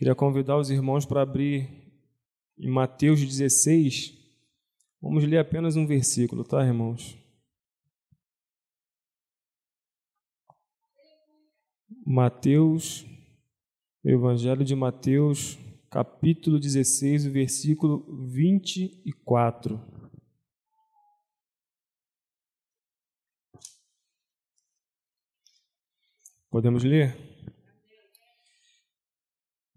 Queria 0.00 0.14
convidar 0.14 0.56
os 0.56 0.70
irmãos 0.70 1.04
para 1.04 1.20
abrir 1.20 1.68
em 2.58 2.70
Mateus 2.70 3.20
16. 3.20 4.18
Vamos 4.98 5.24
ler 5.24 5.36
apenas 5.36 5.76
um 5.76 5.86
versículo, 5.86 6.42
tá, 6.42 6.64
irmãos? 6.64 7.18
Mateus, 12.02 13.04
Evangelho 14.02 14.64
de 14.64 14.74
Mateus, 14.74 15.58
capítulo 15.90 16.58
16, 16.58 17.26
versículo 17.26 18.02
24. 18.26 19.78
Podemos 26.50 26.84
ler? 26.84 27.29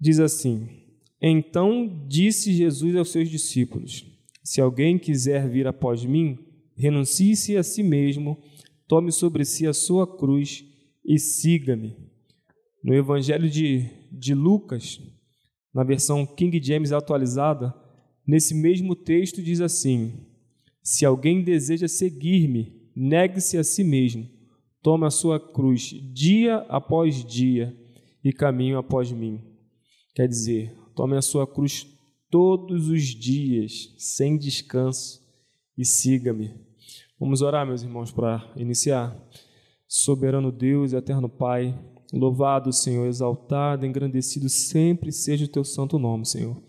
Diz 0.03 0.19
assim: 0.19 0.67
Então 1.21 2.05
disse 2.09 2.51
Jesus 2.51 2.93
aos 2.97 3.09
seus 3.09 3.29
discípulos: 3.29 4.05
Se 4.43 4.59
alguém 4.59 4.99
quiser 4.99 5.47
vir 5.47 5.65
após 5.65 6.03
mim, 6.03 6.37
renuncie-se 6.75 7.55
a 7.55 7.63
si 7.63 7.81
mesmo, 7.81 8.37
tome 8.85 9.13
sobre 9.13 9.45
si 9.45 9.65
a 9.65 9.71
sua 9.71 10.05
cruz 10.05 10.65
e 11.05 11.17
siga-me. 11.17 11.95
No 12.83 12.93
Evangelho 12.93 13.49
de, 13.49 13.87
de 14.11 14.33
Lucas, 14.33 14.99
na 15.73 15.85
versão 15.85 16.25
King 16.25 16.61
James 16.61 16.91
atualizada, 16.91 17.73
nesse 18.27 18.53
mesmo 18.53 18.97
texto 18.97 19.41
diz 19.41 19.61
assim: 19.61 20.27
Se 20.83 21.05
alguém 21.05 21.41
deseja 21.41 21.87
seguir-me, 21.87 22.91
negue-se 22.93 23.57
a 23.57 23.63
si 23.63 23.85
mesmo 23.85 24.29
toma 24.81 25.07
a 25.07 25.11
sua 25.11 25.39
cruz 25.39 25.95
dia 26.13 26.57
após 26.67 27.23
dia 27.23 27.73
e 28.21 28.33
caminho 28.33 28.77
após 28.77 29.09
mim. 29.09 29.52
Quer 30.13 30.27
dizer, 30.27 30.75
tome 30.95 31.17
a 31.17 31.21
sua 31.21 31.47
cruz 31.47 31.87
todos 32.29 32.89
os 32.89 33.03
dias, 33.03 33.93
sem 33.97 34.37
descanso, 34.37 35.21
e 35.77 35.83
siga-me. 35.83 36.53
Vamos 37.19 37.41
orar, 37.41 37.65
meus 37.65 37.81
irmãos, 37.81 38.11
para 38.11 38.51
iniciar. 38.55 39.15
Soberano 39.87 40.51
Deus 40.51 40.91
e 40.91 40.95
eterno 40.95 41.29
Pai, 41.29 41.77
louvado, 42.11 42.71
Senhor, 42.71 43.07
exaltado, 43.07 43.85
engrandecido 43.85 44.49
sempre 44.49 45.11
seja 45.11 45.45
o 45.45 45.47
teu 45.47 45.63
santo 45.63 45.97
nome, 45.97 46.25
Senhor. 46.25 46.61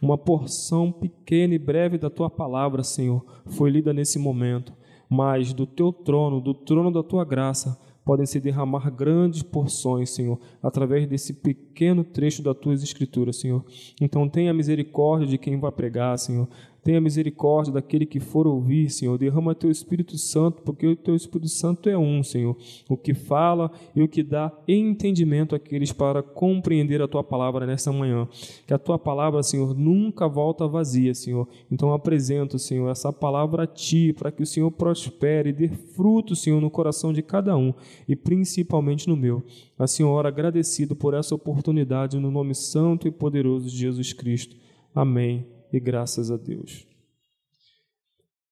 Uma 0.00 0.18
porção 0.18 0.92
pequena 0.92 1.54
e 1.54 1.58
breve 1.58 1.98
da 1.98 2.10
tua 2.10 2.30
palavra, 2.30 2.82
Senhor, 2.82 3.24
foi 3.46 3.70
lida 3.70 3.92
nesse 3.92 4.18
momento 4.18 4.72
mas 5.12 5.52
do 5.52 5.66
teu 5.66 5.92
trono, 5.92 6.40
do 6.40 6.54
trono 6.54 6.90
da 6.90 7.02
tua 7.02 7.22
graça, 7.22 7.78
podem 8.04 8.26
se 8.26 8.40
derramar 8.40 8.90
grandes 8.90 9.42
porções, 9.42 10.10
Senhor, 10.10 10.38
através 10.62 11.06
desse 11.06 11.32
pequeno 11.32 12.02
trecho 12.02 12.42
das 12.42 12.56
tuas 12.56 12.82
escrituras, 12.82 13.36
Senhor. 13.36 13.64
Então 14.00 14.28
tenha 14.28 14.52
misericórdia 14.52 15.26
de 15.26 15.38
quem 15.38 15.58
vai 15.58 15.70
pregar, 15.70 16.18
Senhor. 16.18 16.48
Tenha 16.82 17.00
misericórdia 17.00 17.72
daquele 17.72 18.04
que 18.04 18.18
for 18.18 18.44
ouvir, 18.44 18.90
Senhor. 18.90 19.16
Derrama 19.16 19.54
teu 19.54 19.70
Espírito 19.70 20.18
Santo, 20.18 20.62
porque 20.62 20.84
o 20.84 20.96
teu 20.96 21.14
Espírito 21.14 21.48
Santo 21.48 21.88
é 21.88 21.96
um, 21.96 22.24
Senhor. 22.24 22.56
O 22.88 22.96
que 22.96 23.14
fala 23.14 23.70
e 23.94 24.02
o 24.02 24.08
que 24.08 24.20
dá 24.20 24.52
entendimento 24.66 25.54
àqueles 25.54 25.92
para 25.92 26.24
compreender 26.24 27.00
a 27.00 27.06
tua 27.06 27.22
palavra 27.22 27.64
nessa 27.66 27.92
manhã. 27.92 28.26
Que 28.66 28.74
a 28.74 28.78
tua 28.78 28.98
palavra, 28.98 29.44
Senhor, 29.44 29.78
nunca 29.78 30.26
volta 30.26 30.66
vazia, 30.66 31.14
Senhor. 31.14 31.46
Então 31.70 31.92
apresento, 31.92 32.58
Senhor, 32.58 32.90
essa 32.90 33.12
palavra 33.12 33.62
a 33.62 33.66
ti, 33.66 34.12
para 34.12 34.32
que 34.32 34.42
o 34.42 34.46
Senhor 34.46 34.70
prospere 34.72 35.50
e 35.50 35.52
dê 35.52 35.68
fruto, 35.68 36.34
Senhor, 36.34 36.60
no 36.60 36.70
coração 36.70 37.12
de 37.12 37.22
cada 37.22 37.56
um 37.56 37.72
e 38.08 38.16
principalmente 38.16 39.08
no 39.08 39.16
meu. 39.16 39.44
A 39.78 39.86
Senhora 39.86 40.28
agradecido 40.28 40.96
por 40.96 41.14
essa 41.14 41.32
oportunidade 41.32 42.18
no 42.18 42.30
nome 42.30 42.56
santo 42.56 43.06
e 43.06 43.10
poderoso 43.12 43.70
de 43.70 43.76
Jesus 43.76 44.12
Cristo. 44.12 44.56
Amém 44.92 45.51
e 45.72 45.80
graças 45.80 46.30
a 46.30 46.36
Deus. 46.36 46.86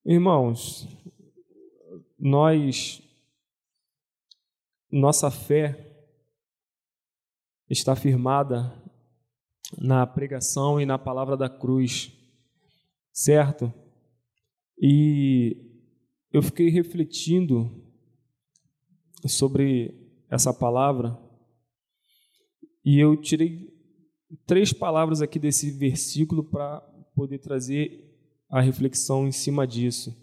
Irmãos, 0.05 0.89
nós, 2.19 3.03
nossa 4.91 5.31
fé 5.31 5.87
está 7.69 7.94
firmada 7.94 8.72
na 9.78 10.06
pregação 10.06 10.81
e 10.81 10.87
na 10.87 10.99
palavra 10.99 11.37
da 11.37 11.49
cruz, 11.49 12.11
certo? 13.12 13.73
E 14.81 15.56
eu 16.33 16.43
fiquei 16.43 16.71
refletindo 16.71 17.71
sobre 19.27 19.94
essa 20.31 20.55
palavra 20.55 21.19
e 22.83 22.99
eu 22.99 23.15
tirei 23.21 23.71
três 24.47 24.73
palavras 24.73 25.21
aqui 25.21 25.39
desse 25.39 25.71
versículo 25.71 26.43
para 26.43 26.90
poder 27.20 27.38
trazer 27.38 28.03
a 28.48 28.62
reflexão 28.62 29.28
em 29.28 29.32
cima 29.32 29.66
disso. 29.66 30.16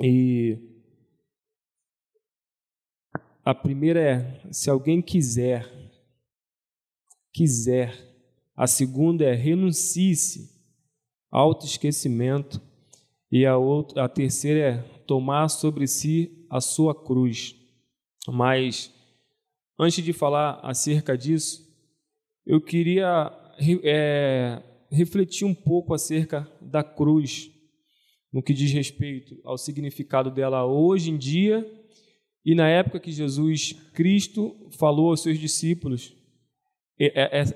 E 0.00 0.58
a 3.44 3.54
primeira 3.54 4.00
é: 4.00 4.40
se 4.50 4.70
alguém 4.70 5.02
quiser, 5.02 5.70
quiser. 7.30 7.92
A 8.56 8.66
segunda 8.66 9.22
é: 9.22 9.34
renuncie-se, 9.34 10.50
autoesquecimento. 11.30 12.58
E 13.30 13.44
a, 13.44 13.58
outra, 13.58 14.04
a 14.04 14.08
terceira 14.08 14.60
é 14.60 14.78
tomar 15.06 15.48
sobre 15.48 15.86
si 15.86 16.46
a 16.48 16.58
sua 16.58 16.94
cruz. 16.94 17.54
Mas, 18.28 18.90
antes 19.78 20.02
de 20.02 20.14
falar 20.14 20.60
acerca 20.62 21.18
disso, 21.18 21.70
eu 22.46 22.62
queria 22.62 23.30
é, 23.82 24.62
refletir 24.94 25.44
um 25.44 25.54
pouco 25.54 25.92
acerca 25.92 26.50
da 26.60 26.82
cruz, 26.82 27.50
no 28.32 28.42
que 28.42 28.54
diz 28.54 28.72
respeito 28.72 29.38
ao 29.44 29.58
significado 29.58 30.30
dela 30.30 30.64
hoje 30.64 31.10
em 31.10 31.16
dia 31.16 31.64
e 32.44 32.54
na 32.54 32.68
época 32.68 33.00
que 33.00 33.12
Jesus 33.12 33.72
Cristo 33.92 34.68
falou 34.78 35.10
aos 35.10 35.22
seus 35.22 35.38
discípulos 35.38 36.14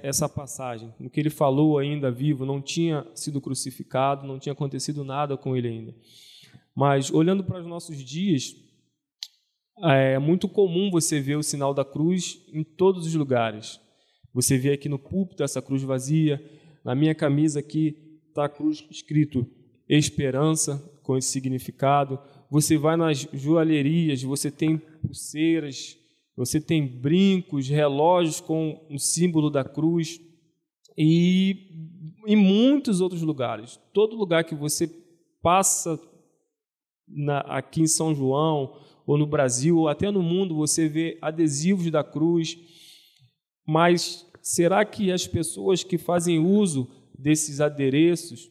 essa 0.03 0.28
passagem, 0.28 0.93
no 0.98 1.09
que 1.09 1.21
ele 1.21 1.31
falou 1.31 1.78
ainda 1.78 2.10
vivo, 2.10 2.44
não 2.44 2.60
tinha 2.60 3.06
sido 3.15 3.41
crucificado, 3.41 4.27
não 4.27 4.38
tinha 4.38 4.53
acontecido 4.53 5.04
nada 5.04 5.37
com 5.37 5.56
ele 5.56 5.69
ainda. 5.69 5.94
Mas 6.75 7.10
olhando 7.10 7.44
para 7.44 7.60
os 7.60 7.66
nossos 7.66 8.03
dias, 8.04 8.56
é 9.84 10.19
muito 10.19 10.48
comum 10.48 10.91
você 10.91 11.21
ver 11.21 11.37
o 11.37 11.43
sinal 11.43 11.72
da 11.72 11.84
cruz 11.84 12.44
em 12.53 12.65
todos 12.65 13.06
os 13.06 13.15
lugares. 13.15 13.81
Você 14.34 14.59
vê 14.59 14.72
aqui 14.72 14.88
no 14.88 14.98
púlpito 14.98 15.44
essa 15.44 15.62
cruz 15.62 15.82
vazia, 15.82 16.43
na 16.88 16.94
minha 16.94 17.15
camisa 17.15 17.60
aqui 17.60 17.99
está 18.31 18.50
escrito 18.91 19.47
esperança, 19.87 20.78
com 21.03 21.19
esse 21.19 21.28
significado. 21.28 22.19
Você 22.50 22.78
vai 22.78 22.97
nas 22.97 23.28
joalherias, 23.31 24.22
você 24.22 24.50
tem 24.50 24.78
pulseiras, 24.78 25.98
você 26.34 26.59
tem 26.59 26.87
brincos, 26.87 27.69
relógios 27.69 28.41
com 28.41 28.87
o 28.91 28.98
símbolo 28.98 29.50
da 29.50 29.62
cruz 29.62 30.19
e 30.97 31.69
em 32.27 32.37
muitos 32.37 33.03
outros 33.03 33.21
lugares. 33.21 33.78
Todo 33.93 34.16
lugar 34.16 34.44
que 34.44 34.54
você 34.54 34.91
passa 35.43 36.00
na, 37.06 37.41
aqui 37.41 37.82
em 37.82 37.87
São 37.87 38.15
João, 38.15 38.81
ou 39.06 39.19
no 39.19 39.27
Brasil, 39.27 39.77
ou 39.77 39.88
até 39.88 40.10
no 40.10 40.22
mundo, 40.22 40.54
você 40.54 40.88
vê 40.88 41.19
adesivos 41.21 41.91
da 41.91 42.03
cruz. 42.03 42.56
Mas 43.66 44.27
será 44.43 44.84
que 44.84 45.10
as 45.12 45.26
pessoas 45.26 45.82
que 45.82 45.99
fazem 45.99 46.38
uso 46.38 46.88
desses 47.19 47.60
adereços, 47.60 48.50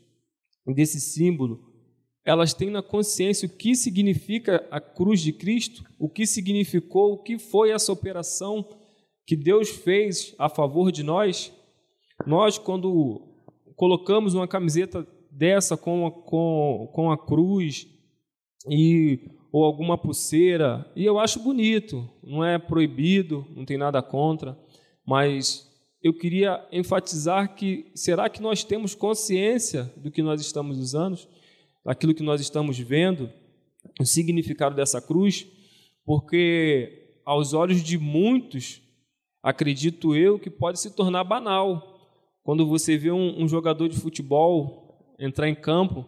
desse 0.66 1.00
símbolo, 1.00 1.68
elas 2.26 2.54
têm 2.54 2.70
na 2.70 2.84
consciência 2.84 3.48
o 3.48 3.50
que 3.50 3.74
significa 3.74 4.68
a 4.70 4.82
cruz 4.82 5.22
de 5.22 5.32
Cristo, 5.32 5.86
o 5.98 6.10
que 6.10 6.26
significou, 6.26 7.14
o 7.14 7.24
que 7.24 7.40
foi 7.40 7.72
essa 7.72 7.92
operação 7.92 8.68
que 9.26 9.36
Deus 9.36 9.70
fez 9.70 10.36
a 10.38 10.50
favor 10.50 10.92
de 10.92 11.04
nós? 11.04 11.54
Nós, 12.26 12.58
quando 12.58 13.22
colocamos 13.78 14.34
uma 14.34 14.48
camiseta 14.48 15.08
dessa 15.32 15.78
com 15.78 16.08
a, 16.08 16.12
com, 16.12 16.90
com 16.92 17.12
a 17.12 17.18
cruz 17.18 17.88
e 18.70 19.20
ou 19.50 19.64
alguma 19.64 19.98
pulseira, 19.98 20.86
e 20.96 21.06
eu 21.06 21.18
acho 21.18 21.40
bonito, 21.40 22.08
não 22.22 22.44
é 22.44 22.60
proibido, 22.60 23.46
não 23.56 23.64
tem 23.64 23.78
nada 23.78 24.02
contra, 24.02 24.60
mas 25.06 25.67
eu 26.08 26.14
queria 26.14 26.66
enfatizar 26.72 27.54
que 27.54 27.92
será 27.94 28.30
que 28.30 28.42
nós 28.42 28.64
temos 28.64 28.96
consciência 28.96 29.92
do 29.98 30.10
que 30.10 30.22
nós 30.22 30.40
estamos 30.40 30.78
usando, 30.78 31.20
daquilo 31.84 32.14
que 32.14 32.24
nós 32.24 32.40
estamos 32.40 32.80
vendo, 32.80 33.30
o 34.00 34.06
significado 34.06 34.74
dessa 34.74 35.02
cruz? 35.02 35.46
Porque 36.06 37.20
aos 37.26 37.52
olhos 37.52 37.84
de 37.84 37.98
muitos, 37.98 38.82
acredito 39.44 40.16
eu 40.16 40.40
que 40.40 40.50
pode 40.50 40.80
se 40.80 40.96
tornar 40.96 41.26
banal. 41.26 42.00
Quando 42.42 42.66
você 42.66 42.98
vê 42.98 43.12
um, 43.12 43.44
um 43.44 43.48
jogador 43.50 43.90
de 43.90 44.00
futebol 44.00 45.14
entrar 45.20 45.50
em 45.50 45.56
campo, 45.56 46.00
o 46.00 46.08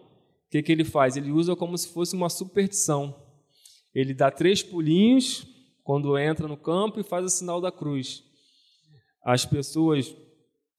que, 0.50 0.64
que 0.64 0.72
ele 0.72 0.86
faz? 0.86 1.18
Ele 1.18 1.30
usa 1.30 1.58
como 1.58 1.78
se 1.78 1.90
fosse 1.90 2.16
uma 2.16 2.30
superstição. 2.30 3.14
Ele 3.94 4.14
dá 4.14 4.32
três 4.32 4.64
pulinhos 4.64 5.46
quando 5.84 6.18
entra 6.18 6.48
no 6.48 6.56
campo 6.56 7.02
e 7.02 7.04
faz 7.04 7.26
o 7.26 7.30
sinal 7.30 7.60
da 7.60 7.70
cruz 7.70 8.29
as 9.24 9.46
pessoas 9.46 10.16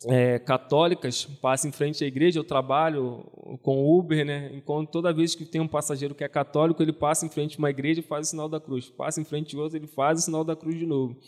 é, 0.07 0.39
católicas 0.39 1.25
passam 1.25 1.69
em 1.69 1.73
frente 1.73 2.03
à 2.03 2.07
igreja. 2.07 2.39
Eu 2.39 2.45
trabalho 2.45 3.23
com 3.63 3.99
Uber, 3.99 4.25
né? 4.25 4.51
Enquanto 4.55 4.91
toda 4.91 5.13
vez 5.13 5.35
que 5.35 5.45
tem 5.45 5.61
um 5.61 5.69
passageiro 5.69 6.15
que 6.15 6.25
é 6.25 6.29
católico, 6.29 6.83
ele 6.83 6.93
passa 6.93 7.27
em 7.27 7.29
frente 7.29 7.57
a 7.57 7.59
uma 7.59 7.71
igreja 7.71 8.01
e 8.01 8.05
faz 8.05 8.29
o 8.29 8.31
sinal 8.31 8.49
da 8.49 8.61
cruz. 8.61 8.89
Passa 8.89 9.21
em 9.21 9.25
frente 9.25 9.57
a 9.57 9.61
outra, 9.61 9.79
ele 9.79 9.87
faz 9.87 10.21
o 10.21 10.23
sinal 10.23 10.45
da 10.45 10.57
cruz 10.57 10.79
de 10.79 10.87
novo. 10.87 11.19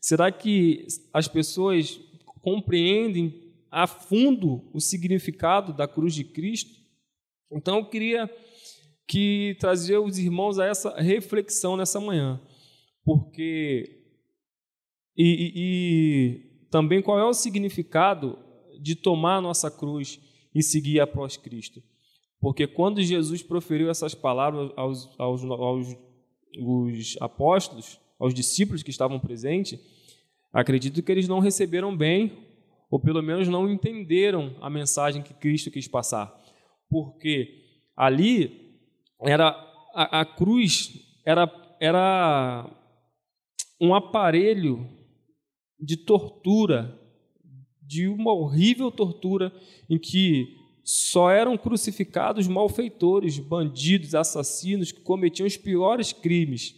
Será 0.00 0.30
que 0.30 0.86
as 1.12 1.26
pessoas 1.26 2.00
compreendem 2.42 3.52
a 3.70 3.86
fundo 3.86 4.68
o 4.72 4.80
significado 4.80 5.72
da 5.72 5.88
cruz 5.88 6.14
de 6.14 6.24
Cristo? 6.24 6.78
Então 7.50 7.78
eu 7.78 7.86
queria 7.86 8.30
que 9.06 9.56
trazer 9.58 9.96
os 9.96 10.18
irmãos 10.18 10.58
a 10.58 10.66
essa 10.66 10.94
reflexão 11.00 11.78
nessa 11.78 11.98
manhã, 11.98 12.38
porque 13.02 14.02
e, 15.16 15.24
e, 15.24 15.52
e 15.56 16.47
também 16.70 17.02
qual 17.02 17.18
é 17.18 17.24
o 17.24 17.32
significado 17.32 18.38
de 18.80 18.94
tomar 18.94 19.36
a 19.36 19.40
nossa 19.40 19.70
cruz 19.70 20.20
e 20.54 20.62
seguir 20.62 21.00
após 21.00 21.36
Cristo. 21.36 21.82
Porque 22.40 22.66
quando 22.66 23.02
Jesus 23.02 23.42
proferiu 23.42 23.90
essas 23.90 24.14
palavras 24.14 24.70
aos, 24.76 25.08
aos, 25.18 25.44
aos, 25.44 25.96
aos 26.56 27.16
apóstolos, 27.20 28.00
aos 28.18 28.32
discípulos 28.32 28.82
que 28.82 28.90
estavam 28.90 29.18
presentes, 29.18 29.78
acredito 30.52 31.02
que 31.02 31.10
eles 31.10 31.28
não 31.28 31.40
receberam 31.40 31.96
bem, 31.96 32.46
ou 32.90 32.98
pelo 32.98 33.22
menos 33.22 33.48
não 33.48 33.68
entenderam 33.68 34.56
a 34.60 34.70
mensagem 34.70 35.22
que 35.22 35.34
Cristo 35.34 35.70
quis 35.70 35.88
passar. 35.88 36.32
Porque 36.88 37.64
ali 37.96 38.78
era 39.20 39.48
a, 39.94 40.20
a 40.20 40.24
cruz 40.24 40.92
era, 41.24 41.76
era 41.80 42.70
um 43.80 43.94
aparelho 43.94 44.88
de 45.80 45.96
tortura, 45.96 46.98
de 47.82 48.08
uma 48.08 48.32
horrível 48.32 48.90
tortura 48.90 49.52
em 49.88 49.98
que 49.98 50.56
só 50.84 51.30
eram 51.30 51.56
crucificados 51.56 52.46
malfeitores, 52.46 53.38
bandidos, 53.38 54.14
assassinos 54.14 54.90
que 54.90 55.00
cometiam 55.00 55.46
os 55.46 55.56
piores 55.56 56.12
crimes, 56.12 56.74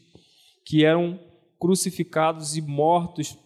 que 0.64 0.84
eram 0.84 1.18
crucificados 1.58 2.56
e 2.56 2.60
mortos 2.60 3.36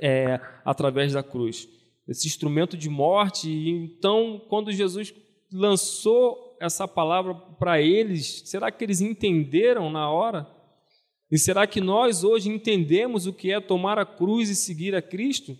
é, 0.00 0.40
através 0.64 1.12
da 1.12 1.22
cruz. 1.22 1.68
Esse 2.06 2.26
instrumento 2.26 2.76
de 2.76 2.88
morte. 2.88 3.50
E 3.50 3.70
então, 3.70 4.42
quando 4.48 4.72
Jesus 4.72 5.14
lançou 5.52 6.56
essa 6.60 6.86
palavra 6.86 7.34
para 7.34 7.80
eles, 7.80 8.42
será 8.46 8.70
que 8.70 8.84
eles 8.84 9.00
entenderam 9.00 9.90
na 9.90 10.10
hora? 10.10 10.46
E 11.30 11.38
será 11.38 11.66
que 11.66 11.80
nós 11.80 12.24
hoje 12.24 12.48
entendemos 12.48 13.26
o 13.26 13.32
que 13.32 13.52
é 13.52 13.60
tomar 13.60 13.98
a 13.98 14.06
cruz 14.06 14.48
e 14.48 14.54
seguir 14.54 14.94
a 14.94 15.02
Cristo? 15.02 15.56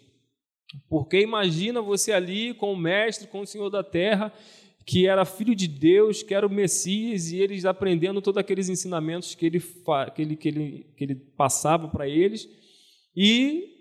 Porque 0.88 1.20
imagina 1.20 1.80
você 1.80 2.12
ali 2.12 2.54
com 2.54 2.72
o 2.72 2.76
Mestre, 2.76 3.28
com 3.28 3.40
o 3.40 3.46
Senhor 3.46 3.70
da 3.70 3.82
Terra, 3.82 4.32
que 4.86 5.06
era 5.06 5.26
filho 5.26 5.54
de 5.54 5.68
Deus, 5.68 6.22
que 6.22 6.34
era 6.34 6.46
o 6.46 6.50
Messias, 6.50 7.30
e 7.30 7.36
eles 7.36 7.66
aprendendo 7.66 8.22
todos 8.22 8.38
aqueles 8.38 8.70
ensinamentos 8.70 9.34
que 9.34 9.44
ele, 9.44 9.60
que 9.60 10.22
ele, 10.22 10.36
que 10.36 10.48
ele, 10.48 10.86
que 10.96 11.04
ele 11.04 11.14
passava 11.14 11.88
para 11.88 12.08
eles, 12.08 12.48
e 13.14 13.76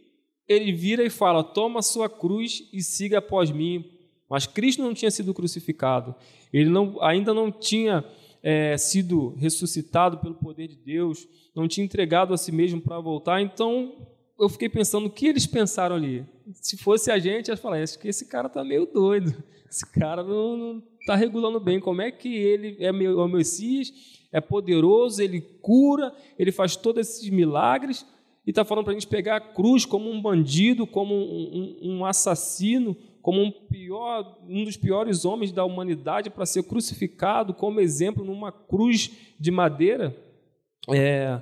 ele 0.48 0.74
vira 0.74 1.06
e 1.06 1.10
fala: 1.10 1.44
Toma 1.44 1.80
a 1.80 1.84
sua 1.84 2.10
cruz 2.10 2.68
e 2.74 2.82
siga 2.82 3.20
após 3.20 3.52
mim. 3.52 3.86
Mas 4.30 4.46
Cristo 4.46 4.82
não 4.82 4.94
tinha 4.94 5.10
sido 5.10 5.34
crucificado, 5.34 6.14
ele 6.52 6.70
não, 6.70 7.02
ainda 7.02 7.34
não 7.34 7.50
tinha 7.50 8.04
é, 8.50 8.78
sido 8.78 9.36
ressuscitado 9.36 10.20
pelo 10.20 10.36
poder 10.36 10.70
de 10.70 10.78
Deus, 10.78 11.28
não 11.54 11.68
tinha 11.68 11.84
entregado 11.84 12.34
a 12.34 12.38
si 12.38 12.50
mesmo 12.50 12.80
para 12.80 12.98
voltar. 12.98 13.42
Então 13.42 14.08
eu 14.40 14.48
fiquei 14.48 14.70
pensando 14.70 15.08
o 15.08 15.10
que 15.10 15.28
eles 15.28 15.46
pensaram 15.46 15.98
ali. 15.98 16.26
Se 16.54 16.78
fosse 16.78 17.12
a 17.12 17.20
gente, 17.20 17.50
ia 17.50 17.58
falar: 17.58 17.84
acho 17.84 18.00
que 18.00 18.08
esse 18.08 18.26
cara 18.26 18.48
está 18.48 18.64
meio 18.64 18.86
doido, 18.86 19.36
esse 19.70 19.86
cara 19.92 20.24
não 20.24 20.82
está 21.02 21.14
regulando 21.14 21.60
bem. 21.60 21.78
Como 21.78 22.02
é 22.02 22.10
que 22.10 22.34
ele 22.34 22.78
é, 22.80 22.88
é 22.88 22.92
o 22.92 23.28
Messias, 23.28 23.92
é 24.32 24.40
poderoso, 24.40 25.22
ele 25.22 25.42
cura, 25.42 26.16
ele 26.40 26.54
faz 26.54 26.78
todos 26.78 27.02
esses 27.02 27.30
milagres 27.30 28.06
e 28.46 28.52
está 28.52 28.64
falando 28.64 28.86
para 28.86 28.94
a 28.94 28.98
gente 28.98 29.08
pegar 29.08 29.36
a 29.36 29.42
cruz 29.42 29.86
como 29.86 30.10
um 30.10 30.22
bandido, 30.22 30.88
como 30.88 31.14
um, 31.14 31.76
um, 31.84 31.98
um 31.98 32.06
assassino, 32.06 32.96
como 33.28 33.42
um, 33.42 33.52
pior, 33.52 34.40
um 34.48 34.64
dos 34.64 34.78
piores 34.78 35.26
homens 35.26 35.52
da 35.52 35.66
humanidade 35.66 36.30
para 36.30 36.46
ser 36.46 36.64
crucificado 36.64 37.54
como 37.54 37.82
exemplo 37.82 38.24
numa 38.24 38.54
cruz 38.54 39.12
de 39.38 39.52
madeira, 39.52 40.16
é, 40.90 41.42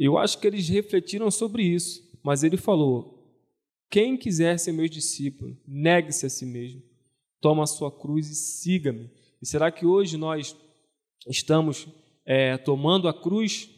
eu 0.00 0.16
acho 0.16 0.38
que 0.38 0.46
eles 0.46 0.66
refletiram 0.70 1.30
sobre 1.30 1.62
isso, 1.62 2.02
mas 2.24 2.42
ele 2.42 2.56
falou: 2.56 3.22
quem 3.90 4.16
quiser 4.16 4.58
ser 4.58 4.72
meu 4.72 4.88
discípulo, 4.88 5.54
negue-se 5.68 6.24
a 6.24 6.30
si 6.30 6.46
mesmo, 6.46 6.80
toma 7.38 7.64
a 7.64 7.66
sua 7.66 7.92
cruz 7.92 8.30
e 8.30 8.34
siga-me. 8.34 9.10
E 9.42 9.46
será 9.46 9.70
que 9.70 9.84
hoje 9.84 10.16
nós 10.16 10.56
estamos 11.28 11.86
é, 12.24 12.56
tomando 12.56 13.08
a 13.08 13.12
cruz? 13.12 13.68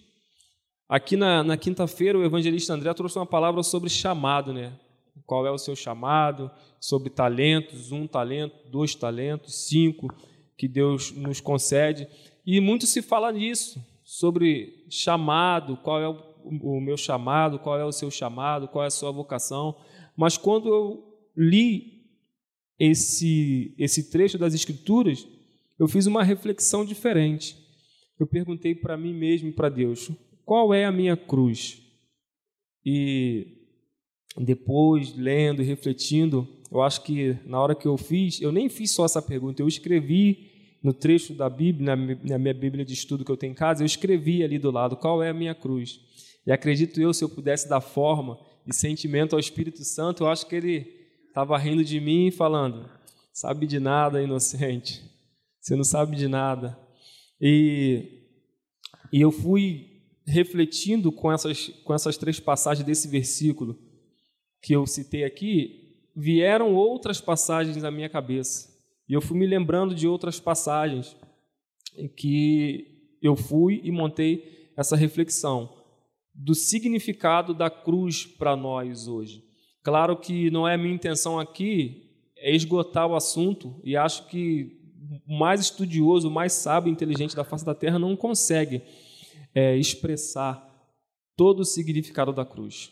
Aqui 0.88 1.16
na, 1.16 1.42
na 1.42 1.56
quinta-feira, 1.56 2.16
o 2.16 2.24
evangelista 2.24 2.72
André 2.72 2.94
trouxe 2.94 3.18
uma 3.18 3.26
palavra 3.26 3.64
sobre 3.64 3.90
chamado, 3.90 4.52
né? 4.52 4.78
Qual 5.26 5.46
é 5.46 5.50
o 5.50 5.58
seu 5.58 5.74
chamado, 5.74 6.50
sobre 6.80 7.10
talentos, 7.10 7.92
um 7.92 8.06
talento, 8.06 8.54
dois 8.70 8.94
talentos, 8.94 9.66
cinco 9.66 10.14
que 10.56 10.68
Deus 10.68 11.12
nos 11.12 11.40
concede. 11.40 12.06
E 12.46 12.60
muito 12.60 12.86
se 12.86 13.00
fala 13.00 13.32
nisso, 13.32 13.82
sobre 14.04 14.84
chamado, 14.90 15.76
qual 15.78 16.00
é 16.00 16.08
o, 16.08 16.80
meu 16.80 16.96
chamado, 16.96 17.58
qual 17.58 17.78
é 17.78 17.84
o 17.84 17.92
seu 17.92 18.10
chamado, 18.10 18.68
qual 18.68 18.84
é 18.84 18.88
a 18.88 18.90
sua 18.90 19.10
vocação. 19.10 19.76
Mas 20.16 20.36
quando 20.36 20.68
eu 20.68 21.28
li 21.36 22.04
esse, 22.78 23.74
esse 23.78 24.10
trecho 24.10 24.36
das 24.36 24.54
Escrituras, 24.54 25.26
eu 25.78 25.88
fiz 25.88 26.06
uma 26.06 26.22
reflexão 26.22 26.84
diferente. 26.84 27.56
Eu 28.18 28.26
perguntei 28.26 28.74
para 28.74 28.96
mim 28.96 29.14
mesmo 29.14 29.48
e 29.48 29.52
para 29.52 29.68
Deus: 29.68 30.10
qual 30.44 30.72
é 30.72 30.84
a 30.84 30.92
minha 30.92 31.16
cruz? 31.16 31.82
E 32.84 33.63
depois, 34.42 35.14
lendo 35.16 35.62
e 35.62 35.64
refletindo, 35.64 36.48
eu 36.70 36.82
acho 36.82 37.02
que 37.02 37.36
na 37.46 37.60
hora 37.60 37.74
que 37.74 37.86
eu 37.86 37.96
fiz, 37.96 38.40
eu 38.40 38.50
nem 38.50 38.68
fiz 38.68 38.90
só 38.90 39.04
essa 39.04 39.22
pergunta, 39.22 39.62
eu 39.62 39.68
escrevi 39.68 40.50
no 40.82 40.92
trecho 40.92 41.32
da 41.32 41.48
Bíblia, 41.48 41.96
na 41.96 42.38
minha 42.38 42.52
Bíblia 42.52 42.84
de 42.84 42.92
estudo 42.92 43.24
que 43.24 43.30
eu 43.30 43.36
tenho 43.36 43.52
em 43.52 43.54
casa, 43.54 43.82
eu 43.82 43.86
escrevi 43.86 44.42
ali 44.42 44.58
do 44.58 44.70
lado 44.70 44.96
qual 44.96 45.22
é 45.22 45.30
a 45.30 45.34
minha 45.34 45.54
cruz. 45.54 46.00
E 46.46 46.52
acredito 46.52 47.00
eu, 47.00 47.14
se 47.14 47.24
eu 47.24 47.28
pudesse 47.28 47.68
dar 47.68 47.80
forma 47.80 48.38
e 48.66 48.74
sentimento 48.74 49.34
ao 49.34 49.40
Espírito 49.40 49.84
Santo, 49.84 50.24
eu 50.24 50.28
acho 50.28 50.46
que 50.46 50.56
ele 50.56 50.86
estava 51.28 51.56
rindo 51.56 51.84
de 51.84 52.00
mim 52.00 52.26
e 52.26 52.30
falando: 52.32 52.90
sabe 53.32 53.66
de 53.66 53.78
nada, 53.78 54.22
inocente, 54.22 55.02
você 55.60 55.76
não 55.76 55.84
sabe 55.84 56.16
de 56.16 56.28
nada. 56.28 56.78
E, 57.40 58.24
e 59.12 59.20
eu 59.20 59.30
fui 59.30 60.02
refletindo 60.26 61.12
com 61.12 61.32
essas, 61.32 61.68
com 61.84 61.94
essas 61.94 62.16
três 62.16 62.40
passagens 62.40 62.84
desse 62.84 63.08
versículo 63.08 63.78
que 64.64 64.72
eu 64.72 64.86
citei 64.86 65.24
aqui, 65.24 65.92
vieram 66.16 66.74
outras 66.74 67.20
passagens 67.20 67.76
na 67.76 67.90
minha 67.90 68.08
cabeça. 68.08 68.74
E 69.06 69.12
eu 69.12 69.20
fui 69.20 69.36
me 69.36 69.46
lembrando 69.46 69.94
de 69.94 70.08
outras 70.08 70.40
passagens 70.40 71.14
em 71.94 72.08
que 72.08 73.18
eu 73.20 73.36
fui 73.36 73.82
e 73.84 73.92
montei 73.92 74.72
essa 74.74 74.96
reflexão 74.96 75.70
do 76.34 76.54
significado 76.54 77.52
da 77.52 77.68
cruz 77.68 78.24
para 78.24 78.56
nós 78.56 79.06
hoje. 79.06 79.44
Claro 79.82 80.16
que 80.16 80.50
não 80.50 80.66
é 80.66 80.78
minha 80.78 80.94
intenção 80.94 81.38
aqui 81.38 82.00
é 82.38 82.54
esgotar 82.54 83.06
o 83.06 83.14
assunto 83.14 83.78
e 83.84 83.94
acho 83.96 84.26
que 84.28 84.80
o 85.26 85.38
mais 85.38 85.60
estudioso, 85.60 86.28
o 86.28 86.30
mais 86.30 86.54
sábio 86.54 86.90
inteligente 86.90 87.36
da 87.36 87.44
face 87.44 87.66
da 87.66 87.74
terra 87.74 87.98
não 87.98 88.16
consegue 88.16 88.80
é, 89.54 89.76
expressar 89.76 90.66
todo 91.36 91.60
o 91.60 91.64
significado 91.66 92.32
da 92.32 92.46
cruz. 92.46 92.90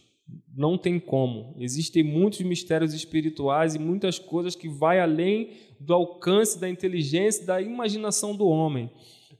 Não 0.54 0.76
tem 0.76 0.98
como. 1.00 1.54
Existem 1.58 2.02
muitos 2.02 2.40
mistérios 2.40 2.92
espirituais 2.92 3.74
e 3.74 3.78
muitas 3.78 4.18
coisas 4.18 4.54
que 4.54 4.68
vai 4.68 5.00
além 5.00 5.50
do 5.80 5.94
alcance 5.94 6.58
da 6.58 6.68
inteligência, 6.68 7.44
da 7.46 7.60
imaginação 7.60 8.36
do 8.36 8.46
homem. 8.46 8.90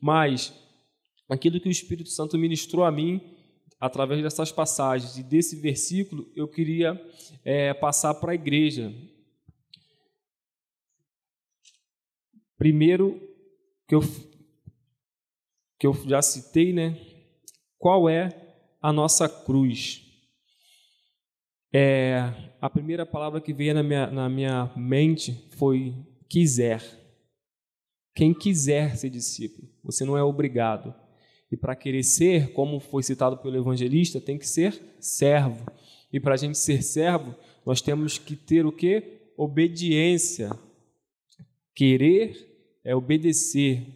Mas 0.00 0.52
aquilo 1.28 1.60
que 1.60 1.68
o 1.68 1.70
Espírito 1.70 2.08
Santo 2.08 2.38
ministrou 2.38 2.84
a 2.84 2.90
mim 2.90 3.20
através 3.80 4.22
dessas 4.22 4.52
passagens 4.52 5.18
e 5.18 5.22
desse 5.22 5.56
versículo, 5.56 6.30
eu 6.36 6.46
queria 6.46 7.00
é, 7.44 7.74
passar 7.74 8.14
para 8.14 8.32
a 8.32 8.34
igreja. 8.34 8.94
Primeiro 12.56 13.20
que 13.88 13.94
eu 13.94 14.00
que 15.82 15.86
eu 15.88 15.92
já 16.06 16.22
citei, 16.22 16.72
né? 16.72 16.96
Qual 17.76 18.08
é 18.08 18.28
a 18.80 18.92
nossa 18.92 19.28
cruz? 19.28 20.11
É, 21.74 22.30
a 22.60 22.68
primeira 22.68 23.06
palavra 23.06 23.40
que 23.40 23.52
veio 23.52 23.72
na 23.72 23.82
minha, 23.82 24.06
na 24.08 24.28
minha 24.28 24.70
mente 24.76 25.48
foi 25.56 25.94
quiser. 26.28 26.82
Quem 28.14 28.34
quiser 28.34 28.96
ser 28.96 29.08
discípulo, 29.08 29.66
você 29.82 30.04
não 30.04 30.16
é 30.16 30.22
obrigado. 30.22 30.94
E 31.50 31.56
para 31.56 31.74
querer 31.74 32.02
ser, 32.02 32.52
como 32.52 32.78
foi 32.78 33.02
citado 33.02 33.38
pelo 33.38 33.56
evangelista, 33.56 34.20
tem 34.20 34.38
que 34.38 34.46
ser 34.46 34.80
servo. 35.00 35.64
E 36.12 36.20
para 36.20 36.34
a 36.34 36.36
gente 36.36 36.58
ser 36.58 36.82
servo, 36.82 37.34
nós 37.64 37.80
temos 37.80 38.18
que 38.18 38.36
ter 38.36 38.66
o 38.66 38.72
que? 38.72 39.32
Obediência. 39.36 40.50
Querer 41.74 42.36
é 42.84 42.94
obedecer. 42.94 43.86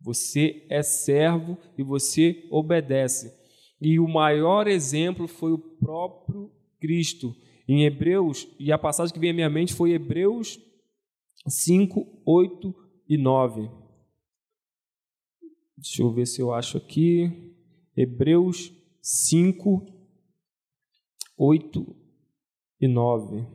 Você 0.00 0.66
é 0.68 0.82
servo 0.82 1.56
e 1.78 1.82
você 1.82 2.44
obedece. 2.50 3.32
E 3.80 4.00
o 4.00 4.08
maior 4.08 4.66
exemplo 4.66 5.28
foi 5.28 5.52
o 5.52 5.58
próprio 5.58 6.50
Cristo. 6.84 7.34
Em 7.66 7.86
Hebreus, 7.86 8.46
e 8.60 8.70
a 8.70 8.76
passagem 8.76 9.14
que 9.14 9.18
vem 9.18 9.30
à 9.30 9.32
minha 9.32 9.48
mente 9.48 9.72
foi 9.72 9.92
Hebreus 9.92 10.60
5, 11.48 12.22
8 12.26 12.74
e 13.08 13.16
9. 13.16 13.70
Deixa 15.74 16.02
eu 16.02 16.12
ver 16.12 16.26
se 16.26 16.42
eu 16.42 16.52
acho 16.52 16.76
aqui. 16.76 17.54
Hebreus 17.96 18.70
5, 19.00 19.86
8 21.38 21.96
e 22.82 22.86
9. 22.86 23.46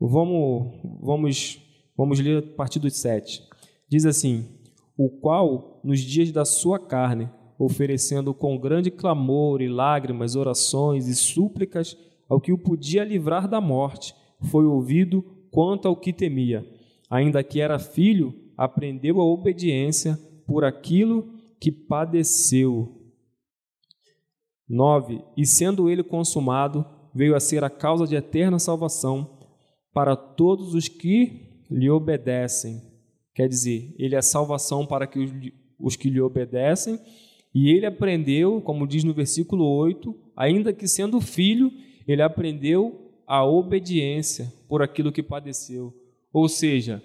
Vamos, 0.00 0.80
vamos, 1.00 1.60
vamos 1.96 2.18
ler 2.18 2.38
a 2.38 2.56
partir 2.56 2.80
do 2.80 2.90
7. 2.90 3.46
Diz 3.88 4.04
assim: 4.04 4.58
O 4.96 5.08
qual, 5.08 5.80
nos 5.84 6.00
dias 6.00 6.32
da 6.32 6.44
sua 6.44 6.80
carne, 6.80 7.30
oferecendo 7.64 8.34
com 8.34 8.58
grande 8.58 8.90
clamor 8.90 9.62
e 9.62 9.68
lágrimas, 9.68 10.34
orações 10.34 11.06
e 11.06 11.14
súplicas 11.14 11.96
ao 12.28 12.40
que 12.40 12.52
o 12.52 12.58
podia 12.58 13.04
livrar 13.04 13.46
da 13.46 13.60
morte, 13.60 14.14
foi 14.40 14.64
ouvido 14.64 15.24
quanto 15.50 15.86
ao 15.86 15.94
que 15.94 16.12
temia. 16.12 16.66
Ainda 17.08 17.44
que 17.44 17.60
era 17.60 17.78
filho, 17.78 18.34
aprendeu 18.56 19.20
a 19.20 19.24
obediência 19.24 20.18
por 20.44 20.64
aquilo 20.64 21.28
que 21.60 21.70
padeceu. 21.70 23.00
9. 24.68 25.22
E 25.36 25.46
sendo 25.46 25.88
ele 25.88 26.02
consumado, 26.02 26.84
veio 27.14 27.36
a 27.36 27.40
ser 27.40 27.62
a 27.62 27.70
causa 27.70 28.06
de 28.06 28.16
eterna 28.16 28.58
salvação 28.58 29.38
para 29.92 30.16
todos 30.16 30.74
os 30.74 30.88
que 30.88 31.62
lhe 31.70 31.88
obedecem. 31.88 32.82
Quer 33.34 33.48
dizer, 33.48 33.94
ele 33.98 34.16
é 34.16 34.22
salvação 34.22 34.84
para 34.84 35.06
que 35.06 35.20
os, 35.20 35.30
os 35.78 35.96
que 35.96 36.10
lhe 36.10 36.20
obedecem, 36.20 36.98
e 37.54 37.70
ele 37.70 37.86
aprendeu, 37.86 38.60
como 38.60 38.86
diz 38.86 39.04
no 39.04 39.12
versículo 39.12 39.64
8, 39.64 40.14
ainda 40.36 40.72
que 40.72 40.88
sendo 40.88 41.20
filho, 41.20 41.70
ele 42.06 42.22
aprendeu 42.22 43.12
a 43.26 43.44
obediência 43.44 44.52
por 44.68 44.82
aquilo 44.82 45.12
que 45.12 45.22
padeceu. 45.22 45.92
Ou 46.32 46.48
seja, 46.48 47.02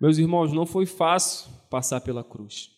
meus 0.00 0.18
irmãos, 0.18 0.52
não 0.52 0.66
foi 0.66 0.86
fácil 0.86 1.50
passar 1.70 2.00
pela 2.00 2.24
cruz. 2.24 2.70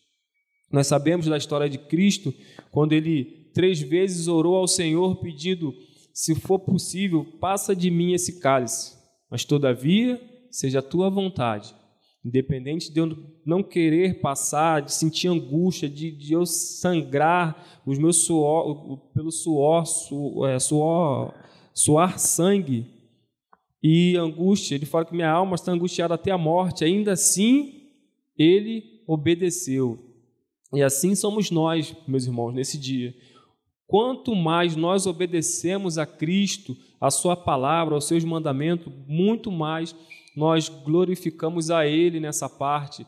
Nós 0.71 0.87
sabemos 0.87 1.27
da 1.27 1.37
história 1.37 1.69
de 1.69 1.79
Cristo, 1.79 2.35
quando 2.71 2.93
ele 2.93 3.51
três 3.55 3.81
vezes 3.81 4.27
orou 4.27 4.57
ao 4.57 4.67
Senhor 4.67 5.17
pedindo: 5.17 5.73
se 6.13 6.35
for 6.35 6.59
possível, 6.59 7.25
passa 7.41 7.75
de 7.75 7.91
mim 7.91 8.13
esse 8.13 8.41
cálice, 8.41 8.97
mas 9.31 9.45
todavia 9.45 10.21
seja 10.51 10.81
a 10.81 10.83
tua 10.83 11.09
vontade. 11.09 11.75
Independente 12.27 12.93
de 12.93 12.99
eu 12.99 13.17
não 13.45 13.63
querer 13.63 14.21
passar, 14.21 14.83
de 14.83 14.93
sentir 14.93 15.29
angústia, 15.29 15.89
de, 15.89 16.11
de 16.11 16.33
eu 16.33 16.45
sangrar 16.45 17.81
os 17.87 17.99
meus 17.99 18.25
suor, 18.25 18.99
pelo 19.15 19.31
suor, 19.31 19.85
é, 20.49 20.59
suor, 20.59 21.33
suar 21.73 22.19
sangue 22.19 22.85
e 23.81 24.17
angústia. 24.17 24.75
Ele 24.75 24.87
fala 24.87 25.05
que 25.05 25.15
minha 25.15 25.31
alma 25.31 25.55
está 25.55 25.71
angustiada 25.71 26.15
até 26.15 26.33
a 26.33 26.37
morte. 26.37 26.85
Ainda 26.85 27.13
assim, 27.13 27.93
ele 28.37 29.05
obedeceu. 29.07 29.97
E 30.75 30.83
assim 30.83 31.15
somos 31.15 31.49
nós, 31.53 31.95
meus 32.09 32.27
irmãos, 32.27 32.51
nesse 32.51 32.77
dia. 32.77 33.15
Quanto 33.87 34.35
mais 34.35 34.75
nós 34.75 35.07
obedecemos 35.07 35.97
a 35.97 36.05
Cristo, 36.05 36.77
a 37.01 37.09
Sua 37.09 37.37
palavra, 37.37 37.95
aos 37.95 38.09
seus 38.09 38.25
mandamentos, 38.25 38.93
muito 39.07 39.53
mais 39.53 39.95
nós 40.37 40.69
glorificamos 40.69 41.71
a 41.71 41.87
Ele 41.87 42.21
nessa 42.21 42.49
parte 42.49 43.07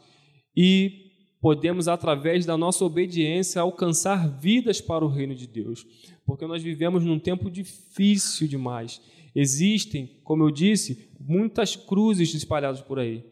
e 0.56 1.08
podemos, 1.40 1.87
através 1.87 2.47
da 2.47 2.56
nossa 2.56 2.85
obediência, 2.85 3.61
alcançar 3.61 4.28
vidas 4.40 4.80
para 4.80 5.04
o 5.04 5.08
reino 5.08 5.35
de 5.35 5.47
Deus, 5.47 5.87
porque 6.26 6.47
nós 6.47 6.62
vivemos 6.62 7.04
num 7.04 7.18
tempo 7.18 7.50
difícil 7.50 8.49
demais. 8.49 9.00
Existem, 9.35 10.18
como 10.25 10.42
eu 10.42 10.50
disse, 10.50 11.11
muitas 11.20 11.76
cruzes 11.76 12.35
espalhadas 12.35 12.80
por 12.80 12.99
aí. 12.99 13.25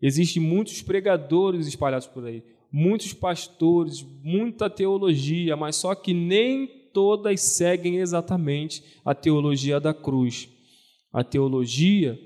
Existem 0.00 0.42
muitos 0.42 0.82
pregadores 0.82 1.66
espalhados 1.66 2.08
por 2.08 2.26
aí, 2.26 2.42
muitos 2.72 3.12
pastores, 3.12 4.04
muita 4.24 4.68
teologia, 4.68 5.56
mas 5.56 5.76
só 5.76 5.94
que 5.94 6.12
nem 6.12 6.66
todas 6.92 7.40
seguem 7.40 7.98
exatamente 7.98 8.82
a 9.04 9.14
teologia 9.14 9.78
da 9.78 9.94
cruz. 9.94 10.48
A 11.12 11.22
teologia 11.22 12.18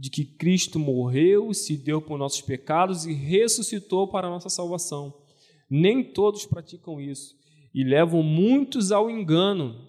de 0.00 0.08
que 0.08 0.24
Cristo 0.24 0.78
morreu, 0.78 1.52
se 1.52 1.76
deu 1.76 2.00
por 2.00 2.18
nossos 2.18 2.40
pecados 2.40 3.04
e 3.04 3.12
ressuscitou 3.12 4.08
para 4.08 4.28
a 4.28 4.30
nossa 4.30 4.48
salvação. 4.48 5.12
Nem 5.68 6.02
todos 6.02 6.46
praticam 6.46 6.98
isso 6.98 7.36
e 7.74 7.84
levam 7.84 8.22
muitos 8.22 8.90
ao 8.90 9.10
engano, 9.10 9.88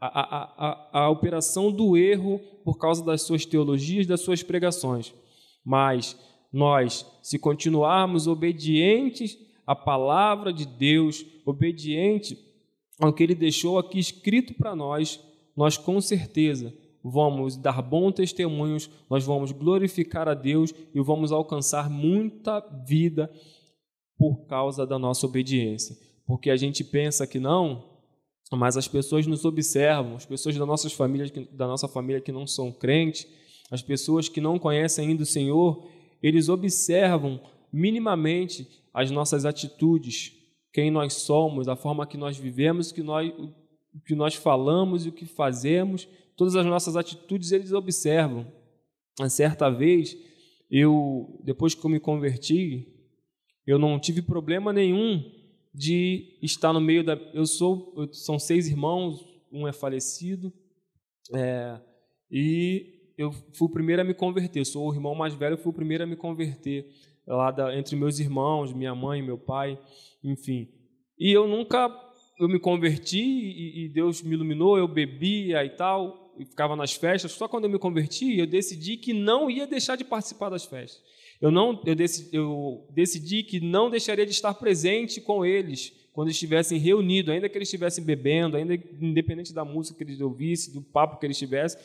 a, 0.00 1.00
a 1.04 1.10
operação 1.10 1.70
do 1.70 1.96
erro 1.96 2.40
por 2.64 2.76
causa 2.76 3.04
das 3.04 3.22
suas 3.22 3.46
teologias, 3.46 4.06
das 4.06 4.20
suas 4.20 4.42
pregações. 4.42 5.14
Mas 5.64 6.18
nós, 6.52 7.06
se 7.22 7.38
continuarmos 7.38 8.26
obedientes 8.26 9.38
à 9.64 9.76
palavra 9.76 10.52
de 10.52 10.66
Deus, 10.66 11.24
obediente 11.46 12.36
ao 13.00 13.12
que 13.12 13.22
Ele 13.22 13.34
deixou 13.34 13.78
aqui 13.78 13.98
escrito 13.98 14.54
para 14.54 14.74
nós, 14.74 15.20
nós 15.56 15.78
com 15.78 16.00
certeza 16.00 16.74
vamos 17.04 17.56
dar 17.58 17.82
bons 17.82 18.14
testemunhos, 18.14 18.88
nós 19.10 19.24
vamos 19.24 19.52
glorificar 19.52 20.26
a 20.26 20.32
Deus 20.32 20.72
e 20.94 21.00
vamos 21.02 21.30
alcançar 21.30 21.90
muita 21.90 22.60
vida 22.86 23.30
por 24.16 24.46
causa 24.46 24.86
da 24.86 24.98
nossa 24.98 25.26
obediência. 25.26 25.94
Porque 26.26 26.48
a 26.48 26.56
gente 26.56 26.82
pensa 26.82 27.26
que 27.26 27.38
não, 27.38 27.84
mas 28.50 28.78
as 28.78 28.88
pessoas 28.88 29.26
nos 29.26 29.44
observam, 29.44 30.16
as 30.16 30.24
pessoas 30.24 30.56
da, 30.56 30.64
nossas 30.64 30.94
famílias, 30.94 31.30
da 31.52 31.66
nossa 31.66 31.86
família 31.86 32.22
que 32.22 32.32
não 32.32 32.46
são 32.46 32.72
crentes, 32.72 33.26
as 33.70 33.82
pessoas 33.82 34.28
que 34.28 34.40
não 34.40 34.58
conhecem 34.58 35.08
ainda 35.08 35.24
o 35.24 35.26
Senhor, 35.26 35.86
eles 36.22 36.48
observam 36.48 37.38
minimamente 37.70 38.82
as 38.94 39.10
nossas 39.10 39.44
atitudes, 39.44 40.32
quem 40.72 40.90
nós 40.90 41.14
somos, 41.14 41.68
a 41.68 41.76
forma 41.76 42.06
que 42.06 42.16
nós 42.16 42.38
vivemos, 42.38 42.92
que 42.92 43.02
nós, 43.02 43.30
o 43.38 44.00
que 44.06 44.14
nós 44.14 44.34
falamos 44.34 45.04
e 45.04 45.10
o 45.10 45.12
que 45.12 45.26
fazemos, 45.26 46.08
todas 46.36 46.56
as 46.56 46.66
nossas 46.66 46.96
atitudes 46.96 47.52
eles 47.52 47.72
observam. 47.72 48.46
Uma 49.18 49.28
certa 49.28 49.70
vez, 49.70 50.16
eu 50.70 51.40
depois 51.44 51.74
que 51.74 51.84
eu 51.84 51.90
me 51.90 52.00
converti, 52.00 52.88
eu 53.66 53.78
não 53.78 53.98
tive 53.98 54.20
problema 54.22 54.72
nenhum 54.72 55.22
de 55.72 56.38
estar 56.42 56.72
no 56.72 56.80
meio 56.80 57.04
da. 57.04 57.14
Eu 57.32 57.46
sou, 57.46 58.08
são 58.12 58.38
seis 58.38 58.68
irmãos, 58.68 59.24
um 59.52 59.66
é 59.66 59.72
falecido, 59.72 60.52
é, 61.32 61.80
e 62.30 63.12
eu 63.16 63.32
fui 63.32 63.68
o 63.68 63.72
primeiro 63.72 64.02
a 64.02 64.04
me 64.04 64.14
converter. 64.14 64.64
Sou 64.64 64.88
o 64.88 64.94
irmão 64.94 65.14
mais 65.14 65.34
velho, 65.34 65.56
fui 65.56 65.70
o 65.70 65.74
primeiro 65.74 66.04
a 66.04 66.06
me 66.06 66.16
converter 66.16 66.86
lá 67.26 67.50
da, 67.50 67.76
entre 67.76 67.96
meus 67.96 68.18
irmãos, 68.18 68.72
minha 68.72 68.94
mãe, 68.94 69.22
meu 69.22 69.38
pai, 69.38 69.78
enfim. 70.22 70.68
E 71.18 71.32
eu 71.32 71.46
nunca 71.46 71.88
eu 72.38 72.48
me 72.48 72.58
converti 72.58 73.20
e, 73.20 73.84
e 73.84 73.88
Deus 73.88 74.22
me 74.22 74.34
iluminou, 74.34 74.76
eu 74.76 74.88
bebia 74.88 75.64
e 75.64 75.70
tal, 75.70 76.23
e 76.38 76.44
ficava 76.44 76.76
nas 76.76 76.92
festas. 76.92 77.32
Só 77.32 77.48
quando 77.48 77.64
eu 77.64 77.70
me 77.70 77.78
converti, 77.78 78.38
eu 78.38 78.46
decidi 78.46 78.96
que 78.96 79.12
não 79.12 79.50
ia 79.50 79.66
deixar 79.66 79.96
de 79.96 80.04
participar 80.04 80.50
das 80.50 80.64
festas. 80.64 81.02
Eu, 81.40 81.50
não, 81.50 81.82
eu, 81.84 81.94
decidi, 81.94 82.36
eu 82.36 82.86
decidi 82.90 83.42
que 83.42 83.60
não 83.60 83.90
deixaria 83.90 84.24
de 84.24 84.32
estar 84.32 84.54
presente 84.54 85.20
com 85.20 85.44
eles 85.44 85.92
quando 86.12 86.30
estivessem 86.30 86.78
reunidos, 86.78 87.32
ainda 87.32 87.48
que 87.48 87.58
eles 87.58 87.68
estivessem 87.68 88.04
bebendo, 88.04 88.56
ainda 88.56 88.74
independente 89.00 89.52
da 89.52 89.64
música 89.64 89.98
que 89.98 90.04
eles 90.04 90.20
ouvissem, 90.20 90.72
do 90.72 90.80
papo 90.80 91.18
que 91.18 91.26
eles 91.26 91.36
tivessem, 91.36 91.80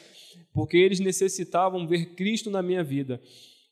porque 0.53 0.77
eles 0.77 0.99
necessitavam 0.99 1.87
ver 1.87 2.13
Cristo 2.13 2.51
na 2.51 2.61
minha 2.61 2.83
vida. 2.83 3.19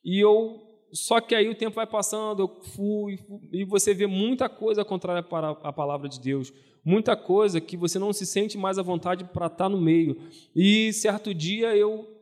E 0.04 0.20
eu 0.20 0.67
só 0.92 1.20
que 1.20 1.36
aí 1.36 1.50
o 1.50 1.56
tempo 1.56 1.76
vai 1.76 1.88
passando, 1.88 2.42
eu 2.42 2.62
fui, 2.76 3.20
e 3.52 3.64
você 3.66 3.94
vê 3.94 4.08
muita 4.08 4.48
coisa 4.48 4.86
contrária 4.86 5.22
para 5.22 5.50
a 5.50 5.74
palavra 5.74 6.08
de 6.08 6.20
Deus, 6.20 6.54
muita 6.84 7.16
coisa 7.16 7.60
que 7.60 7.76
você 7.76 8.00
não 8.00 8.14
se 8.14 8.26
sente 8.26 8.58
mais 8.58 8.78
à 8.78 8.82
vontade 8.82 9.24
para 9.26 9.48
estar 9.48 9.70
no 9.70 9.80
meio. 9.80 10.18
E 10.56 10.94
certo 10.94 11.34
dia 11.34 11.76
eu 11.76 12.14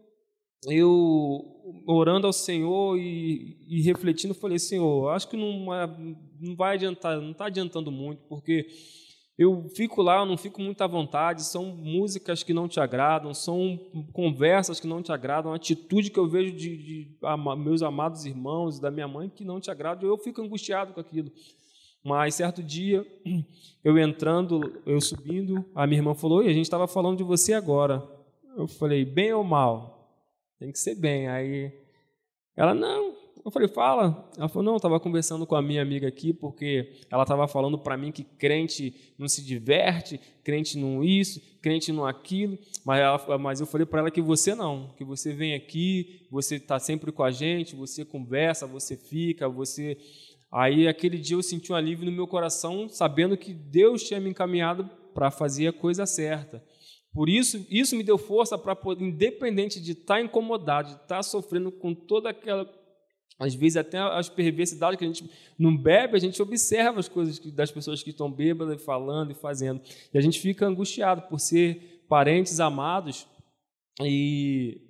eu 0.67 1.45
orando 1.85 2.27
ao 2.27 2.33
Senhor 2.33 2.97
e, 2.97 3.57
e 3.67 3.81
refletindo, 3.81 4.33
falei, 4.33 4.59
Senhor, 4.59 5.09
acho 5.09 5.27
que 5.27 5.37
não, 5.37 5.65
não 6.39 6.55
vai 6.55 6.75
adiantar, 6.75 7.19
não 7.19 7.31
está 7.31 7.45
adiantando 7.45 7.91
muito, 7.91 8.23
porque 8.27 8.67
eu 9.37 9.67
fico 9.75 10.01
lá, 10.01 10.19
eu 10.19 10.25
não 10.25 10.37
fico 10.37 10.61
muito 10.61 10.81
à 10.81 10.87
vontade, 10.87 11.43
são 11.43 11.65
músicas 11.65 12.41
que 12.41 12.53
não 12.53 12.69
te 12.69 12.79
agradam, 12.79 13.33
são 13.33 13.77
conversas 14.13 14.79
que 14.79 14.87
não 14.87 15.01
te 15.01 15.11
agradam, 15.11 15.53
atitude 15.53 16.09
que 16.09 16.17
eu 16.17 16.27
vejo 16.27 16.55
de, 16.55 16.77
de, 16.77 17.03
de 17.05 17.17
meus 17.57 17.81
amados 17.81 18.25
irmãos, 18.25 18.79
da 18.79 18.89
minha 18.89 19.07
mãe, 19.07 19.29
que 19.29 19.43
não 19.43 19.59
te 19.59 19.69
agradam, 19.69 20.07
eu 20.07 20.17
fico 20.17 20.41
angustiado 20.41 20.93
com 20.93 21.01
aquilo. 21.01 21.29
Mas 22.01 22.35
certo 22.35 22.63
dia, 22.63 23.05
eu 23.83 23.97
entrando, 23.97 24.79
eu 24.85 25.01
subindo, 25.01 25.65
a 25.73 25.87
minha 25.87 25.99
irmã 25.99 26.13
falou: 26.13 26.43
e 26.43 26.47
a 26.47 26.53
gente 26.53 26.65
estava 26.65 26.87
falando 26.87 27.17
de 27.17 27.23
você 27.23 27.53
agora. 27.53 28.07
Eu 28.55 28.67
falei: 28.67 29.03
bem 29.03 29.33
ou 29.33 29.43
mal? 29.43 30.07
Tem 30.59 30.71
que 30.71 30.77
ser 30.77 30.93
bem. 30.93 31.27
Aí 31.27 31.73
ela: 32.55 32.75
não, 32.75 33.15
eu 33.45 33.51
falei, 33.51 33.67
fala. 33.67 34.27
Ela 34.35 34.49
falou, 34.49 34.63
não, 34.63 34.73
eu 34.73 34.77
estava 34.77 34.99
conversando 34.99 35.45
com 35.45 35.55
a 35.55 35.61
minha 35.61 35.79
amiga 35.79 36.07
aqui, 36.07 36.33
porque 36.33 36.93
ela 37.11 37.21
estava 37.21 37.47
falando 37.47 37.77
para 37.77 37.95
mim 37.95 38.11
que 38.11 38.23
crente 38.23 39.13
não 39.19 39.27
se 39.27 39.45
diverte, 39.45 40.19
crente 40.43 40.79
não 40.79 41.03
isso, 41.03 41.39
crente 41.61 41.91
não 41.91 42.07
aquilo. 42.07 42.57
Mas, 42.83 42.99
ela, 42.99 43.37
mas 43.37 43.59
eu 43.59 43.67
falei 43.67 43.85
para 43.85 43.99
ela 43.99 44.11
que 44.11 44.21
você 44.21 44.55
não, 44.55 44.89
que 44.97 45.03
você 45.03 45.31
vem 45.31 45.53
aqui, 45.53 46.25
você 46.31 46.55
está 46.55 46.79
sempre 46.79 47.11
com 47.11 47.21
a 47.21 47.29
gente, 47.29 47.75
você 47.75 48.03
conversa, 48.03 48.65
você 48.65 48.97
fica, 48.97 49.47
você. 49.47 49.95
Aí 50.51 50.87
aquele 50.87 51.19
dia 51.19 51.37
eu 51.37 51.43
senti 51.43 51.71
um 51.71 51.75
alívio 51.75 52.05
no 52.05 52.11
meu 52.11 52.25
coração, 52.25 52.89
sabendo 52.89 53.37
que 53.37 53.53
Deus 53.53 54.03
tinha 54.03 54.19
me 54.19 54.31
encaminhado 54.31 54.89
para 55.13 55.29
fazer 55.29 55.67
a 55.67 55.73
coisa 55.73 56.07
certa. 56.07 56.63
Por 57.13 57.29
isso, 57.29 57.63
isso 57.69 57.95
me 57.95 58.03
deu 58.03 58.17
força 58.17 58.57
para 58.57 58.75
poder, 58.75 59.05
independente 59.05 59.79
de 59.79 59.91
estar 59.91 60.15
tá 60.15 60.21
incomodado, 60.21 60.87
de 60.89 60.95
estar 60.95 61.17
tá 61.17 61.23
sofrendo 61.23 61.71
com 61.71 61.93
toda 61.93 62.29
aquela 62.31 62.65
às 63.37 63.53
vezes 63.53 63.77
até 63.77 63.97
as 63.99 64.29
perversidades 64.29 64.97
que 64.97 65.03
a 65.03 65.07
gente 65.07 65.29
não 65.59 65.75
bebe, 65.75 66.15
a 66.15 66.19
gente 66.19 66.41
observa 66.41 66.99
as 66.99 67.09
coisas 67.09 67.39
das 67.53 67.71
pessoas 67.71 68.01
que 68.01 68.11
estão 68.11 68.31
bêbadas, 68.31 68.81
falando 68.81 69.31
e 69.31 69.35
fazendo. 69.35 69.81
E 70.13 70.17
a 70.17 70.21
gente 70.21 70.39
fica 70.39 70.65
angustiado 70.65 71.23
por 71.23 71.39
ser 71.39 72.03
parentes 72.07 72.59
amados 72.59 73.27
e 74.01 74.81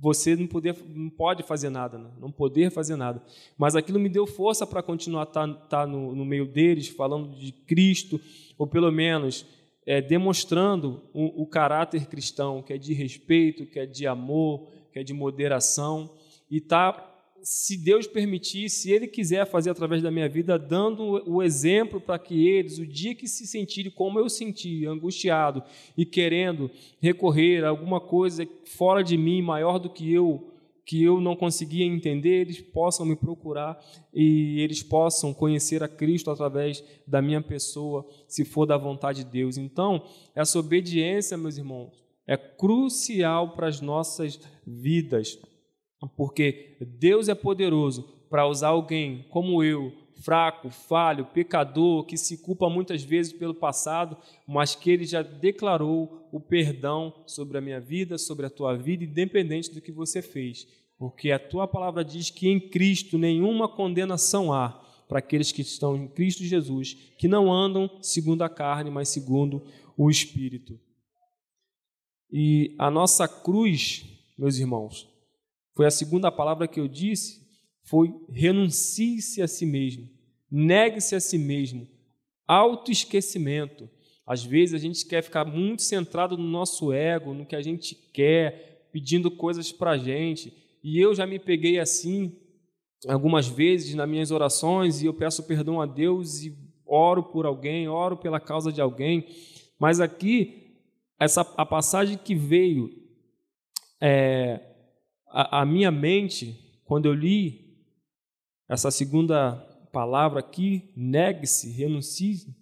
você 0.00 0.36
não, 0.36 0.46
poder, 0.46 0.76
não 0.88 1.10
pode 1.10 1.42
fazer 1.42 1.70
nada, 1.70 1.98
né? 1.98 2.10
não 2.18 2.30
poder 2.30 2.70
fazer 2.70 2.96
nada. 2.96 3.22
Mas 3.58 3.74
aquilo 3.74 3.98
me 3.98 4.08
deu 4.08 4.26
força 4.26 4.66
para 4.66 4.82
continuar 4.82 5.26
tá, 5.26 5.46
tá 5.48 5.86
no, 5.86 6.14
no, 6.14 6.24
meio 6.24 6.46
deles, 6.46 6.88
falando 6.88 7.34
de 7.36 7.52
Cristo, 7.52 8.20
ou 8.56 8.66
pelo 8.66 8.90
menos 8.90 9.44
é, 9.84 10.00
demonstrando 10.00 11.02
o, 11.12 11.42
o 11.42 11.46
caráter 11.46 12.06
cristão, 12.06 12.62
que 12.62 12.72
é 12.72 12.78
de 12.78 12.92
respeito, 12.92 13.66
que 13.66 13.78
é 13.78 13.86
de 13.86 14.06
amor, 14.06 14.68
que 14.92 14.98
é 14.98 15.02
de 15.02 15.12
moderação, 15.12 16.10
e 16.50 16.60
tá 16.60 17.09
se 17.42 17.76
Deus 17.76 18.06
permitir, 18.06 18.68
se 18.68 18.90
Ele 18.90 19.06
quiser 19.06 19.46
fazer 19.46 19.70
através 19.70 20.02
da 20.02 20.10
minha 20.10 20.28
vida, 20.28 20.58
dando 20.58 21.22
o 21.26 21.42
exemplo 21.42 22.00
para 22.00 22.18
que 22.18 22.48
eles, 22.48 22.78
o 22.78 22.86
dia 22.86 23.14
que 23.14 23.26
se 23.26 23.46
sentirem 23.46 23.90
como 23.90 24.18
eu 24.18 24.28
senti, 24.28 24.86
angustiado 24.86 25.62
e 25.96 26.04
querendo 26.04 26.70
recorrer 27.00 27.64
a 27.64 27.68
alguma 27.68 28.00
coisa 28.00 28.46
fora 28.64 29.02
de 29.02 29.16
mim, 29.16 29.42
maior 29.42 29.78
do 29.78 29.90
que 29.90 30.12
eu, 30.12 30.50
que 30.84 31.02
eu 31.02 31.20
não 31.20 31.36
conseguia 31.36 31.84
entender, 31.84 32.42
eles 32.42 32.60
possam 32.60 33.06
me 33.06 33.16
procurar 33.16 33.78
e 34.12 34.60
eles 34.60 34.82
possam 34.82 35.32
conhecer 35.32 35.82
a 35.82 35.88
Cristo 35.88 36.30
através 36.30 36.82
da 37.06 37.22
minha 37.22 37.40
pessoa, 37.40 38.06
se 38.26 38.44
for 38.44 38.66
da 38.66 38.76
vontade 38.76 39.24
de 39.24 39.30
Deus. 39.30 39.56
Então, 39.56 40.02
essa 40.34 40.58
obediência, 40.58 41.36
meus 41.36 41.56
irmãos, 41.56 41.92
é 42.26 42.36
crucial 42.36 43.54
para 43.54 43.66
as 43.66 43.80
nossas 43.80 44.40
vidas 44.66 45.38
porque 46.08 46.76
Deus 46.80 47.28
é 47.28 47.34
poderoso 47.34 48.08
para 48.28 48.46
usar 48.46 48.68
alguém 48.68 49.26
como 49.30 49.62
eu, 49.62 49.92
fraco, 50.20 50.70
falho, 50.70 51.26
pecador, 51.26 52.04
que 52.04 52.16
se 52.16 52.38
culpa 52.38 52.68
muitas 52.68 53.02
vezes 53.02 53.32
pelo 53.32 53.54
passado, 53.54 54.16
mas 54.46 54.74
que 54.74 54.90
ele 54.90 55.04
já 55.04 55.22
declarou 55.22 56.28
o 56.30 56.38
perdão 56.38 57.12
sobre 57.26 57.58
a 57.58 57.60
minha 57.60 57.80
vida, 57.80 58.18
sobre 58.18 58.46
a 58.46 58.50
tua 58.50 58.76
vida, 58.76 59.04
independente 59.04 59.72
do 59.72 59.80
que 59.80 59.90
você 59.90 60.22
fez. 60.22 60.66
Porque 60.98 61.30
a 61.30 61.38
tua 61.38 61.66
palavra 61.66 62.04
diz 62.04 62.30
que 62.30 62.48
em 62.48 62.60
Cristo 62.60 63.16
nenhuma 63.16 63.68
condenação 63.68 64.52
há 64.52 64.80
para 65.08 65.18
aqueles 65.18 65.50
que 65.50 65.62
estão 65.62 65.96
em 65.96 66.06
Cristo 66.06 66.44
Jesus, 66.44 66.94
que 67.18 67.26
não 67.26 67.52
andam 67.52 67.90
segundo 68.00 68.42
a 68.42 68.48
carne, 68.48 68.90
mas 68.90 69.08
segundo 69.08 69.64
o 69.96 70.08
Espírito. 70.08 70.78
E 72.30 72.76
a 72.78 72.90
nossa 72.90 73.26
cruz, 73.26 74.04
meus 74.38 74.58
irmãos, 74.58 75.09
foi 75.80 75.86
a 75.86 75.90
segunda 75.90 76.30
palavra 76.30 76.68
que 76.68 76.78
eu 76.78 76.86
disse, 76.86 77.40
foi 77.84 78.14
renuncie-se 78.28 79.40
a 79.40 79.48
si 79.48 79.64
mesmo, 79.64 80.06
negue-se 80.50 81.14
a 81.14 81.20
si 81.20 81.38
mesmo, 81.38 81.88
autoesquecimento. 82.46 83.88
Às 84.26 84.44
vezes 84.44 84.74
a 84.74 84.78
gente 84.78 85.06
quer 85.06 85.22
ficar 85.22 85.46
muito 85.46 85.80
centrado 85.80 86.36
no 86.36 86.44
nosso 86.44 86.92
ego, 86.92 87.32
no 87.32 87.46
que 87.46 87.56
a 87.56 87.62
gente 87.62 87.94
quer, 87.94 88.90
pedindo 88.92 89.30
coisas 89.30 89.72
para 89.72 89.92
a 89.92 89.96
gente. 89.96 90.52
E 90.84 91.00
eu 91.00 91.14
já 91.14 91.26
me 91.26 91.38
peguei 91.38 91.78
assim 91.78 92.36
algumas 93.08 93.48
vezes 93.48 93.94
nas 93.94 94.06
minhas 94.06 94.30
orações 94.30 95.00
e 95.00 95.06
eu 95.06 95.14
peço 95.14 95.44
perdão 95.44 95.80
a 95.80 95.86
Deus 95.86 96.42
e 96.42 96.54
oro 96.84 97.22
por 97.22 97.46
alguém, 97.46 97.88
oro 97.88 98.18
pela 98.18 98.38
causa 98.38 98.70
de 98.70 98.82
alguém. 98.82 99.26
Mas 99.78 99.98
aqui, 99.98 100.76
essa, 101.18 101.40
a 101.40 101.64
passagem 101.64 102.18
que 102.18 102.34
veio 102.34 102.90
é, 103.98 104.66
a, 105.30 105.60
a 105.60 105.66
minha 105.66 105.90
mente, 105.90 106.80
quando 106.84 107.06
eu 107.06 107.14
li 107.14 107.70
essa 108.68 108.90
segunda 108.90 109.56
palavra 109.92 110.40
aqui, 110.40 110.92
negue-se, 110.96 111.70
renuncie, 111.70 112.54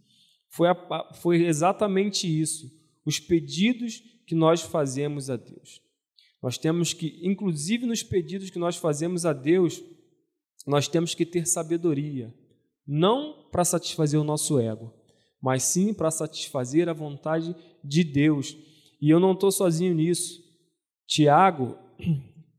foi, 0.49 0.69
a, 0.69 1.13
foi 1.15 1.45
exatamente 1.45 2.27
isso. 2.27 2.71
Os 3.05 3.21
pedidos 3.21 4.03
que 4.27 4.35
nós 4.35 4.63
fazemos 4.63 5.31
a 5.31 5.37
Deus. 5.37 5.81
Nós 6.43 6.57
temos 6.57 6.93
que, 6.93 7.19
inclusive 7.23 7.87
nos 7.87 8.03
pedidos 8.03 8.51
que 8.51 8.59
nós 8.59 8.77
fazemos 8.77 9.27
a 9.27 9.33
Deus, 9.33 9.83
nós 10.67 10.87
temos 10.87 11.15
que 11.15 11.27
ter 11.27 11.47
sabedoria, 11.47 12.33
não 12.87 13.49
para 13.51 13.65
satisfazer 13.65 14.21
o 14.21 14.25
nosso 14.25 14.59
ego, 14.59 14.93
mas 15.41 15.63
sim 15.63 15.95
para 15.95 16.11
satisfazer 16.11 16.89
a 16.89 16.93
vontade 16.93 17.55
de 17.83 18.05
Deus. 18.05 18.57
E 19.01 19.11
eu 19.11 19.19
não 19.21 19.33
estou 19.33 19.51
sozinho 19.51 19.95
nisso. 19.95 20.43
Tiago, 21.07 21.79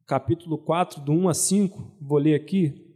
capítulo 0.10 0.58
4, 0.58 1.02
do 1.02 1.12
1 1.12 1.30
a 1.30 1.34
5, 1.36 1.98
vou 2.02 2.18
ler 2.18 2.34
aqui, 2.34 2.96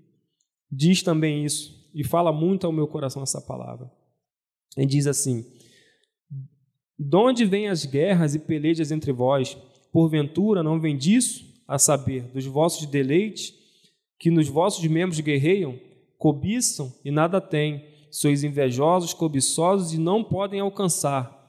diz 0.72 1.04
também 1.04 1.46
isso, 1.46 1.88
e 1.94 2.04
fala 2.04 2.34
muito 2.34 2.66
ao 2.66 2.74
meu 2.74 2.88
coração 2.88 3.22
essa 3.22 3.40
palavra. 3.40 3.92
Ele 4.76 4.88
diz 4.88 5.06
assim: 5.06 5.46
De 6.98 7.16
onde 7.16 7.46
vêm 7.46 7.68
as 7.68 7.86
guerras 7.86 8.34
e 8.34 8.40
pelejas 8.40 8.92
entre 8.92 9.12
vós? 9.12 9.56
Porventura 9.92 10.64
não 10.64 10.80
vem 10.80 10.98
disso, 10.98 11.46
a 11.68 11.78
saber, 11.78 12.24
dos 12.34 12.48
vossos 12.48 12.88
deleites, 12.88 13.54
que 14.18 14.32
nos 14.32 14.50
vossos 14.50 14.84
membros 14.88 15.20
guerreiam, 15.20 15.80
cobiçam 16.18 16.92
e 17.06 17.12
nada 17.12 17.40
têm, 17.40 17.86
sois 18.10 18.44
invejosos, 18.44 19.14
cobiçosos 19.14 19.94
e 19.94 20.00
não 20.00 20.24
podem 20.24 20.62
alcançar, 20.62 21.48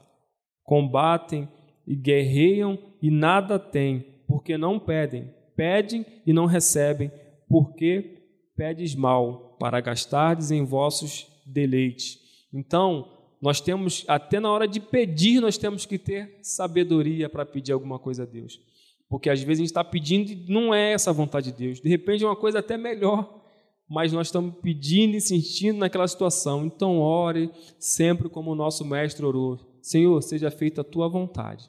combatem 0.63 1.49
e 1.87 1.97
guerreiam 1.97 2.79
e 3.01 3.11
nada 3.11 3.59
têm, 3.59 4.05
porque 4.27 4.59
não 4.59 4.79
pedem 4.79 5.33
pedem 5.57 6.05
e 6.27 6.33
não 6.33 6.47
recebem, 6.47 7.11
porque 7.49 8.19
pedes 8.57 8.95
mal, 8.95 9.57
para 9.59 9.81
gastardes 9.81 10.51
em 10.51 10.65
vossos 10.65 11.27
deleites. 11.47 12.19
Então, 12.53 13.09
nós 13.41 13.61
temos, 13.61 14.05
até 14.09 14.41
na 14.41 14.51
hora 14.51 14.67
de 14.67 14.81
pedir, 14.81 15.41
nós 15.41 15.59
temos 15.59 15.85
que 15.85 15.99
ter 15.99 16.39
sabedoria 16.43 17.29
para 17.29 17.45
pedir 17.45 17.73
alguma 17.73 17.99
coisa 17.99 18.23
a 18.23 18.27
Deus. 18.27 18.61
Porque 19.09 19.29
às 19.29 19.41
vezes 19.43 19.61
a 19.61 19.63
gente 19.63 19.71
está 19.71 19.85
pedindo 19.85 20.31
e 20.33 20.47
não 20.49 20.73
é 20.75 20.93
essa 20.93 21.11
a 21.11 21.13
vontade 21.13 21.53
de 21.53 21.59
Deus. 21.59 21.81
De 21.81 21.89
repente 21.89 22.25
é 22.25 22.27
uma 22.27 22.37
coisa 22.37 22.61
até 22.61 22.77
melhor, 22.77 23.43
mas 23.89 24.13
nós 24.13 24.29
estamos 24.29 24.55
pedindo 24.63 25.15
e 25.15 25.21
sentindo 25.21 25.79
naquela 25.79 26.09
situação. 26.09 26.65
Então, 26.65 26.99
ore 26.99 27.51
sempre 27.79 28.29
como 28.29 28.53
o 28.53 28.55
nosso 28.55 28.85
mestre 28.85 29.25
orou: 29.25 29.59
Senhor, 29.83 30.23
seja 30.23 30.51
feita 30.51 30.81
a 30.81 30.85
tua 30.85 31.09
vontade. 31.09 31.69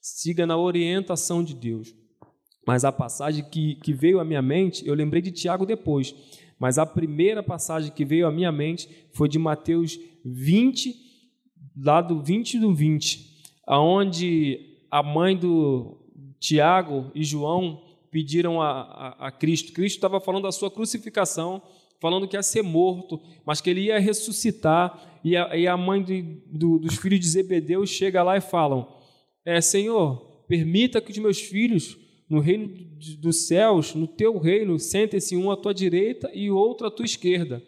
Siga 0.00 0.46
na 0.46 0.56
orientação 0.56 1.42
de 1.42 1.54
Deus. 1.54 1.94
Mas 2.68 2.84
a 2.84 2.92
passagem 2.92 3.46
que, 3.50 3.76
que 3.76 3.94
veio 3.94 4.20
à 4.20 4.24
minha 4.26 4.42
mente, 4.42 4.86
eu 4.86 4.92
lembrei 4.92 5.22
de 5.22 5.30
Tiago 5.30 5.64
depois, 5.64 6.14
mas 6.58 6.76
a 6.76 6.84
primeira 6.84 7.42
passagem 7.42 7.90
que 7.90 8.04
veio 8.04 8.26
à 8.26 8.30
minha 8.30 8.52
mente 8.52 9.06
foi 9.10 9.26
de 9.26 9.38
Mateus 9.38 9.98
20, 10.22 10.94
lá 11.82 12.02
do 12.02 12.22
20 12.22 12.58
do 12.58 12.74
20, 12.74 13.40
aonde 13.66 14.76
a 14.90 15.02
mãe 15.02 15.34
do 15.34 15.96
Tiago 16.38 17.10
e 17.14 17.24
João 17.24 17.82
pediram 18.10 18.60
a, 18.60 18.82
a, 18.82 19.28
a 19.28 19.30
Cristo. 19.30 19.72
Cristo 19.72 19.96
estava 19.96 20.20
falando 20.20 20.42
da 20.42 20.52
sua 20.52 20.70
crucificação, 20.70 21.62
falando 21.98 22.28
que 22.28 22.36
ia 22.36 22.42
ser 22.42 22.60
morto, 22.60 23.18
mas 23.46 23.62
que 23.62 23.70
ele 23.70 23.84
ia 23.84 23.98
ressuscitar. 23.98 25.20
E 25.24 25.38
a, 25.38 25.56
e 25.56 25.66
a 25.66 25.74
mãe 25.74 26.04
do, 26.44 26.78
dos 26.78 26.96
filhos 26.96 27.20
de 27.20 27.28
Zebedeu 27.28 27.86
chega 27.86 28.22
lá 28.22 28.36
e 28.36 28.42
falam: 28.42 28.86
é, 29.42 29.58
Senhor, 29.58 30.44
permita 30.46 31.00
que 31.00 31.12
os 31.12 31.16
meus 31.16 31.40
filhos 31.40 31.96
no 32.28 32.40
reino 32.40 32.68
dos 33.18 33.46
céus, 33.46 33.94
no 33.94 34.06
teu 34.06 34.38
reino, 34.38 34.78
sentem-se 34.78 35.36
um 35.36 35.50
à 35.50 35.56
tua 35.56 35.72
direita 35.72 36.30
e 36.34 36.50
outro 36.50 36.86
à 36.86 36.90
tua 36.90 37.04
esquerda. 37.04 37.62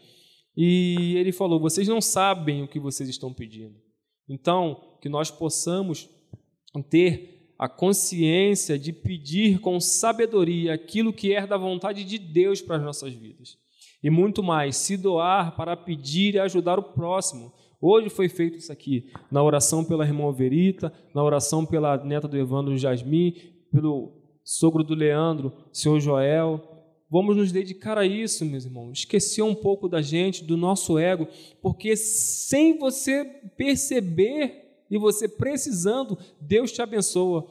E 0.57 1.14
ele 1.16 1.33
falou: 1.33 1.59
vocês 1.59 1.88
não 1.88 2.01
sabem 2.01 2.62
o 2.62 2.68
que 2.68 2.79
vocês 2.79 3.09
estão 3.09 3.33
pedindo. 3.33 3.75
Então, 4.29 4.81
que 5.01 5.09
nós 5.09 5.31
possamos 5.31 6.09
ter 6.88 7.53
a 7.59 7.68
consciência 7.68 8.79
de 8.79 8.92
pedir 8.92 9.61
com 9.61 9.81
sabedoria 9.81 10.75
aquilo 10.75 11.12
que 11.12 11.35
é 11.35 11.46
da 11.46 11.57
vontade 11.57 12.05
de 12.05 12.18
Deus 12.18 12.61
para 12.62 12.77
as 12.77 12.83
nossas 12.83 13.12
vidas. 13.12 13.59
e 14.03 14.09
muito 14.09 14.42
mais, 14.42 14.77
se 14.77 14.96
doar 14.96 15.55
para 15.57 15.77
pedir 15.77 16.35
e 16.35 16.38
ajudar 16.38 16.79
o 16.79 16.83
próximo. 16.83 17.53
Hoje 17.79 18.09
foi 18.09 18.31
feito 18.31 18.57
isso 18.57 18.73
aqui, 18.73 19.11
na 19.31 19.42
oração 19.42 19.85
pela 19.85 20.07
irmã 20.07 20.33
Verita, 20.33 20.90
na 21.14 21.23
oração 21.23 21.66
pela 21.66 22.03
neta 22.03 22.27
do 22.27 22.37
Evandro 22.38 22.77
Jasmin, 22.79 23.35
pelo 23.70 24.20
sogro 24.51 24.83
do 24.83 24.97
Leandro, 24.97 25.53
senhor 25.73 26.01
Joel. 26.01 26.61
Vamos 27.09 27.37
nos 27.37 27.53
dedicar 27.53 27.97
a 27.97 28.05
isso, 28.05 28.45
meus 28.45 28.65
irmãos. 28.65 28.99
Esquecer 28.99 29.43
um 29.43 29.55
pouco 29.55 29.89
da 29.89 30.03
gente, 30.03 30.43
do 30.43 30.57
nosso 30.57 30.99
ego, 30.99 31.29
porque 31.63 31.97
sem 31.97 32.77
você 32.77 33.25
perceber 33.57 34.85
e 34.91 34.99
você 34.99 35.29
precisando, 35.29 36.19
Deus 36.41 36.73
te 36.73 36.83
abençoa. 36.83 37.47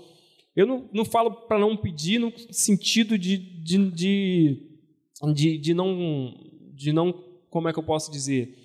Eu 0.54 0.68
não, 0.68 0.90
não 0.92 1.06
falo 1.06 1.32
para 1.32 1.58
não 1.58 1.78
pedir 1.78 2.20
no 2.20 2.34
sentido 2.52 3.18
de, 3.18 3.38
de, 3.38 3.92
de 3.92 4.70
de, 5.34 5.58
de, 5.58 5.74
não, 5.74 6.34
de 6.74 6.92
não, 6.94 7.14
como 7.50 7.68
é 7.70 7.74
que 7.74 7.80
eu 7.80 7.84
posso 7.84 8.12
dizer, 8.12 8.58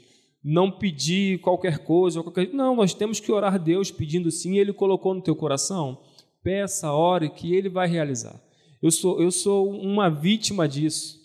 não 0.43 0.71
pedir 0.71 1.41
qualquer 1.41 1.79
coisa, 1.79 2.23
qualquer... 2.23 2.53
não, 2.53 2.77
nós 2.77 2.95
temos 2.95 3.19
que 3.19 3.33
orar 3.33 3.55
a 3.55 3.59
Deus 3.59 3.91
pedindo 3.91 4.31
sim, 4.31 4.59
Ele 4.59 4.73
colocou 4.73 5.15
no 5.15 5.23
teu 5.23 5.35
coração, 5.35 6.01
peça, 6.45 6.93
ore, 6.93 7.31
que 7.31 7.53
Ele 7.53 7.69
vai 7.69 7.89
realizar. 7.89 8.41
Eu 8.81 8.91
sou, 8.91 9.21
eu 9.21 9.33
sou 9.33 9.69
uma 9.71 10.09
vítima 10.09 10.69
disso, 10.69 11.19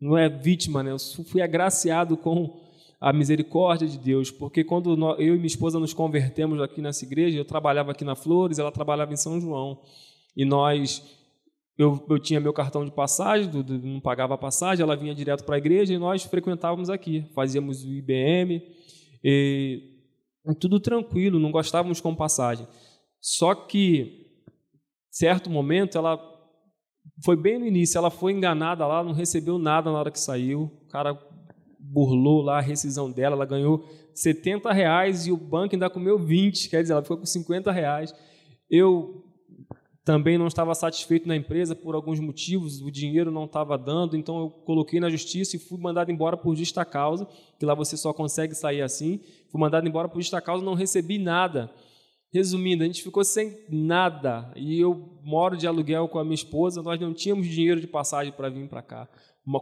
não 0.00 0.18
é 0.18 0.28
vítima, 0.28 0.82
né? 0.82 0.90
Eu 0.90 0.98
fui 0.98 1.40
agraciado 1.40 2.16
com 2.16 2.60
a 3.00 3.12
misericórdia 3.12 3.86
de 3.86 3.96
Deus, 3.96 4.30
porque 4.30 4.64
quando 4.64 4.94
eu 5.18 5.34
e 5.34 5.38
minha 5.38 5.46
esposa 5.46 5.78
nos 5.78 5.94
convertemos 5.94 6.60
aqui 6.60 6.82
nessa 6.82 7.04
igreja, 7.04 7.38
eu 7.38 7.44
trabalhava 7.44 7.92
aqui 7.92 8.04
na 8.04 8.16
Flores, 8.16 8.58
ela 8.58 8.72
trabalhava 8.72 9.12
em 9.12 9.16
São 9.16 9.40
João, 9.40 9.80
e 10.36 10.44
nós 10.44 11.02
eu, 11.76 12.04
eu 12.08 12.18
tinha 12.18 12.40
meu 12.40 12.52
cartão 12.52 12.84
de 12.84 12.90
passagem, 12.90 13.50
do, 13.50 13.62
do, 13.62 13.78
não 13.78 14.00
pagava 14.00 14.34
a 14.34 14.38
passagem, 14.38 14.82
ela 14.82 14.96
vinha 14.96 15.14
direto 15.14 15.44
para 15.44 15.56
a 15.56 15.58
igreja 15.58 15.92
e 15.92 15.98
nós 15.98 16.22
frequentávamos 16.22 16.88
aqui, 16.88 17.26
fazíamos 17.34 17.84
o 17.84 17.92
IBM, 17.92 18.62
e, 19.22 19.82
tudo 20.60 20.78
tranquilo, 20.78 21.38
não 21.38 21.50
gostávamos 21.50 22.00
com 22.00 22.14
passagem. 22.14 22.66
Só 23.20 23.54
que, 23.54 24.23
certo 25.14 25.48
momento, 25.48 25.96
ela 25.96 26.18
foi 27.24 27.36
bem 27.36 27.58
no 27.58 27.66
início, 27.66 27.96
ela 27.96 28.10
foi 28.10 28.32
enganada 28.32 28.84
lá, 28.84 29.02
não 29.04 29.12
recebeu 29.12 29.58
nada 29.58 29.90
na 29.92 29.98
hora 29.98 30.10
que 30.10 30.18
saiu, 30.18 30.62
o 30.84 30.88
cara 30.88 31.16
burlou 31.78 32.42
lá 32.42 32.58
a 32.58 32.60
rescisão 32.60 33.10
dela, 33.10 33.36
ela 33.36 33.46
ganhou 33.46 33.84
70 34.12 34.72
reais 34.72 35.26
e 35.26 35.32
o 35.32 35.36
banco 35.36 35.74
ainda 35.74 35.88
comeu 35.88 36.18
20, 36.18 36.68
quer 36.68 36.82
dizer, 36.82 36.94
ela 36.94 37.02
ficou 37.02 37.18
com 37.18 37.26
50 37.26 37.70
reais. 37.70 38.12
Eu 38.68 39.22
também 40.04 40.36
não 40.36 40.48
estava 40.48 40.74
satisfeito 40.74 41.28
na 41.28 41.36
empresa 41.36 41.76
por 41.76 41.94
alguns 41.94 42.18
motivos, 42.18 42.80
o 42.80 42.90
dinheiro 42.90 43.30
não 43.30 43.44
estava 43.44 43.78
dando, 43.78 44.16
então 44.16 44.38
eu 44.38 44.50
coloquei 44.50 44.98
na 44.98 45.08
justiça 45.08 45.54
e 45.54 45.60
fui 45.60 45.78
mandado 45.78 46.10
embora 46.10 46.36
por 46.36 46.56
justa 46.56 46.84
causa, 46.84 47.26
que 47.58 47.64
lá 47.64 47.74
você 47.74 47.96
só 47.96 48.12
consegue 48.12 48.54
sair 48.54 48.82
assim. 48.82 49.20
Fui 49.48 49.60
mandado 49.60 49.86
embora 49.86 50.08
por 50.08 50.20
justa 50.20 50.40
causa, 50.40 50.64
não 50.64 50.74
recebi 50.74 51.18
nada. 51.18 51.70
Resumindo, 52.34 52.82
a 52.82 52.86
gente 52.86 53.00
ficou 53.00 53.22
sem 53.22 53.56
nada 53.68 54.50
e 54.56 54.80
eu 54.80 55.08
moro 55.22 55.56
de 55.56 55.68
aluguel 55.68 56.08
com 56.08 56.18
a 56.18 56.24
minha 56.24 56.34
esposa, 56.34 56.82
nós 56.82 56.98
não 56.98 57.14
tínhamos 57.14 57.46
dinheiro 57.46 57.80
de 57.80 57.86
passagem 57.86 58.32
para 58.32 58.48
vir 58.48 58.66
para 58.68 58.82
cá. 58.82 59.08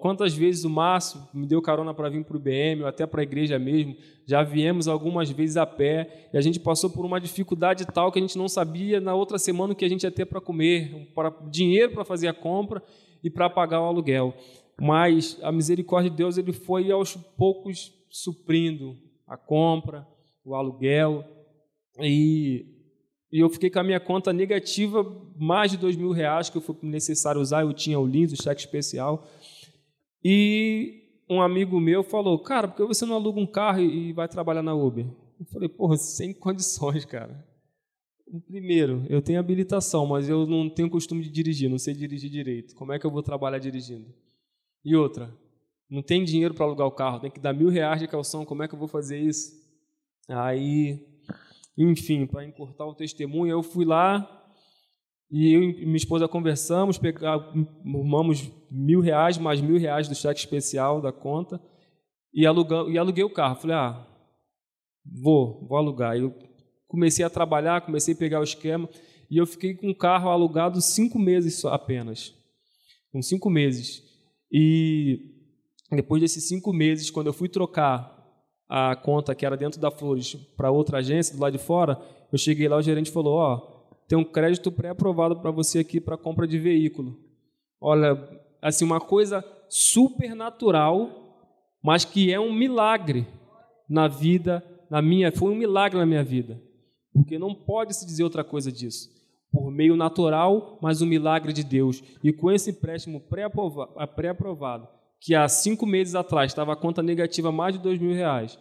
Quantas 0.01 0.33
vezes 0.33 0.65
o 0.65 0.71
Márcio 0.71 1.21
me 1.35 1.47
deu 1.47 1.61
carona 1.61 1.93
para 1.93 2.09
vir 2.09 2.25
para 2.25 2.35
o 2.35 2.41
BM, 2.41 2.81
ou 2.81 2.87
até 2.87 3.07
para 3.07 3.21
a 3.21 3.25
igreja 3.25 3.59
mesmo, 3.59 3.95
já 4.25 4.43
viemos 4.43 4.89
algumas 4.89 5.29
vezes 5.29 5.59
a 5.59 5.67
pé, 5.67 6.31
e 6.33 6.39
a 6.39 6.41
gente 6.41 6.59
passou 6.59 6.89
por 6.89 7.05
uma 7.05 7.21
dificuldade 7.21 7.85
tal 7.85 8.11
que 8.11 8.19
a 8.19 8.23
gente 8.23 8.39
não 8.39 8.49
sabia 8.49 9.03
na 9.03 9.15
outra 9.15 9.39
semana 9.39 9.75
o 9.75 9.77
que 9.77 9.85
a 9.85 9.89
gente 9.89 10.05
ia 10.05 10.11
ter 10.11 10.25
para 10.25 10.41
comer, 10.41 11.13
para, 11.15 11.29
dinheiro 11.51 11.93
para 11.93 12.07
fazer 12.07 12.29
a 12.29 12.33
compra 12.33 12.83
e 13.23 13.29
para 13.29 13.51
pagar 13.51 13.83
o 13.83 13.85
aluguel. 13.85 14.33
Mas 14.81 15.39
a 15.43 15.53
misericórdia 15.53 16.11
de 16.11 16.17
Deus 16.17 16.39
ele 16.39 16.55
foi 16.55 16.91
aos 16.91 17.17
poucos 17.37 17.93
suprindo 18.09 18.97
a 19.29 19.37
compra, 19.37 20.07
o 20.43 20.55
aluguel, 20.55 21.23
e, 21.99 22.67
e 23.31 23.41
eu 23.41 23.49
fiquei 23.49 23.71
com 23.71 23.79
a 23.79 23.85
minha 23.85 24.01
conta 24.01 24.33
negativa 24.33 25.05
mais 25.37 25.71
de 25.71 25.77
dois 25.77 25.97
mil 25.97 26.13
reais 26.13 26.49
que 26.49 26.61
foi 26.61 26.77
necessário 26.83 27.41
usar, 27.41 27.63
eu 27.63 27.73
tinha 27.73 27.99
o 27.99 28.07
lins, 28.07 28.33
o 28.33 28.43
cheque 28.43 28.61
especial, 28.61 29.27
e 30.25 31.03
um 31.29 31.41
amigo 31.41 31.81
meu 31.81 32.03
falou, 32.03 32.39
cara, 32.39 32.69
por 32.69 32.77
que 32.77 32.85
você 32.85 33.05
não 33.07 33.17
aluga 33.17 33.41
um 33.41 33.47
carro 33.47 33.81
e 33.81 34.13
vai 34.13 34.29
trabalhar 34.29 34.63
na 34.63 34.75
Uber? 34.75 35.07
Eu 35.41 35.47
falei, 35.47 35.69
porra, 35.69 35.97
sem 35.97 36.33
condições, 36.35 37.05
cara. 37.05 37.45
Primeiro, 38.47 39.05
eu 39.09 39.21
tenho 39.21 39.41
habilitação, 39.41 40.07
mas 40.07 40.29
eu 40.29 40.47
não 40.47 40.71
tenho 40.71 40.89
costume 40.89 41.23
de 41.23 41.31
dirigir, 41.31 41.69
não 41.69 41.79
sei 41.79 41.93
dirigir 41.93 42.31
direito. 42.31 42.75
Como 42.75 42.93
é 42.93 42.99
que 42.99 43.05
eu 43.05 43.11
vou 43.11 43.23
trabalhar 43.23 43.59
dirigindo? 43.59 44.07
E 44.85 44.97
outra, 44.97 45.33
não 45.91 46.03
tem 46.03 46.25
dinheiro 46.25 46.55
para 46.55 46.65
alugar 46.65 46.87
o 46.87 46.93
carro, 46.93 47.21
tem 47.21 47.31
que 47.31 47.41
dar 47.41 47.53
mil 47.53 47.69
reais 47.69 48.01
de 48.01 48.09
calção, 48.09 48.45
como 48.45 48.63
é 48.63 48.69
que 48.69 48.75
eu 48.75 48.79
vou 48.79 48.89
fazer 48.89 49.19
isso? 49.19 49.53
Aí, 50.29 51.07
enfim, 51.77 52.27
para 52.27 52.45
encurtar 52.45 52.87
o 52.87 52.95
testemunho, 52.95 53.53
eu 53.53 53.63
fui 53.63 53.85
lá, 53.85 54.29
e 55.31 55.53
eu 55.53 55.63
e 55.63 55.87
minha 55.87 55.97
esposa 55.97 56.29
conversamos, 56.29 57.01
arrumamos 57.23 58.51
mil 58.71 59.01
reais, 59.01 59.39
mais 59.39 59.61
mil 59.61 59.79
reais 59.79 60.07
do 60.07 60.15
cheque 60.15 60.41
especial 60.41 61.01
da 61.01 61.11
conta, 61.11 61.61
e, 62.35 62.43
e 62.43 62.47
aluguei 62.99 63.25
o 63.25 63.33
carro. 63.33 63.57
Falei, 63.57 63.77
ah, 63.77 64.07
vou, 65.05 65.67
vou 65.67 65.79
alugar. 65.79 66.17
Eu 66.17 66.35
comecei 66.87 67.25
a 67.25 67.31
trabalhar, 67.31 67.81
comecei 67.81 68.13
a 68.15 68.17
pegar 68.17 68.41
o 68.41 68.45
esquema, 68.45 68.89
e 69.31 69.39
eu 69.39 69.47
fiquei 69.47 69.75
com 69.75 69.89
o 69.89 69.95
carro 69.95 70.29
alugado 70.29 70.81
cinco 70.83 71.19
meses 71.19 71.65
apenas. 71.65 72.35
Com 73.11 73.23
cinco 73.23 73.49
meses. 73.49 74.03
E 74.51 75.19
depois 75.91 76.21
desses 76.21 76.47
cinco 76.47 76.73
meses, 76.75 77.11
quando 77.11 77.29
eu 77.29 77.33
fui 77.33 77.49
trocar 77.49 78.22
a 78.75 78.97
conta 78.97 79.35
que 79.35 79.45
era 79.45 79.55
dentro 79.55 79.79
da 79.79 79.91
Flores 79.91 80.35
para 80.57 80.71
outra 80.71 80.97
agência 80.97 81.37
do 81.37 81.43
lado 81.43 81.53
de 81.53 81.59
fora, 81.59 82.01
eu 82.33 82.39
cheguei 82.39 82.67
lá, 82.67 82.79
o 82.79 82.83
gerente 82.83 83.11
falou, 83.11 83.35
ó, 83.35 83.55
oh, 83.55 83.59
tem 84.09 84.17
um 84.17 84.25
crédito 84.25 84.73
pré-aprovado 84.73 85.37
para 85.37 85.51
você 85.51 85.81
aqui 85.81 86.01
para 86.01 86.17
compra 86.17 86.49
de 86.49 86.59
veículo. 86.59 87.19
Olha, 87.79 88.19
assim, 88.63 88.87
uma 88.87 88.99
coisa 88.99 89.45
super 89.69 90.35
natural, 90.35 91.11
mas 91.85 92.07
que 92.07 92.33
é 92.33 92.41
um 92.41 92.51
milagre 92.51 93.27
na 93.87 94.09
vida, 94.09 94.65
na 94.89 95.03
minha, 95.03 95.31
foi 95.31 95.53
um 95.53 95.57
milagre 95.57 95.99
na 95.99 96.07
minha 96.07 96.25
vida. 96.25 96.59
Porque 97.13 97.39
não 97.39 97.55
pode 97.55 97.95
se 97.95 98.07
dizer 98.07 98.25
outra 98.25 98.43
coisa 98.43 98.73
disso. 98.73 99.11
Por 99.53 99.71
meio 99.71 99.97
natural, 99.97 100.79
mas 100.81 101.03
um 101.03 101.07
milagre 101.07 101.53
de 101.53 101.63
Deus. 101.63 102.03
E 102.25 102.33
com 102.33 102.51
esse 102.51 102.71
empréstimo 102.71 103.21
pré-aprovado, 103.21 104.89
que 105.25 105.35
há 105.35 105.49
cinco 105.49 105.87
meses 105.87 106.15
atrás 106.15 106.51
estava 106.51 106.73
a 106.73 106.77
conta 106.77 107.03
negativa 107.03 107.53
mais 107.53 107.75
de 107.75 107.81
dois 107.81 107.99
mil 107.99 108.13
reais, 108.13 108.59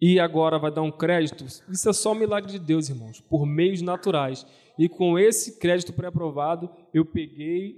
e 0.00 0.18
agora 0.18 0.58
vai 0.58 0.70
dar 0.70 0.82
um 0.82 0.90
crédito, 0.90 1.44
isso 1.44 1.88
é 1.88 1.92
só 1.92 2.12
um 2.12 2.14
milagre 2.14 2.52
de 2.52 2.58
Deus, 2.58 2.88
irmãos, 2.88 3.20
por 3.20 3.44
meios 3.44 3.82
naturais. 3.82 4.46
E 4.78 4.88
com 4.88 5.18
esse 5.18 5.58
crédito 5.58 5.92
pré-aprovado, 5.92 6.70
eu 6.94 7.04
peguei 7.04 7.76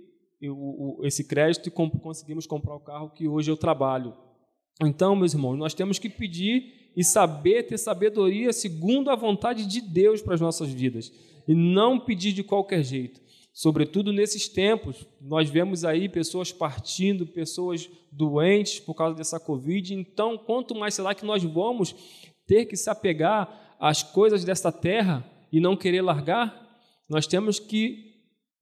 esse 1.03 1.25
crédito 1.25 1.69
e 1.69 1.73
conseguimos 1.73 2.47
comprar 2.47 2.77
o 2.77 2.81
carro 2.81 3.11
que 3.11 3.27
hoje 3.27 3.51
eu 3.51 3.57
trabalho. 3.57 4.15
Então, 4.81 5.17
meus 5.17 5.35
irmãos, 5.35 5.57
nós 5.57 5.75
temos 5.75 5.99
que 5.99 6.09
pedir 6.09 6.93
e 6.97 7.03
saber 7.03 7.65
ter 7.65 7.79
sabedoria 7.79 8.53
segundo 8.53 9.11
a 9.11 9.17
vontade 9.17 9.67
de 9.67 9.81
Deus 9.81 10.21
para 10.23 10.35
as 10.35 10.41
nossas 10.41 10.71
vidas. 10.71 11.13
E 11.49 11.55
não 11.55 11.99
pedir 11.99 12.33
de 12.33 12.45
qualquer 12.45 12.85
jeito. 12.85 13.21
Sobretudo 13.53 14.13
nesses 14.13 14.49
tempos, 14.49 15.07
nós 15.21 15.51
vemos 15.51 15.85
aí 15.85 16.09
pessoas 16.09 16.51
partindo, 16.51 17.27
pessoas 17.27 17.89
doentes 18.11 18.81
por 18.81 18.95
causa 18.95 19.15
dessa 19.15 19.39
Covid. 19.39 19.95
Então, 19.95 20.39
quanto 20.39 20.75
mais 20.75 20.95
será 20.95 21.15
que 21.15 21.25
nós 21.25 21.43
vamos 21.43 21.95
ter 22.47 22.65
que 22.65 22.77
se 22.77 22.89
apegar 22.89 23.77
às 23.79 24.03
coisas 24.03 24.43
desta 24.45 24.73
terra 24.73 25.25
e 25.53 25.61
não 25.61 25.77
querer 25.77 26.01
largar? 26.01 26.63
Nós 27.11 27.27
temos 27.27 27.59
que 27.59 28.13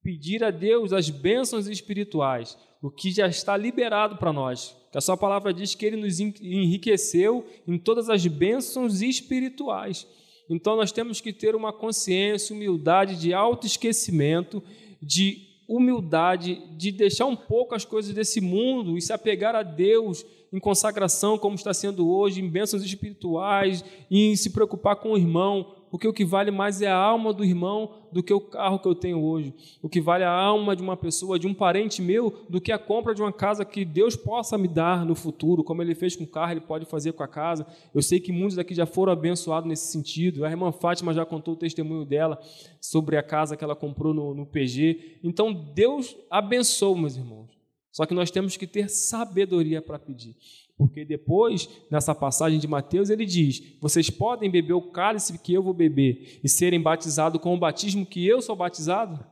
pedir 0.03 0.43
a 0.43 0.51
Deus 0.51 0.91
as 0.91 1.09
bênçãos 1.09 1.67
espirituais, 1.67 2.57
o 2.81 2.91
que 2.91 3.11
já 3.11 3.27
está 3.27 3.55
liberado 3.55 4.17
para 4.17 4.33
nós. 4.33 4.75
Que 4.91 4.97
a 4.97 5.01
sua 5.01 5.15
palavra 5.15 5.53
diz 5.53 5.73
que 5.73 5.85
ele 5.85 5.95
nos 5.95 6.19
enriqueceu 6.19 7.47
em 7.65 7.77
todas 7.77 8.09
as 8.09 8.27
bênçãos 8.27 9.01
espirituais. 9.01 10.05
Então 10.53 10.75
nós 10.75 10.91
temos 10.91 11.21
que 11.21 11.31
ter 11.31 11.55
uma 11.55 11.71
consciência, 11.71 12.53
humildade 12.53 13.15
de 13.15 13.33
autoesquecimento, 13.33 14.61
de 15.01 15.47
humildade, 15.65 16.61
de 16.75 16.91
deixar 16.91 17.25
um 17.25 17.37
pouco 17.37 17.73
as 17.73 17.85
coisas 17.85 18.13
desse 18.13 18.41
mundo 18.41 18.97
e 18.97 19.01
se 19.01 19.13
apegar 19.13 19.55
a 19.55 19.63
Deus 19.63 20.25
em 20.51 20.59
consagração, 20.59 21.37
como 21.37 21.55
está 21.55 21.73
sendo 21.73 22.09
hoje, 22.09 22.41
em 22.41 22.49
bênçãos 22.49 22.83
espirituais, 22.83 23.81
em 24.09 24.35
se 24.35 24.49
preocupar 24.49 24.97
com 24.97 25.13
o 25.13 25.17
irmão, 25.17 25.73
porque 25.91 26.07
o 26.07 26.13
que 26.13 26.23
vale 26.23 26.49
mais 26.49 26.81
é 26.81 26.87
a 26.87 26.95
alma 26.95 27.33
do 27.33 27.43
irmão 27.43 27.95
do 28.13 28.23
que 28.23 28.33
o 28.33 28.39
carro 28.39 28.79
que 28.79 28.87
eu 28.87 28.95
tenho 28.95 29.21
hoje. 29.21 29.53
O 29.81 29.89
que 29.89 29.99
vale 29.99 30.23
a 30.23 30.31
alma 30.31 30.73
de 30.73 30.81
uma 30.81 30.95
pessoa, 30.95 31.37
de 31.37 31.45
um 31.45 31.53
parente 31.53 32.01
meu, 32.01 32.45
do 32.49 32.61
que 32.61 32.71
a 32.71 32.79
compra 32.79 33.13
de 33.13 33.21
uma 33.21 33.33
casa 33.33 33.65
que 33.65 33.83
Deus 33.83 34.15
possa 34.15 34.57
me 34.57 34.69
dar 34.69 35.05
no 35.05 35.13
futuro, 35.15 35.65
como 35.65 35.81
Ele 35.81 35.93
fez 35.93 36.15
com 36.15 36.23
o 36.23 36.27
carro, 36.27 36.53
Ele 36.53 36.61
pode 36.61 36.85
fazer 36.85 37.11
com 37.11 37.23
a 37.23 37.27
casa. 37.27 37.67
Eu 37.93 38.01
sei 38.01 38.21
que 38.21 38.31
muitos 38.31 38.57
aqui 38.57 38.73
já 38.73 38.85
foram 38.85 39.11
abençoados 39.11 39.67
nesse 39.67 39.91
sentido. 39.91 40.45
A 40.45 40.49
irmã 40.49 40.71
Fátima 40.71 41.13
já 41.13 41.25
contou 41.25 41.55
o 41.55 41.57
testemunho 41.57 42.05
dela 42.05 42.39
sobre 42.79 43.17
a 43.17 43.23
casa 43.23 43.57
que 43.57 43.63
ela 43.63 43.75
comprou 43.75 44.13
no, 44.13 44.33
no 44.33 44.45
PG. 44.45 45.19
Então, 45.21 45.51
Deus 45.53 46.15
abençoa, 46.29 46.97
meus 46.97 47.17
irmãos. 47.17 47.49
Só 47.91 48.05
que 48.05 48.13
nós 48.13 48.31
temos 48.31 48.55
que 48.55 48.65
ter 48.65 48.89
sabedoria 48.89 49.81
para 49.81 49.99
pedir. 49.99 50.37
Porque 50.81 51.05
depois, 51.05 51.69
nessa 51.91 52.15
passagem 52.15 52.57
de 52.57 52.67
Mateus, 52.67 53.11
ele 53.11 53.23
diz: 53.23 53.61
Vocês 53.79 54.09
podem 54.09 54.49
beber 54.49 54.73
o 54.73 54.81
cálice 54.81 55.37
que 55.37 55.53
eu 55.53 55.61
vou 55.61 55.75
beber 55.75 56.39
e 56.43 56.49
serem 56.49 56.81
batizados 56.81 57.39
com 57.39 57.53
o 57.53 57.59
batismo 57.59 58.03
que 58.03 58.25
eu 58.25 58.41
sou 58.41 58.55
batizado? 58.55 59.23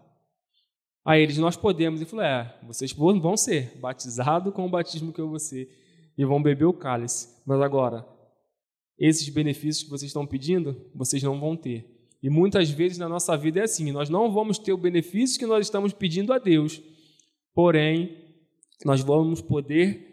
A 1.03 1.17
eles 1.17 1.39
nós 1.39 1.57
podemos. 1.57 1.99
Ele 1.99 2.07
falou: 2.07 2.23
É, 2.23 2.55
vocês 2.67 2.91
vão 2.91 3.35
ser 3.35 3.75
batizados 3.79 4.53
com 4.53 4.63
o 4.63 4.69
batismo 4.69 5.11
que 5.11 5.19
eu 5.19 5.27
vou 5.27 5.39
ser 5.39 5.67
e 6.15 6.23
vão 6.23 6.39
beber 6.39 6.65
o 6.65 6.73
cálice. 6.73 7.27
Mas 7.47 7.59
agora, 7.61 8.05
esses 8.95 9.27
benefícios 9.29 9.83
que 9.83 9.89
vocês 9.89 10.11
estão 10.11 10.27
pedindo, 10.27 10.79
vocês 10.93 11.23
não 11.23 11.39
vão 11.39 11.57
ter. 11.57 11.83
E 12.21 12.29
muitas 12.29 12.69
vezes 12.69 12.99
na 12.99 13.09
nossa 13.09 13.35
vida 13.35 13.59
é 13.59 13.63
assim: 13.63 13.91
nós 13.91 14.07
não 14.07 14.31
vamos 14.31 14.59
ter 14.59 14.71
o 14.71 14.77
benefício 14.77 15.39
que 15.39 15.47
nós 15.47 15.65
estamos 15.65 15.93
pedindo 15.93 16.31
a 16.31 16.37
Deus, 16.37 16.79
porém, 17.55 18.15
nós 18.85 19.01
vamos 19.01 19.41
poder 19.41 20.08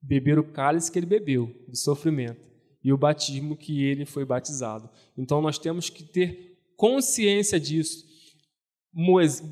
beber 0.00 0.38
o 0.38 0.44
cálice 0.44 0.90
que 0.90 0.98
ele 0.98 1.06
bebeu, 1.06 1.54
de 1.68 1.78
sofrimento, 1.78 2.48
e 2.82 2.92
o 2.92 2.98
batismo 2.98 3.56
que 3.56 3.84
ele 3.84 4.04
foi 4.04 4.24
batizado. 4.24 4.88
Então 5.16 5.40
nós 5.40 5.58
temos 5.58 5.90
que 5.90 6.02
ter 6.02 6.58
consciência 6.76 7.60
disso 7.60 8.10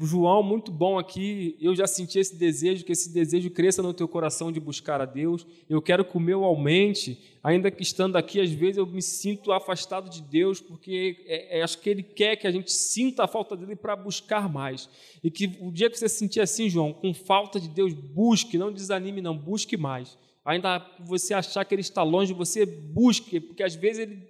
João, 0.02 0.42
muito 0.42 0.72
bom 0.72 0.98
aqui. 0.98 1.56
Eu 1.60 1.74
já 1.74 1.86
senti 1.86 2.18
esse 2.18 2.36
desejo, 2.36 2.84
que 2.84 2.90
esse 2.90 3.12
desejo 3.12 3.50
cresça 3.50 3.80
no 3.82 3.94
teu 3.94 4.08
coração 4.08 4.50
de 4.50 4.58
buscar 4.58 5.00
a 5.00 5.04
Deus. 5.04 5.46
Eu 5.68 5.80
quero 5.80 6.04
que 6.04 6.16
o 6.16 6.20
meu 6.20 6.44
aumente, 6.44 7.18
ainda 7.42 7.70
que 7.70 7.82
estando 7.82 8.16
aqui, 8.16 8.40
às 8.40 8.50
vezes 8.50 8.78
eu 8.78 8.86
me 8.86 9.00
sinto 9.00 9.52
afastado 9.52 10.10
de 10.10 10.22
Deus, 10.22 10.60
porque 10.60 11.24
é, 11.26 11.58
é, 11.58 11.62
acho 11.62 11.78
que 11.78 11.88
Ele 11.88 12.02
quer 12.02 12.36
que 12.36 12.48
a 12.48 12.50
gente 12.50 12.72
sinta 12.72 13.24
a 13.24 13.28
falta 13.28 13.56
dele 13.56 13.76
para 13.76 13.94
buscar 13.94 14.52
mais. 14.52 14.88
E 15.22 15.30
que 15.30 15.56
o 15.60 15.70
dia 15.70 15.88
que 15.88 15.96
você 15.96 16.08
se 16.08 16.16
sentir 16.16 16.40
assim, 16.40 16.68
João, 16.68 16.92
com 16.92 17.14
falta 17.14 17.60
de 17.60 17.68
Deus, 17.68 17.94
busque, 17.94 18.58
não 18.58 18.72
desanime, 18.72 19.22
não, 19.22 19.36
busque 19.36 19.76
mais. 19.76 20.18
Ainda 20.48 20.82
você 21.00 21.34
achar 21.34 21.62
que 21.62 21.74
Ele 21.74 21.82
está 21.82 22.02
longe, 22.02 22.32
você 22.32 22.64
busque, 22.64 23.38
porque 23.38 23.62
às 23.62 23.74
vezes 23.74 23.98
Ele 23.98 24.26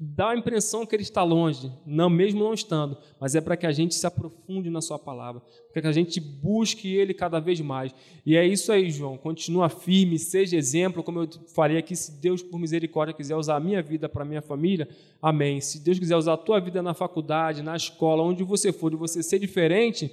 dá 0.00 0.30
a 0.30 0.36
impressão 0.36 0.86
que 0.86 0.94
ele 0.94 1.02
está 1.02 1.22
longe, 1.22 1.70
não 1.84 2.08
mesmo 2.08 2.42
não 2.42 2.54
estando, 2.54 2.96
mas 3.20 3.34
é 3.34 3.40
para 3.40 3.56
que 3.56 3.66
a 3.66 3.72
gente 3.72 3.94
se 3.94 4.06
aprofunde 4.06 4.70
na 4.70 4.80
sua 4.80 4.98
palavra, 4.98 5.42
para 5.72 5.82
que 5.82 5.88
a 5.88 5.92
gente 5.92 6.20
busque 6.20 6.94
ele 6.94 7.12
cada 7.12 7.40
vez 7.40 7.60
mais. 7.60 7.94
E 8.24 8.36
é 8.36 8.46
isso 8.46 8.72
aí, 8.72 8.90
João. 8.90 9.18
Continua 9.18 9.68
firme, 9.68 10.18
seja 10.18 10.56
exemplo, 10.56 11.02
como 11.02 11.20
eu 11.20 11.28
falei 11.54 11.76
aqui, 11.76 11.94
se 11.94 12.20
Deus 12.20 12.42
por 12.42 12.58
misericórdia 12.58 13.14
quiser 13.14 13.36
usar 13.36 13.56
a 13.56 13.60
minha 13.60 13.82
vida 13.82 14.08
para 14.08 14.24
minha 14.24 14.42
família, 14.42 14.88
amém. 15.20 15.60
Se 15.60 15.82
Deus 15.82 15.98
quiser 15.98 16.16
usar 16.16 16.34
a 16.34 16.38
tua 16.38 16.60
vida 16.60 16.80
na 16.82 16.94
faculdade, 16.94 17.62
na 17.62 17.76
escola, 17.76 18.22
onde 18.22 18.42
você 18.42 18.72
for, 18.72 18.90
de 18.90 18.96
você 18.96 19.22
ser 19.22 19.38
diferente, 19.38 20.10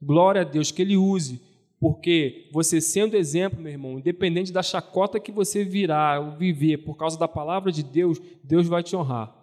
glória 0.00 0.40
a 0.40 0.44
Deus 0.44 0.70
que 0.70 0.82
ele 0.82 0.96
use 0.96 1.51
porque 1.82 2.48
você 2.52 2.80
sendo 2.80 3.16
exemplo, 3.16 3.60
meu 3.60 3.72
irmão, 3.72 3.98
independente 3.98 4.52
da 4.52 4.62
chacota 4.62 5.18
que 5.18 5.32
você 5.32 5.64
virá 5.64 6.20
ou 6.20 6.36
viver 6.38 6.76
por 6.76 6.96
causa 6.96 7.18
da 7.18 7.26
palavra 7.26 7.72
de 7.72 7.82
Deus, 7.82 8.22
Deus 8.40 8.68
vai 8.68 8.84
te 8.84 8.94
honrar. 8.94 9.34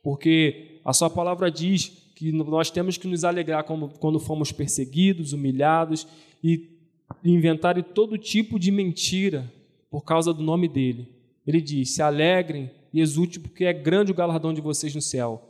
Porque 0.00 0.78
a 0.84 0.92
sua 0.92 1.10
palavra 1.10 1.50
diz 1.50 1.88
que 2.14 2.30
nós 2.30 2.70
temos 2.70 2.96
que 2.96 3.08
nos 3.08 3.24
alegrar 3.24 3.64
quando 3.64 4.20
fomos 4.20 4.52
perseguidos, 4.52 5.32
humilhados 5.32 6.06
e 6.44 6.78
inventarem 7.24 7.82
todo 7.82 8.16
tipo 8.16 8.56
de 8.56 8.70
mentira 8.70 9.52
por 9.90 10.04
causa 10.04 10.32
do 10.32 10.44
nome 10.44 10.68
dele. 10.68 11.08
Ele 11.44 11.60
diz: 11.60 11.90
se 11.90 12.02
alegrem 12.02 12.70
e 12.92 13.00
exulte, 13.00 13.40
porque 13.40 13.64
é 13.64 13.72
grande 13.72 14.12
o 14.12 14.14
galardão 14.14 14.54
de 14.54 14.60
vocês 14.60 14.94
no 14.94 15.02
céu. 15.02 15.42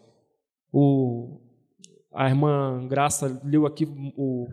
O, 0.73 1.39
a 2.15 2.31
irmã 2.31 2.87
Graça 2.89 3.43
leu 3.45 3.67
aqui 3.67 3.87
o 4.17 4.49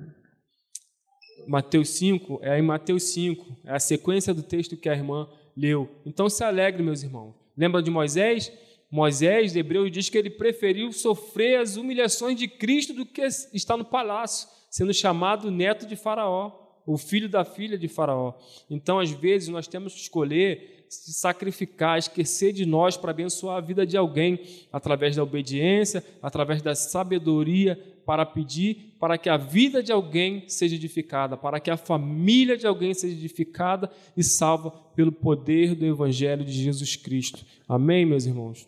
Mateus 1.47 1.89
5, 1.89 2.39
é 2.43 2.59
em 2.59 2.61
Mateus 2.61 3.03
5, 3.03 3.45
é 3.65 3.73
a 3.73 3.79
sequência 3.79 4.33
do 4.33 4.43
texto 4.43 4.75
que 4.75 4.89
a 4.89 4.93
irmã 4.93 5.27
leu. 5.55 5.89
Então 6.05 6.29
se 6.29 6.43
alegre, 6.43 6.83
meus 6.83 7.03
irmãos. 7.03 7.33
Lembra 7.57 7.81
de 7.81 7.89
Moisés? 7.89 8.51
Moisés, 8.89 9.53
de 9.53 9.59
Hebreu, 9.59 9.89
diz 9.89 10.09
que 10.09 10.17
ele 10.17 10.29
preferiu 10.29 10.91
sofrer 10.93 11.59
as 11.59 11.75
humilhações 11.75 12.37
de 12.37 12.47
Cristo 12.47 12.93
do 12.93 13.05
que 13.05 13.21
estar 13.21 13.75
no 13.75 13.83
palácio, 13.83 14.47
sendo 14.69 14.93
chamado 14.93 15.51
neto 15.51 15.85
de 15.85 15.95
Faraó, 15.95 16.51
o 16.85 16.97
filho 16.97 17.27
da 17.27 17.43
filha 17.43 17.77
de 17.77 17.87
Faraó. 17.87 18.33
Então, 18.69 18.99
às 18.99 19.11
vezes, 19.11 19.49
nós 19.49 19.67
temos 19.67 19.93
que 19.93 19.99
escolher 19.99 20.85
se 20.89 21.13
sacrificar, 21.13 21.97
esquecer 21.97 22.53
de 22.53 22.65
nós 22.65 22.95
para 22.95 23.11
abençoar 23.11 23.57
a 23.57 23.61
vida 23.61 23.85
de 23.85 23.97
alguém, 23.97 24.39
através 24.71 25.17
da 25.17 25.23
obediência, 25.23 26.01
através 26.21 26.61
da 26.61 26.73
sabedoria, 26.75 27.77
para 28.07 28.25
pedir 28.25 28.95
para 28.97 29.17
que 29.17 29.27
a 29.27 29.35
vida 29.35 29.83
de 29.83 29.91
alguém 29.91 30.47
seja 30.47 30.75
edificada, 30.75 31.35
para 31.35 31.59
que 31.59 31.69
a 31.69 31.75
família 31.75 32.55
de 32.55 32.65
alguém 32.65 32.93
seja 32.93 33.13
edificada 33.13 33.91
e 34.15 34.23
salva 34.23 34.71
pelo 34.95 35.11
poder 35.11 35.75
do 35.75 35.85
Evangelho 35.85 36.45
de 36.45 36.53
Jesus 36.53 36.95
Cristo. 36.95 37.45
Amém, 37.67 38.05
meus 38.05 38.25
irmãos? 38.25 38.65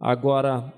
Agora, 0.00 0.72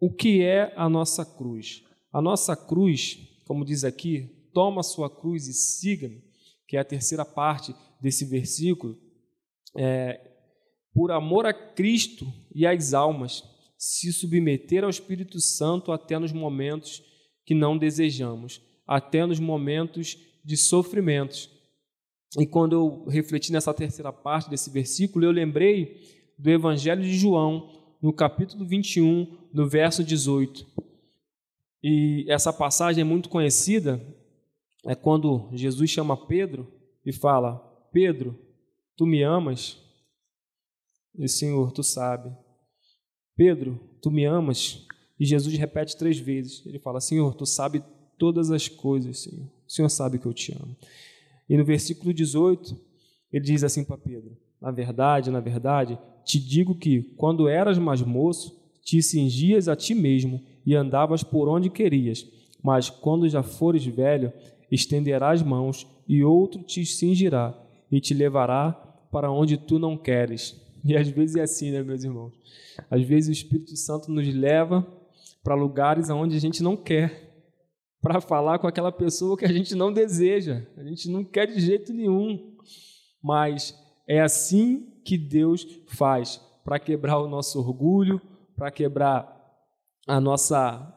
o 0.00 0.12
que 0.12 0.42
é 0.42 0.74
a 0.76 0.88
nossa 0.88 1.24
cruz? 1.24 1.84
A 2.12 2.20
nossa 2.20 2.56
cruz, 2.56 3.16
como 3.46 3.64
diz 3.64 3.84
aqui, 3.84 4.50
toma 4.52 4.82
sua 4.82 5.08
cruz 5.08 5.46
e 5.46 5.54
siga-me, 5.54 6.24
que 6.66 6.76
é 6.76 6.80
a 6.80 6.84
terceira 6.84 7.24
parte 7.24 7.72
desse 8.02 8.24
versículo, 8.24 8.98
é, 9.76 10.20
por 10.92 11.12
amor 11.12 11.46
a 11.46 11.54
Cristo 11.54 12.26
e 12.52 12.66
às 12.66 12.94
almas 12.94 13.44
se 13.80 14.12
submeter 14.12 14.84
ao 14.84 14.90
Espírito 14.90 15.40
Santo 15.40 15.90
até 15.90 16.18
nos 16.18 16.32
momentos 16.32 17.02
que 17.46 17.54
não 17.54 17.78
desejamos, 17.78 18.60
até 18.86 19.24
nos 19.24 19.40
momentos 19.40 20.18
de 20.44 20.54
sofrimentos. 20.54 21.48
E 22.38 22.44
quando 22.46 22.74
eu 22.74 23.04
refleti 23.08 23.50
nessa 23.50 23.72
terceira 23.72 24.12
parte 24.12 24.50
desse 24.50 24.68
versículo, 24.68 25.24
eu 25.24 25.30
lembrei 25.30 25.98
do 26.38 26.50
Evangelho 26.50 27.02
de 27.02 27.16
João, 27.16 27.96
no 28.02 28.12
capítulo 28.12 28.66
21, 28.66 29.48
no 29.50 29.66
verso 29.66 30.04
18. 30.04 30.66
E 31.82 32.26
essa 32.28 32.52
passagem 32.52 33.00
é 33.00 33.04
muito 33.04 33.30
conhecida, 33.30 33.98
é 34.84 34.94
quando 34.94 35.48
Jesus 35.54 35.88
chama 35.88 36.26
Pedro 36.26 36.70
e 37.04 37.14
fala: 37.14 37.56
Pedro, 37.90 38.38
tu 38.94 39.06
me 39.06 39.22
amas? 39.22 39.78
E 41.18 41.26
Senhor, 41.26 41.72
tu 41.72 41.82
sabe. 41.82 42.30
Pedro, 43.40 43.80
tu 44.02 44.10
me 44.10 44.26
amas? 44.26 44.86
E 45.18 45.24
Jesus 45.24 45.56
repete 45.56 45.96
três 45.96 46.18
vezes. 46.18 46.62
Ele 46.66 46.78
fala: 46.78 47.00
Senhor, 47.00 47.32
tu 47.32 47.46
sabe 47.46 47.82
todas 48.18 48.50
as 48.50 48.68
coisas, 48.68 49.20
Senhor. 49.20 49.46
O 49.66 49.72
Senhor 49.72 49.88
sabe 49.88 50.18
que 50.18 50.26
eu 50.26 50.34
te 50.34 50.52
amo. 50.52 50.76
E 51.48 51.56
no 51.56 51.64
versículo 51.64 52.12
18, 52.12 52.76
ele 53.32 53.42
diz 53.42 53.64
assim 53.64 53.82
para 53.82 53.96
Pedro: 53.96 54.36
Na 54.60 54.70
verdade, 54.70 55.30
na 55.30 55.40
verdade, 55.40 55.98
te 56.22 56.38
digo 56.38 56.74
que, 56.74 57.00
quando 57.16 57.48
eras 57.48 57.78
mais 57.78 58.02
moço, 58.02 58.60
te 58.84 59.02
cingias 59.02 59.68
a 59.68 59.74
ti 59.74 59.94
mesmo 59.94 60.42
e 60.66 60.74
andavas 60.74 61.22
por 61.22 61.48
onde 61.48 61.70
querias. 61.70 62.26
Mas 62.62 62.90
quando 62.90 63.26
já 63.26 63.42
fores 63.42 63.86
velho, 63.86 64.30
estenderás 64.70 65.40
mãos 65.40 65.86
e 66.06 66.22
outro 66.22 66.62
te 66.62 66.84
cingirá 66.84 67.58
e 67.90 68.02
te 68.02 68.12
levará 68.12 68.72
para 69.10 69.32
onde 69.32 69.56
tu 69.56 69.78
não 69.78 69.96
queres. 69.96 70.60
E 70.84 70.96
às 70.96 71.08
vezes 71.08 71.36
é 71.36 71.42
assim, 71.42 71.70
né, 71.70 71.82
meus 71.82 72.04
irmãos? 72.04 72.32
Às 72.90 73.02
vezes 73.02 73.28
o 73.28 73.32
Espírito 73.32 73.76
Santo 73.76 74.10
nos 74.10 74.26
leva 74.34 74.86
para 75.42 75.54
lugares 75.54 76.10
onde 76.10 76.36
a 76.36 76.40
gente 76.40 76.62
não 76.62 76.76
quer, 76.76 77.30
para 78.00 78.20
falar 78.20 78.58
com 78.58 78.66
aquela 78.66 78.90
pessoa 78.90 79.36
que 79.36 79.44
a 79.44 79.52
gente 79.52 79.74
não 79.74 79.92
deseja, 79.92 80.66
a 80.76 80.82
gente 80.82 81.08
não 81.08 81.22
quer 81.22 81.46
de 81.46 81.60
jeito 81.60 81.92
nenhum. 81.92 82.56
Mas 83.22 83.74
é 84.08 84.20
assim 84.20 85.00
que 85.04 85.18
Deus 85.18 85.66
faz 85.88 86.40
para 86.64 86.78
quebrar 86.78 87.18
o 87.18 87.28
nosso 87.28 87.58
orgulho, 87.58 88.20
para 88.56 88.70
quebrar 88.70 89.36
a 90.06 90.20
nossa 90.20 90.96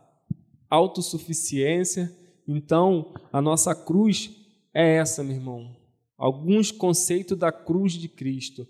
autossuficiência. 0.70 2.12
Então, 2.48 3.14
a 3.32 3.42
nossa 3.42 3.76
cruz 3.76 4.32
é 4.74 4.96
essa, 4.96 5.24
meu 5.24 5.36
irmão. 5.36 5.76
Alguns 6.18 6.72
conceitos 6.72 7.38
da 7.38 7.52
cruz 7.52 7.94
de 7.94 8.08
Cristo 8.08 8.66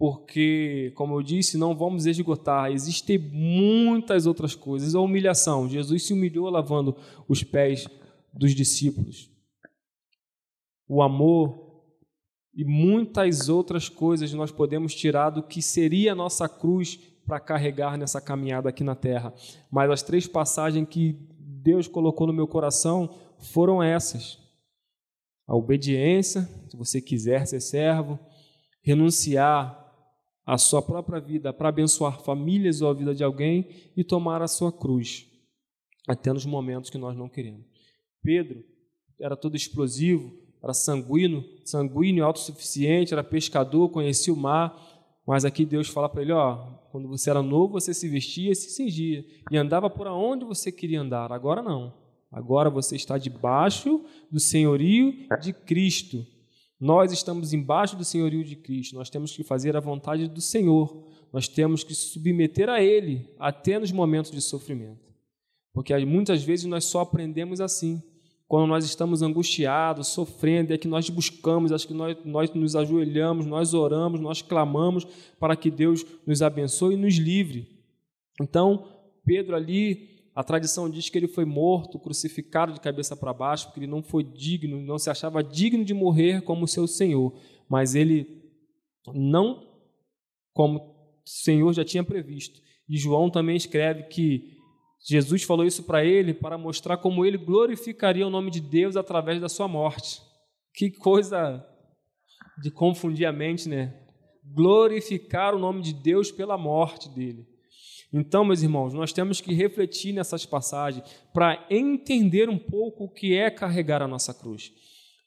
porque, 0.00 0.94
como 0.94 1.14
eu 1.14 1.22
disse, 1.22 1.58
não 1.58 1.76
vamos 1.76 2.06
esgotar. 2.06 2.72
Existem 2.72 3.18
muitas 3.18 4.24
outras 4.24 4.54
coisas. 4.54 4.94
A 4.94 5.00
humilhação. 5.00 5.68
Jesus 5.68 6.06
se 6.06 6.14
humilhou 6.14 6.48
lavando 6.48 6.96
os 7.28 7.44
pés 7.44 7.86
dos 8.32 8.54
discípulos. 8.54 9.30
O 10.88 11.02
amor 11.02 11.82
e 12.54 12.64
muitas 12.64 13.50
outras 13.50 13.90
coisas 13.90 14.32
nós 14.32 14.50
podemos 14.50 14.94
tirar 14.94 15.28
do 15.28 15.42
que 15.42 15.60
seria 15.60 16.12
a 16.12 16.14
nossa 16.14 16.48
cruz 16.48 16.96
para 17.26 17.38
carregar 17.38 17.98
nessa 17.98 18.22
caminhada 18.22 18.70
aqui 18.70 18.82
na 18.82 18.94
terra. 18.94 19.34
Mas 19.70 19.90
as 19.90 20.02
três 20.02 20.26
passagens 20.26 20.88
que 20.88 21.12
Deus 21.38 21.86
colocou 21.86 22.26
no 22.26 22.32
meu 22.32 22.48
coração 22.48 23.18
foram 23.36 23.82
essas: 23.82 24.38
a 25.46 25.54
obediência, 25.54 26.48
se 26.70 26.74
você 26.74 27.02
quiser 27.02 27.46
ser 27.46 27.60
servo, 27.60 28.18
renunciar 28.82 29.79
a 30.50 30.58
sua 30.58 30.82
própria 30.82 31.20
vida 31.20 31.52
para 31.52 31.68
abençoar 31.68 32.20
famílias 32.22 32.82
ou 32.82 32.90
a 32.90 32.92
vida 32.92 33.14
de 33.14 33.22
alguém 33.22 33.68
e 33.96 34.02
tomar 34.02 34.42
a 34.42 34.48
sua 34.48 34.72
cruz, 34.72 35.24
até 36.08 36.32
nos 36.32 36.44
momentos 36.44 36.90
que 36.90 36.98
nós 36.98 37.16
não 37.16 37.28
queremos. 37.28 37.64
Pedro 38.20 38.64
era 39.20 39.36
todo 39.36 39.54
explosivo, 39.54 40.36
era 40.60 40.74
sanguíneo, 40.74 41.44
sanguíneo, 41.64 42.24
autossuficiente, 42.24 43.12
era 43.12 43.22
pescador, 43.22 43.90
conhecia 43.90 44.34
o 44.34 44.36
mar. 44.36 44.76
Mas 45.24 45.44
aqui 45.44 45.64
Deus 45.64 45.86
fala 45.86 46.08
para 46.08 46.22
ele: 46.22 46.32
ó, 46.32 46.56
quando 46.90 47.06
você 47.06 47.30
era 47.30 47.44
novo, 47.44 47.74
você 47.74 47.94
se 47.94 48.08
vestia, 48.08 48.52
se 48.52 48.70
cingia 48.70 49.24
e 49.52 49.56
andava 49.56 49.88
por 49.88 50.08
onde 50.08 50.44
você 50.44 50.72
queria 50.72 51.00
andar. 51.00 51.30
Agora 51.30 51.62
não. 51.62 51.94
Agora 52.28 52.68
você 52.68 52.96
está 52.96 53.16
debaixo 53.16 54.04
do 54.28 54.40
senhorio 54.40 55.14
de 55.40 55.52
Cristo. 55.52 56.26
Nós 56.80 57.12
estamos 57.12 57.52
embaixo 57.52 57.94
do 57.94 58.04
senhorio 58.04 58.42
de 58.42 58.56
Cristo. 58.56 58.94
Nós 58.94 59.10
temos 59.10 59.36
que 59.36 59.44
fazer 59.44 59.76
a 59.76 59.80
vontade 59.80 60.26
do 60.26 60.40
Senhor. 60.40 61.06
Nós 61.30 61.46
temos 61.46 61.84
que 61.84 61.94
submeter 61.94 62.70
a 62.70 62.82
Ele, 62.82 63.28
até 63.38 63.78
nos 63.78 63.92
momentos 63.92 64.30
de 64.30 64.40
sofrimento. 64.40 65.10
Porque 65.72 65.96
muitas 66.04 66.42
vezes 66.42 66.64
nós 66.64 66.84
só 66.86 67.00
aprendemos 67.00 67.60
assim. 67.60 68.02
Quando 68.48 68.66
nós 68.66 68.84
estamos 68.84 69.22
angustiados, 69.22 70.08
sofrendo, 70.08 70.72
é 70.72 70.78
que 70.78 70.88
nós 70.88 71.08
buscamos, 71.08 71.70
acho 71.70 71.86
que 71.86 71.94
nós, 71.94 72.16
nós 72.24 72.52
nos 72.52 72.74
ajoelhamos, 72.74 73.46
nós 73.46 73.74
oramos, 73.74 74.18
nós 74.18 74.42
clamamos 74.42 75.06
para 75.38 75.54
que 75.54 75.70
Deus 75.70 76.04
nos 76.26 76.42
abençoe 76.42 76.94
e 76.94 76.96
nos 76.96 77.14
livre. 77.14 77.68
Então, 78.40 78.88
Pedro 79.24 79.54
ali, 79.54 80.19
a 80.40 80.42
tradição 80.42 80.88
diz 80.88 81.10
que 81.10 81.18
ele 81.18 81.28
foi 81.28 81.44
morto, 81.44 81.98
crucificado 81.98 82.72
de 82.72 82.80
cabeça 82.80 83.14
para 83.14 83.30
baixo, 83.30 83.66
porque 83.66 83.80
ele 83.80 83.86
não 83.86 84.02
foi 84.02 84.24
digno, 84.24 84.80
não 84.80 84.98
se 84.98 85.10
achava 85.10 85.44
digno 85.44 85.84
de 85.84 85.92
morrer 85.92 86.40
como 86.40 86.66
seu 86.66 86.86
Senhor, 86.86 87.38
mas 87.68 87.94
ele 87.94 88.42
não 89.12 89.68
como 90.54 90.78
o 90.78 90.94
Senhor 91.26 91.70
já 91.74 91.84
tinha 91.84 92.02
previsto. 92.02 92.58
E 92.88 92.96
João 92.96 93.28
também 93.28 93.54
escreve 93.54 94.04
que 94.04 94.56
Jesus 95.06 95.42
falou 95.42 95.66
isso 95.66 95.82
para 95.82 96.02
ele 96.02 96.32
para 96.32 96.56
mostrar 96.56 96.96
como 96.96 97.26
ele 97.26 97.36
glorificaria 97.36 98.26
o 98.26 98.30
nome 98.30 98.50
de 98.50 98.62
Deus 98.62 98.96
através 98.96 99.42
da 99.42 99.48
sua 99.48 99.68
morte. 99.68 100.22
Que 100.72 100.90
coisa 100.90 101.62
de 102.62 102.70
confundir 102.70 103.26
a 103.26 103.32
mente, 103.32 103.68
né? 103.68 103.94
Glorificar 104.42 105.54
o 105.54 105.58
nome 105.58 105.82
de 105.82 105.92
Deus 105.92 106.32
pela 106.32 106.56
morte 106.56 107.10
dele. 107.10 107.46
Então, 108.12 108.44
meus 108.44 108.62
irmãos, 108.62 108.92
nós 108.92 109.12
temos 109.12 109.40
que 109.40 109.54
refletir 109.54 110.12
nessas 110.12 110.44
passagens 110.44 111.04
para 111.32 111.66
entender 111.70 112.48
um 112.48 112.58
pouco 112.58 113.04
o 113.04 113.08
que 113.08 113.36
é 113.36 113.50
carregar 113.50 114.02
a 114.02 114.08
nossa 114.08 114.34
cruz. 114.34 114.72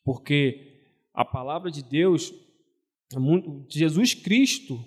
Porque 0.03 0.81
a 1.13 1.23
palavra 1.23 1.71
de 1.71 1.81
Deus, 1.81 2.33
Jesus 3.69 4.13
Cristo, 4.13 4.83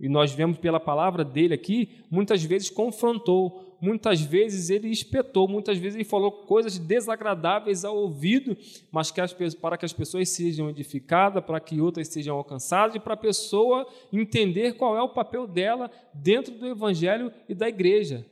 e 0.00 0.08
nós 0.08 0.32
vemos 0.32 0.58
pela 0.58 0.80
palavra 0.80 1.24
dele 1.24 1.54
aqui, 1.54 2.00
muitas 2.10 2.42
vezes 2.42 2.70
confrontou 2.70 3.70
muitas 3.80 4.20
vezes 4.20 4.68
ele 4.68 4.88
espetou, 4.88 5.48
muitas 5.48 5.78
vezes 5.78 5.96
ele 5.96 6.04
falou 6.04 6.30
coisas 6.30 6.78
desagradáveis 6.78 7.84
ao 7.84 7.96
ouvido, 7.96 8.56
mas 8.92 9.10
que 9.10 9.20
as, 9.20 9.32
para 9.54 9.78
que 9.78 9.84
as 9.84 9.92
pessoas 9.92 10.28
sejam 10.28 10.68
edificadas, 10.68 11.42
para 11.42 11.58
que 11.58 11.80
outras 11.80 12.08
sejam 12.08 12.36
alcançadas 12.36 12.96
e 12.96 13.00
para 13.00 13.14
a 13.14 13.16
pessoa 13.16 13.86
entender 14.12 14.74
qual 14.74 14.96
é 14.96 15.02
o 15.02 15.08
papel 15.08 15.46
dela 15.46 15.90
dentro 16.12 16.54
do 16.54 16.66
evangelho 16.66 17.32
e 17.48 17.54
da 17.54 17.68
igreja. 17.68 18.26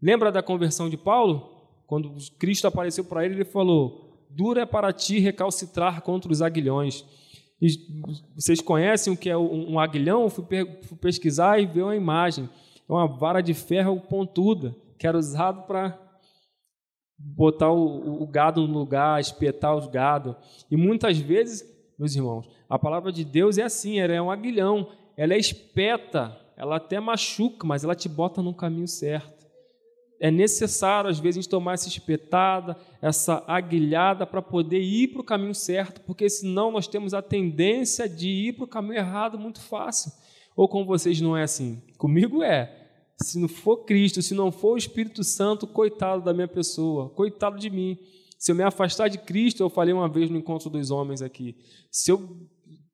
Lembra 0.00 0.30
da 0.30 0.42
conversão 0.42 0.90
de 0.90 0.96
Paulo? 0.96 1.56
Quando 1.86 2.14
Cristo 2.38 2.66
apareceu 2.66 3.04
para 3.04 3.24
ele, 3.24 3.36
ele 3.36 3.44
falou: 3.44 4.26
Dura 4.30 4.62
é 4.62 4.66
para 4.66 4.92
ti 4.92 5.18
recalcitrar 5.18 6.02
contra 6.02 6.30
os 6.30 6.42
aguilhões. 6.42 7.04
E 7.60 7.68
vocês 8.34 8.60
conhecem 8.60 9.12
o 9.12 9.16
que 9.16 9.28
é 9.28 9.36
um 9.36 9.78
aguilhão? 9.80 10.22
Eu 10.22 10.30
fui 10.30 10.44
pesquisar 11.00 11.58
e 11.58 11.66
ver 11.66 11.82
uma 11.82 11.96
imagem 11.96 12.48
é 12.88 12.92
uma 12.92 13.06
vara 13.06 13.42
de 13.42 13.52
ferro 13.52 14.00
pontuda, 14.00 14.74
que 14.98 15.06
era 15.06 15.18
usado 15.18 15.66
para 15.66 15.98
botar 17.18 17.70
o, 17.70 18.22
o, 18.22 18.26
gado 18.26 18.66
no 18.66 18.78
lugar, 18.78 19.20
espetar 19.20 19.76
os 19.76 19.86
gado. 19.86 20.34
E 20.70 20.76
muitas 20.76 21.18
vezes, 21.18 21.68
meus 21.98 22.14
irmãos, 22.16 22.48
a 22.68 22.78
palavra 22.78 23.12
de 23.12 23.24
Deus 23.24 23.58
é 23.58 23.62
assim, 23.62 23.98
ela 23.98 24.14
é 24.14 24.22
um 24.22 24.30
aguilhão, 24.30 24.88
ela 25.16 25.34
é 25.34 25.38
espeta, 25.38 26.34
ela 26.56 26.76
até 26.76 26.98
machuca, 26.98 27.66
mas 27.66 27.84
ela 27.84 27.94
te 27.94 28.08
bota 28.08 28.40
no 28.40 28.54
caminho 28.54 28.88
certo. 28.88 29.37
É 30.20 30.30
necessário, 30.30 31.08
às 31.08 31.20
vezes, 31.20 31.38
a 31.38 31.40
gente 31.42 31.50
tomar 31.50 31.74
essa 31.74 31.88
espetada, 31.88 32.76
essa 33.00 33.44
aguilhada 33.46 34.26
para 34.26 34.42
poder 34.42 34.80
ir 34.80 35.08
para 35.08 35.20
o 35.20 35.24
caminho 35.24 35.54
certo, 35.54 36.00
porque 36.00 36.28
senão 36.28 36.72
nós 36.72 36.88
temos 36.88 37.14
a 37.14 37.22
tendência 37.22 38.08
de 38.08 38.28
ir 38.28 38.54
para 38.54 38.64
o 38.64 38.68
caminho 38.68 38.96
errado 38.96 39.38
muito 39.38 39.60
fácil. 39.60 40.10
Ou 40.56 40.68
com 40.68 40.84
vocês 40.84 41.20
não 41.20 41.36
é 41.36 41.44
assim? 41.44 41.80
Comigo 41.96 42.42
é. 42.42 42.88
Se 43.22 43.38
não 43.38 43.48
for 43.48 43.84
Cristo, 43.84 44.20
se 44.20 44.34
não 44.34 44.50
for 44.50 44.74
o 44.74 44.76
Espírito 44.76 45.22
Santo, 45.22 45.66
coitado 45.66 46.22
da 46.22 46.34
minha 46.34 46.48
pessoa, 46.48 47.10
coitado 47.10 47.58
de 47.58 47.70
mim. 47.70 47.96
Se 48.38 48.50
eu 48.50 48.56
me 48.56 48.62
afastar 48.62 49.08
de 49.08 49.18
Cristo, 49.18 49.62
eu 49.62 49.70
falei 49.70 49.92
uma 49.92 50.08
vez 50.08 50.30
no 50.30 50.36
encontro 50.36 50.70
dos 50.70 50.90
homens 50.90 51.22
aqui, 51.22 51.56
se 51.90 52.10
eu, 52.10 52.48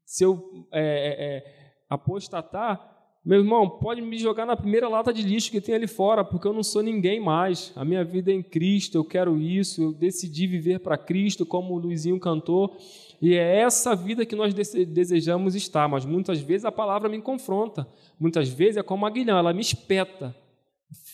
se 0.06 0.24
eu 0.24 0.66
é, 0.72 0.80
é, 0.80 1.36
é 1.36 1.74
apostatar, 1.88 2.93
meu 3.24 3.38
irmão, 3.38 3.66
pode 3.68 4.02
me 4.02 4.18
jogar 4.18 4.44
na 4.44 4.54
primeira 4.54 4.86
lata 4.86 5.10
de 5.10 5.22
lixo 5.22 5.50
que 5.50 5.60
tem 5.60 5.74
ali 5.74 5.86
fora, 5.86 6.22
porque 6.22 6.46
eu 6.46 6.52
não 6.52 6.62
sou 6.62 6.82
ninguém 6.82 7.18
mais. 7.18 7.72
A 7.74 7.82
minha 7.82 8.04
vida 8.04 8.30
é 8.30 8.34
em 8.34 8.42
Cristo, 8.42 8.98
eu 8.98 9.04
quero 9.04 9.40
isso, 9.40 9.82
eu 9.82 9.92
decidi 9.92 10.46
viver 10.46 10.80
para 10.80 10.98
Cristo, 10.98 11.46
como 11.46 11.72
o 11.72 11.78
Luizinho 11.78 12.20
cantou. 12.20 12.76
E 13.22 13.32
é 13.34 13.60
essa 13.60 13.96
vida 13.96 14.26
que 14.26 14.36
nós 14.36 14.52
desejamos 14.52 15.54
estar, 15.54 15.88
mas 15.88 16.04
muitas 16.04 16.40
vezes 16.40 16.66
a 16.66 16.72
palavra 16.72 17.08
me 17.08 17.18
confronta, 17.22 17.88
muitas 18.20 18.50
vezes 18.50 18.76
é 18.76 18.82
como 18.82 19.06
aguilhão, 19.06 19.38
ela 19.38 19.54
me 19.54 19.62
espeta, 19.62 20.36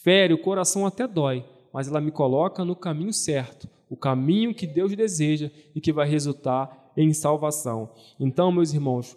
fere, 0.02 0.34
o 0.34 0.38
coração 0.38 0.84
até 0.84 1.06
dói, 1.06 1.44
mas 1.72 1.86
ela 1.86 2.00
me 2.00 2.10
coloca 2.10 2.64
no 2.64 2.74
caminho 2.74 3.12
certo, 3.12 3.68
o 3.88 3.96
caminho 3.96 4.52
que 4.52 4.66
Deus 4.66 4.96
deseja 4.96 5.48
e 5.72 5.80
que 5.80 5.92
vai 5.92 6.08
resultar 6.08 6.90
em 6.96 7.12
salvação. 7.12 7.90
Então, 8.18 8.50
meus 8.50 8.74
irmãos, 8.74 9.16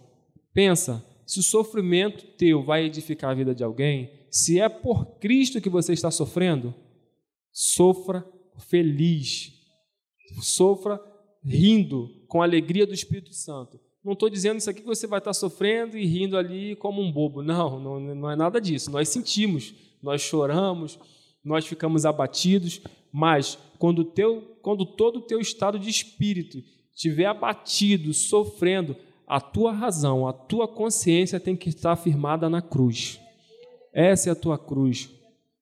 pensa, 0.54 1.04
se 1.34 1.40
o 1.40 1.44
sofrimento 1.44 2.28
teu 2.38 2.62
vai 2.62 2.86
edificar 2.86 3.32
a 3.32 3.34
vida 3.34 3.56
de 3.56 3.64
alguém, 3.64 4.12
se 4.30 4.60
é 4.60 4.70
por 4.70 5.18
Cristo 5.18 5.60
que 5.60 5.68
você 5.68 5.92
está 5.92 6.12
sofrendo, 6.12 6.76
sofra 7.52 8.24
feliz, 8.70 9.52
sofra 10.44 11.02
rindo, 11.44 12.08
com 12.28 12.40
a 12.40 12.46
alegria 12.46 12.86
do 12.86 12.94
Espírito 12.94 13.34
Santo. 13.34 13.80
Não 14.06 14.14
estou 14.14 14.30
dizendo 14.30 14.60
isso 14.60 14.70
aqui 14.70 14.82
que 14.82 14.86
você 14.86 15.08
vai 15.08 15.18
estar 15.18 15.34
sofrendo 15.34 15.98
e 15.98 16.06
rindo 16.06 16.38
ali 16.38 16.76
como 16.76 17.02
um 17.02 17.12
bobo. 17.12 17.42
Não, 17.42 17.80
não, 17.80 18.00
não 18.16 18.30
é 18.30 18.36
nada 18.36 18.62
disso. 18.62 18.92
Nós 18.92 19.10
sentimos, 19.10 19.74
nós 20.04 20.22
choramos, 20.22 21.00
nós 21.44 21.66
ficamos 21.66 22.06
abatidos, 22.06 22.80
mas 23.12 23.58
quando, 23.80 24.04
teu, 24.04 24.56
quando 24.62 24.86
todo 24.86 25.18
o 25.18 25.22
teu 25.24 25.40
estado 25.40 25.80
de 25.80 25.90
espírito 25.90 26.64
estiver 26.94 27.26
abatido, 27.26 28.14
sofrendo, 28.14 28.96
a 29.34 29.42
tua 29.42 29.72
razão, 29.72 30.28
a 30.28 30.32
tua 30.32 30.68
consciência 30.68 31.40
tem 31.40 31.56
que 31.56 31.68
estar 31.68 31.96
firmada 31.96 32.48
na 32.48 32.62
cruz. 32.62 33.20
Essa 33.92 34.30
é 34.30 34.32
a 34.32 34.36
tua 34.36 34.60
cruz. 34.60 35.10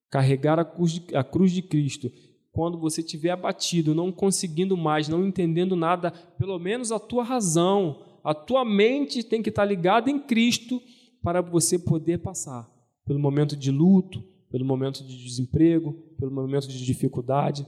Carregar 0.10 0.60
a 0.60 0.65
cruz 0.65 0.91
de, 0.91 1.15
a 1.15 1.23
cruz 1.23 1.53
de 1.53 1.62
Cristo 1.62 2.12
quando 2.51 2.77
você 2.77 2.99
estiver 2.99 3.29
abatido, 3.29 3.95
não 3.95 4.12
conseguindo 4.12 4.75
mais, 4.75 5.07
não 5.07 5.25
entendendo 5.25 5.73
nada, 5.73 6.12
pelo 6.38 6.60
menos 6.60 6.91
a 6.91 6.99
tua 6.99 7.23
razão, 7.23 8.03
a 8.25 8.34
tua 8.34 8.65
mente 8.65 9.23
tem 9.23 9.41
que 9.41 9.47
estar 9.47 9.63
ligada 9.63 10.12
em 10.12 10.19
Cristo 10.19 10.81
para 11.23 11.39
você 11.39 11.79
poder 11.79 12.17
passar 12.17 12.69
pelo 13.05 13.19
momento 13.19 13.55
de 13.55 13.71
luto, 13.71 14.21
pelo 14.51 14.65
momento 14.65 15.01
de 15.01 15.17
desemprego, 15.23 15.93
pelo 16.19 16.29
momento 16.29 16.67
de 16.67 16.86
dificuldade. 16.86 17.65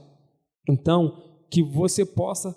Então, 0.68 1.46
que 1.50 1.62
você 1.62 2.04
possa 2.04 2.54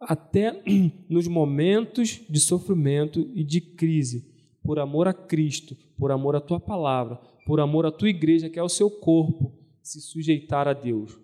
até 0.00 0.62
nos 1.08 1.26
momentos 1.26 2.20
de 2.28 2.40
sofrimento 2.40 3.30
e 3.34 3.44
de 3.44 3.60
crise, 3.60 4.32
por 4.62 4.78
amor 4.78 5.08
a 5.08 5.14
Cristo, 5.14 5.76
por 5.96 6.10
amor 6.10 6.36
à 6.36 6.40
tua 6.40 6.60
palavra, 6.60 7.16
por 7.46 7.60
amor 7.60 7.86
à 7.86 7.90
tua 7.90 8.08
igreja, 8.08 8.50
que 8.50 8.58
é 8.58 8.62
o 8.62 8.68
seu 8.68 8.90
corpo, 8.90 9.52
se 9.82 10.00
sujeitar 10.00 10.68
a 10.68 10.72
Deus 10.72 11.18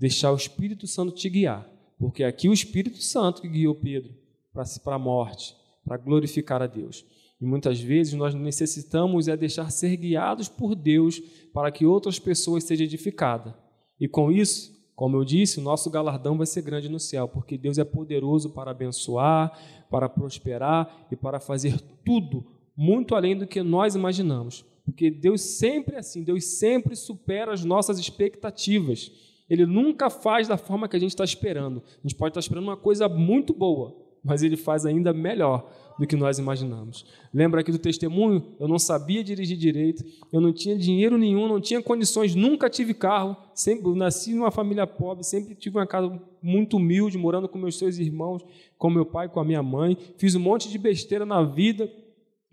deixar 0.00 0.32
o 0.32 0.36
Espírito 0.36 0.86
Santo 0.86 1.12
te 1.12 1.28
guiar, 1.28 1.70
porque 1.98 2.24
aqui 2.24 2.48
o 2.48 2.54
Espírito 2.54 3.02
Santo 3.02 3.42
que 3.42 3.48
guiou 3.48 3.74
Pedro 3.74 4.14
para 4.50 4.94
a 4.94 4.98
morte, 4.98 5.54
para 5.84 5.98
glorificar 5.98 6.62
a 6.62 6.66
Deus. 6.66 7.04
E 7.38 7.44
muitas 7.44 7.78
vezes 7.78 8.14
nós 8.14 8.34
necessitamos 8.34 9.28
é 9.28 9.36
deixar 9.36 9.70
ser 9.70 9.94
guiados 9.96 10.48
por 10.48 10.74
Deus 10.74 11.20
para 11.52 11.70
que 11.70 11.84
outras 11.84 12.18
pessoas 12.18 12.64
sejam 12.64 12.86
edificadas. 12.86 13.52
E 14.00 14.08
com 14.08 14.32
isso, 14.32 14.72
como 15.00 15.16
eu 15.16 15.24
disse, 15.24 15.58
o 15.58 15.62
nosso 15.62 15.88
galardão 15.88 16.36
vai 16.36 16.46
ser 16.46 16.60
grande 16.60 16.86
no 16.86 17.00
céu, 17.00 17.26
porque 17.26 17.56
Deus 17.56 17.78
é 17.78 17.84
poderoso 17.84 18.50
para 18.50 18.70
abençoar, 18.70 19.50
para 19.88 20.10
prosperar 20.10 21.06
e 21.10 21.16
para 21.16 21.40
fazer 21.40 21.80
tudo 22.04 22.44
muito 22.76 23.14
além 23.14 23.34
do 23.34 23.46
que 23.46 23.62
nós 23.62 23.94
imaginamos. 23.94 24.62
Porque 24.84 25.10
Deus 25.10 25.40
sempre 25.40 25.96
é 25.96 26.00
assim, 26.00 26.22
Deus 26.22 26.44
sempre 26.44 26.94
supera 26.94 27.50
as 27.50 27.64
nossas 27.64 27.98
expectativas. 27.98 29.10
Ele 29.48 29.64
nunca 29.64 30.10
faz 30.10 30.46
da 30.46 30.58
forma 30.58 30.86
que 30.86 30.96
a 30.96 31.00
gente 31.00 31.12
está 31.12 31.24
esperando. 31.24 31.82
A 31.98 32.02
gente 32.06 32.14
pode 32.14 32.32
estar 32.32 32.40
esperando 32.40 32.64
uma 32.64 32.76
coisa 32.76 33.08
muito 33.08 33.54
boa, 33.54 33.96
mas 34.22 34.42
ele 34.42 34.54
faz 34.54 34.84
ainda 34.84 35.14
melhor 35.14 35.66
do 36.00 36.06
que 36.06 36.16
nós 36.16 36.38
imaginamos. 36.38 37.04
Lembra 37.32 37.60
aqui 37.60 37.70
do 37.70 37.78
testemunho? 37.78 38.42
Eu 38.58 38.66
não 38.66 38.78
sabia 38.78 39.22
dirigir 39.22 39.58
direito, 39.58 40.02
eu 40.32 40.40
não 40.40 40.50
tinha 40.50 40.74
dinheiro 40.74 41.18
nenhum, 41.18 41.46
não 41.46 41.60
tinha 41.60 41.82
condições, 41.82 42.34
nunca 42.34 42.70
tive 42.70 42.94
carro, 42.94 43.36
sempre 43.54 43.94
nasci 43.94 44.32
numa 44.32 44.50
família 44.50 44.86
pobre, 44.86 45.22
sempre 45.22 45.54
tive 45.54 45.76
uma 45.76 45.86
casa 45.86 46.18
muito 46.42 46.78
humilde, 46.78 47.18
morando 47.18 47.46
com 47.46 47.58
meus 47.58 47.76
seus 47.76 47.98
irmãos, 47.98 48.42
com 48.78 48.88
meu 48.88 49.04
pai, 49.04 49.28
com 49.28 49.40
a 49.40 49.44
minha 49.44 49.62
mãe. 49.62 49.94
Fiz 50.16 50.34
um 50.34 50.40
monte 50.40 50.70
de 50.70 50.78
besteira 50.78 51.26
na 51.26 51.42
vida 51.42 51.92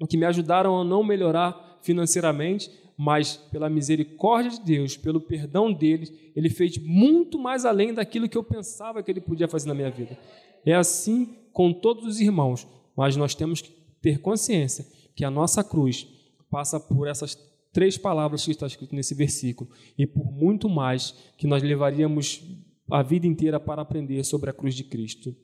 que 0.10 0.18
me 0.18 0.26
ajudaram 0.26 0.82
a 0.82 0.84
não 0.84 1.02
melhorar 1.02 1.80
financeiramente, 1.82 2.70
mas 2.98 3.38
pela 3.38 3.70
misericórdia 3.70 4.52
de 4.52 4.60
Deus, 4.60 4.98
pelo 4.98 5.22
perdão 5.22 5.72
dele, 5.72 6.32
ele 6.36 6.50
fez 6.50 6.78
muito 6.80 7.40
mais 7.40 7.64
além 7.64 7.94
daquilo 7.94 8.28
que 8.28 8.38
eu 8.38 8.44
pensava 8.44 9.02
que 9.02 9.10
ele 9.10 9.22
podia 9.22 9.48
fazer 9.48 9.70
na 9.70 9.74
minha 9.74 9.90
vida. 9.90 10.20
É 10.66 10.74
assim 10.74 11.34
com 11.54 11.72
todos 11.72 12.06
os 12.06 12.20
irmãos, 12.20 12.68
mas 12.98 13.16
nós 13.16 13.36
temos 13.36 13.62
que 13.62 13.70
ter 14.02 14.20
consciência 14.20 14.86
que 15.16 15.24
a 15.24 15.30
nossa 15.30 15.64
cruz 15.64 16.08
passa 16.50 16.80
por 16.80 17.08
essas 17.08 17.36
três 17.72 17.98
palavras 17.98 18.44
que 18.44 18.52
está 18.52 18.66
escrito 18.66 18.96
nesse 18.96 19.14
versículo 19.14 19.70
e 19.96 20.08
por 20.08 20.32
muito 20.32 20.68
mais 20.68 21.12
que 21.38 21.46
nós 21.46 21.62
levaríamos 21.62 22.42
a 22.90 23.04
vida 23.04 23.28
inteira 23.28 23.60
para 23.60 23.82
aprender 23.82 24.24
sobre 24.24 24.50
a 24.50 24.54
cruz 24.54 24.74
de 24.74 24.84
Cristo. 24.84 25.36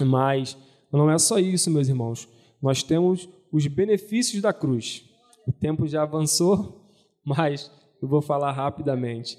Mas 0.00 0.56
não 0.92 1.10
é 1.10 1.18
só 1.18 1.38
isso, 1.38 1.70
meus 1.70 1.88
irmãos. 1.88 2.28
Nós 2.62 2.82
temos 2.82 3.28
os 3.50 3.66
benefícios 3.66 4.40
da 4.40 4.52
cruz. 4.52 5.04
O 5.46 5.52
tempo 5.52 5.88
já 5.88 6.02
avançou, 6.02 6.88
mas 7.24 7.70
eu 8.00 8.08
vou 8.08 8.22
falar 8.22 8.52
rapidamente. 8.52 9.38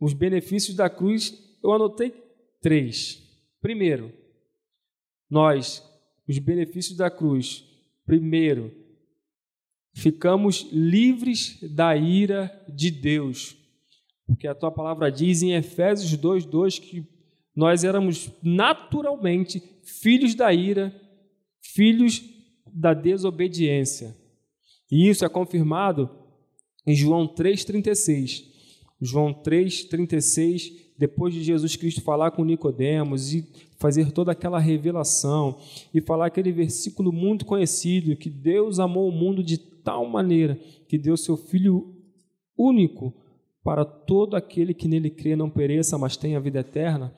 Os 0.00 0.12
benefícios 0.12 0.76
da 0.76 0.90
cruz, 0.90 1.32
eu 1.62 1.72
anotei 1.72 2.12
três. 2.60 3.22
Primeiro, 3.60 4.12
nós, 5.30 5.82
os 6.28 6.38
benefícios 6.38 6.96
da 6.96 7.10
cruz. 7.10 7.64
Primeiro, 8.04 8.74
ficamos 9.94 10.68
livres 10.72 11.58
da 11.62 11.96
ira 11.96 12.50
de 12.68 12.90
Deus. 12.90 13.56
Porque 14.26 14.46
a 14.46 14.54
tua 14.54 14.70
palavra 14.70 15.10
diz 15.10 15.42
em 15.42 15.54
Efésios 15.54 16.16
2:2 16.16 16.78
que 16.78 17.06
nós 17.54 17.84
éramos 17.84 18.30
naturalmente 18.42 19.62
filhos 19.82 20.34
da 20.34 20.52
ira, 20.52 20.94
filhos 21.60 22.22
da 22.72 22.94
desobediência. 22.94 24.16
E 24.90 25.08
isso 25.08 25.24
é 25.24 25.28
confirmado 25.28 26.10
em 26.86 26.94
João 26.94 27.26
3,36. 27.26 28.44
João 29.00 29.32
3,36, 29.32 30.89
depois 31.00 31.32
de 31.32 31.42
Jesus 31.42 31.76
Cristo 31.76 32.02
falar 32.02 32.30
com 32.30 32.44
Nicodemos 32.44 33.32
e 33.32 33.48
fazer 33.78 34.12
toda 34.12 34.32
aquela 34.32 34.58
revelação 34.58 35.56
e 35.94 35.98
falar 35.98 36.26
aquele 36.26 36.52
versículo 36.52 37.10
muito 37.10 37.46
conhecido 37.46 38.14
que 38.16 38.28
Deus 38.28 38.78
amou 38.78 39.08
o 39.08 39.12
mundo 39.12 39.42
de 39.42 39.56
tal 39.56 40.06
maneira 40.06 40.60
que 40.86 40.98
deu 40.98 41.16
seu 41.16 41.38
filho 41.38 41.96
único 42.54 43.14
para 43.64 43.82
todo 43.82 44.36
aquele 44.36 44.74
que 44.74 44.86
nele 44.86 45.08
crê 45.08 45.34
não 45.34 45.48
pereça, 45.48 45.96
mas 45.96 46.18
tenha 46.18 46.38
vida 46.38 46.60
eterna. 46.60 47.14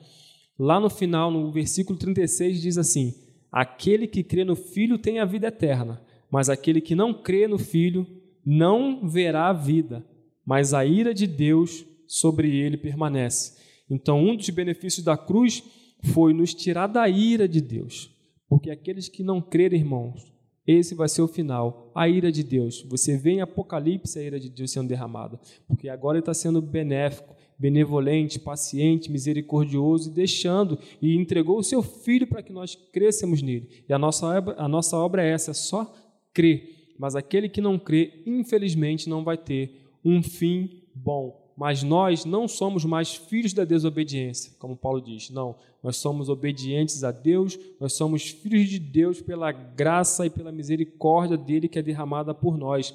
Lá 0.57 0.79
no 0.79 0.89
final, 0.89 1.29
no 1.29 1.51
versículo 1.51 1.99
36 1.99 2.61
diz 2.61 2.77
assim: 2.77 3.13
Aquele 3.51 4.07
que 4.07 4.23
crê 4.23 4.45
no 4.45 4.55
filho 4.55 4.97
tem 4.97 5.19
a 5.19 5.25
vida 5.25 5.47
eterna, 5.47 6.01
mas 6.31 6.47
aquele 6.47 6.79
que 6.79 6.95
não 6.95 7.13
crê 7.13 7.49
no 7.49 7.59
filho 7.59 8.07
não 8.45 9.05
verá 9.09 9.49
a 9.49 9.53
vida, 9.53 10.05
mas 10.45 10.73
a 10.73 10.85
ira 10.85 11.13
de 11.13 11.27
Deus 11.27 11.85
sobre 12.07 12.55
ele 12.55 12.77
permanece. 12.77 13.61
Então, 13.93 14.19
um 14.19 14.35
dos 14.35 14.49
benefícios 14.49 15.05
da 15.05 15.15
cruz 15.15 15.63
foi 16.11 16.33
nos 16.33 16.51
tirar 16.53 16.87
da 16.87 17.07
ira 17.07 17.47
de 17.47 17.61
Deus. 17.61 18.09
Porque 18.49 18.71
aqueles 18.71 19.07
que 19.07 19.23
não 19.23 19.39
crerem, 19.39 19.79
irmãos, 19.79 20.33
esse 20.65 20.95
vai 20.95 21.07
ser 21.07 21.21
o 21.21 21.27
final, 21.27 21.91
a 21.93 22.09
ira 22.09 22.31
de 22.31 22.43
Deus. 22.43 22.83
Você 22.89 23.15
vê 23.15 23.31
em 23.33 23.41
Apocalipse 23.41 24.17
a 24.17 24.23
ira 24.23 24.39
de 24.39 24.49
Deus 24.49 24.71
sendo 24.71 24.87
derramada, 24.87 25.39
porque 25.67 25.89
agora 25.89 26.17
ele 26.17 26.21
está 26.21 26.33
sendo 26.33 26.59
benéfico, 26.59 27.35
benevolente, 27.59 28.39
paciente, 28.39 29.11
misericordioso 29.11 30.09
e 30.09 30.13
deixando 30.13 30.79
e 30.99 31.15
entregou 31.15 31.59
o 31.59 31.63
seu 31.63 31.83
Filho 31.83 32.25
para 32.25 32.41
que 32.41 32.51
nós 32.51 32.75
crescemos 32.91 33.43
nele. 33.43 33.69
E 33.87 33.93
a 33.93 33.99
nossa 33.99 34.25
obra, 34.25 34.55
a 34.57 34.67
nossa 34.67 34.97
obra 34.97 35.23
é 35.23 35.29
essa, 35.29 35.51
é 35.51 35.53
só 35.53 35.93
crer. 36.33 36.95
Mas 36.97 37.15
aquele 37.15 37.47
que 37.47 37.61
não 37.61 37.77
crê, 37.77 38.23
infelizmente, 38.25 39.07
não 39.07 39.23
vai 39.23 39.37
ter 39.37 39.91
um 40.03 40.23
fim 40.23 40.81
bom 40.95 41.42
mas 41.55 41.83
nós 41.83 42.25
não 42.25 42.47
somos 42.47 42.83
mais 42.83 43.15
filhos 43.15 43.53
da 43.53 43.63
desobediência, 43.63 44.53
como 44.57 44.75
Paulo 44.75 45.01
diz. 45.01 45.29
Não, 45.29 45.55
nós 45.81 45.97
somos 45.97 46.29
obedientes 46.29 47.03
a 47.03 47.11
Deus, 47.11 47.57
nós 47.79 47.93
somos 47.93 48.29
filhos 48.29 48.69
de 48.69 48.79
Deus 48.79 49.21
pela 49.21 49.51
graça 49.51 50.25
e 50.25 50.29
pela 50.29 50.51
misericórdia 50.51 51.37
dele 51.37 51.67
que 51.67 51.77
é 51.77 51.81
derramada 51.81 52.33
por 52.33 52.57
nós. 52.57 52.93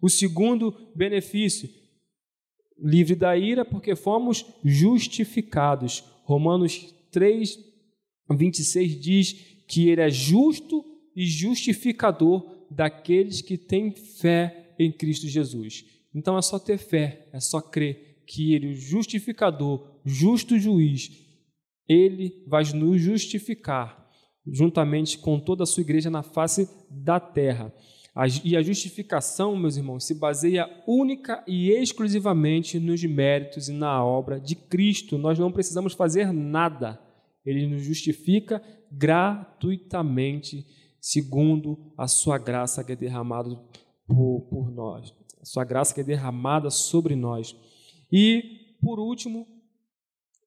O 0.00 0.08
segundo 0.08 0.74
benefício, 0.94 1.68
livre 2.78 3.14
da 3.14 3.36
ira, 3.36 3.64
porque 3.64 3.94
fomos 3.94 4.46
justificados. 4.64 6.02
Romanos 6.24 6.94
3, 7.10 7.58
26 8.30 9.00
diz 9.00 9.32
que 9.68 9.88
ele 9.88 10.00
é 10.00 10.10
justo 10.10 10.84
e 11.14 11.26
justificador 11.26 12.60
daqueles 12.70 13.42
que 13.42 13.58
têm 13.58 13.90
fé 13.90 14.74
em 14.78 14.90
Cristo 14.90 15.28
Jesus. 15.28 15.84
Então 16.14 16.36
é 16.36 16.42
só 16.42 16.58
ter 16.58 16.78
fé, 16.78 17.28
é 17.32 17.40
só 17.40 17.60
crer 17.60 18.22
que 18.26 18.54
Ele, 18.54 18.68
o 18.68 18.74
justificador, 18.74 20.00
justo 20.04 20.58
juiz, 20.58 21.10
Ele 21.88 22.44
vai 22.46 22.62
nos 22.74 23.00
justificar, 23.00 24.08
juntamente 24.46 25.18
com 25.18 25.38
toda 25.38 25.64
a 25.64 25.66
sua 25.66 25.82
igreja 25.82 26.10
na 26.10 26.22
face 26.22 26.68
da 26.90 27.18
terra. 27.18 27.72
E 28.44 28.56
a 28.56 28.62
justificação, 28.62 29.56
meus 29.56 29.76
irmãos, 29.76 30.04
se 30.04 30.14
baseia 30.14 30.68
única 30.86 31.44
e 31.46 31.70
exclusivamente 31.70 32.78
nos 32.78 33.02
méritos 33.04 33.68
e 33.68 33.72
na 33.72 34.04
obra 34.04 34.38
de 34.40 34.56
Cristo. 34.56 35.16
Nós 35.16 35.38
não 35.38 35.52
precisamos 35.52 35.94
fazer 35.94 36.32
nada. 36.32 37.00
Ele 37.46 37.66
nos 37.66 37.82
justifica 37.82 38.60
gratuitamente, 38.90 40.66
segundo 41.00 41.92
a 41.96 42.08
sua 42.08 42.36
graça 42.36 42.84
que 42.84 42.92
é 42.92 42.96
derramada 42.96 43.50
por, 44.06 44.40
por 44.50 44.70
nós 44.70 45.19
a 45.40 45.44
sua 45.44 45.64
graça 45.64 45.94
que 45.94 46.00
é 46.00 46.04
derramada 46.04 46.70
sobre 46.70 47.16
nós. 47.16 47.56
E, 48.12 48.76
por 48.80 48.98
último, 48.98 49.46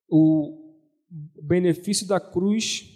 o 0.09 0.75
benefício 1.41 2.07
da 2.07 2.19
cruz 2.19 2.89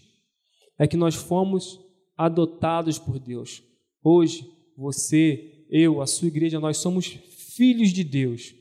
é 0.77 0.87
que 0.87 0.97
nós 0.97 1.15
fomos 1.15 1.79
adotados 2.15 2.99
por 2.99 3.19
Deus. 3.19 3.63
Hoje, 4.03 4.49
você, 4.75 5.65
eu, 5.69 6.01
a 6.01 6.07
sua 6.07 6.27
igreja, 6.27 6.59
nós 6.59 6.77
somos 6.77 7.07
filhos 7.07 7.89
de 7.89 8.03
Deus. 8.03 8.53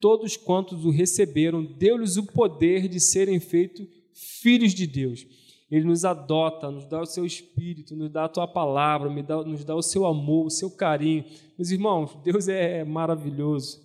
Todos 0.00 0.36
quantos 0.36 0.84
o 0.84 0.90
receberam, 0.90 1.64
deu-lhes 1.64 2.16
o 2.16 2.26
poder 2.26 2.88
de 2.88 3.00
serem 3.00 3.40
feitos 3.40 3.86
filhos 4.40 4.74
de 4.74 4.86
Deus. 4.86 5.26
Ele 5.70 5.84
nos 5.84 6.04
adota, 6.04 6.70
nos 6.70 6.86
dá 6.86 7.00
o 7.02 7.06
seu 7.06 7.26
espírito, 7.26 7.94
nos 7.94 8.10
dá 8.10 8.24
a 8.24 8.28
tua 8.28 8.46
palavra, 8.46 9.10
nos 9.10 9.64
dá 9.64 9.74
o 9.74 9.82
seu 9.82 10.06
amor, 10.06 10.46
o 10.46 10.50
seu 10.50 10.70
carinho. 10.70 11.24
Meus 11.58 11.70
irmãos, 11.70 12.16
Deus 12.24 12.48
é 12.48 12.84
maravilhoso. 12.84 13.80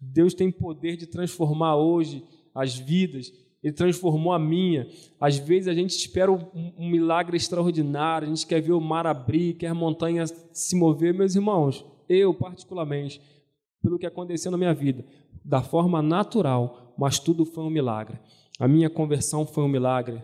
Deus 0.00 0.32
tem 0.32 0.50
poder 0.50 0.96
de 0.96 1.06
transformar 1.06 1.76
hoje 1.76 2.24
as 2.54 2.76
vidas. 2.76 3.32
Ele 3.62 3.72
transformou 3.72 4.32
a 4.32 4.38
minha. 4.38 4.88
Às 5.20 5.36
vezes 5.36 5.68
a 5.68 5.74
gente 5.74 5.90
espera 5.90 6.32
um, 6.32 6.72
milagre 6.78 7.36
extraordinário, 7.36 8.26
a 8.26 8.28
gente 8.34 8.46
quer 8.46 8.62
ver 8.62 8.72
o 8.72 8.80
mar 8.80 9.06
abrir, 9.06 9.54
quer 9.54 9.68
a 9.68 9.74
montanha 9.74 10.24
se 10.52 10.74
mover. 10.74 11.12
Meus 11.12 11.34
irmãos, 11.34 11.84
eu 12.08 12.32
particularmente, 12.32 13.20
pelo 13.82 13.98
que 13.98 14.06
aconteceu 14.06 14.50
na 14.50 14.56
minha 14.56 14.72
vida, 14.72 15.04
da 15.44 15.62
forma 15.62 16.00
natural, 16.00 16.94
mas 16.96 17.18
tudo 17.18 17.44
foi 17.44 17.64
um 17.64 17.70
milagre. 17.70 18.18
A 18.58 18.66
minha 18.66 18.88
conversão 18.88 19.44
foi 19.44 19.64
um 19.64 19.68
milagre 19.68 20.22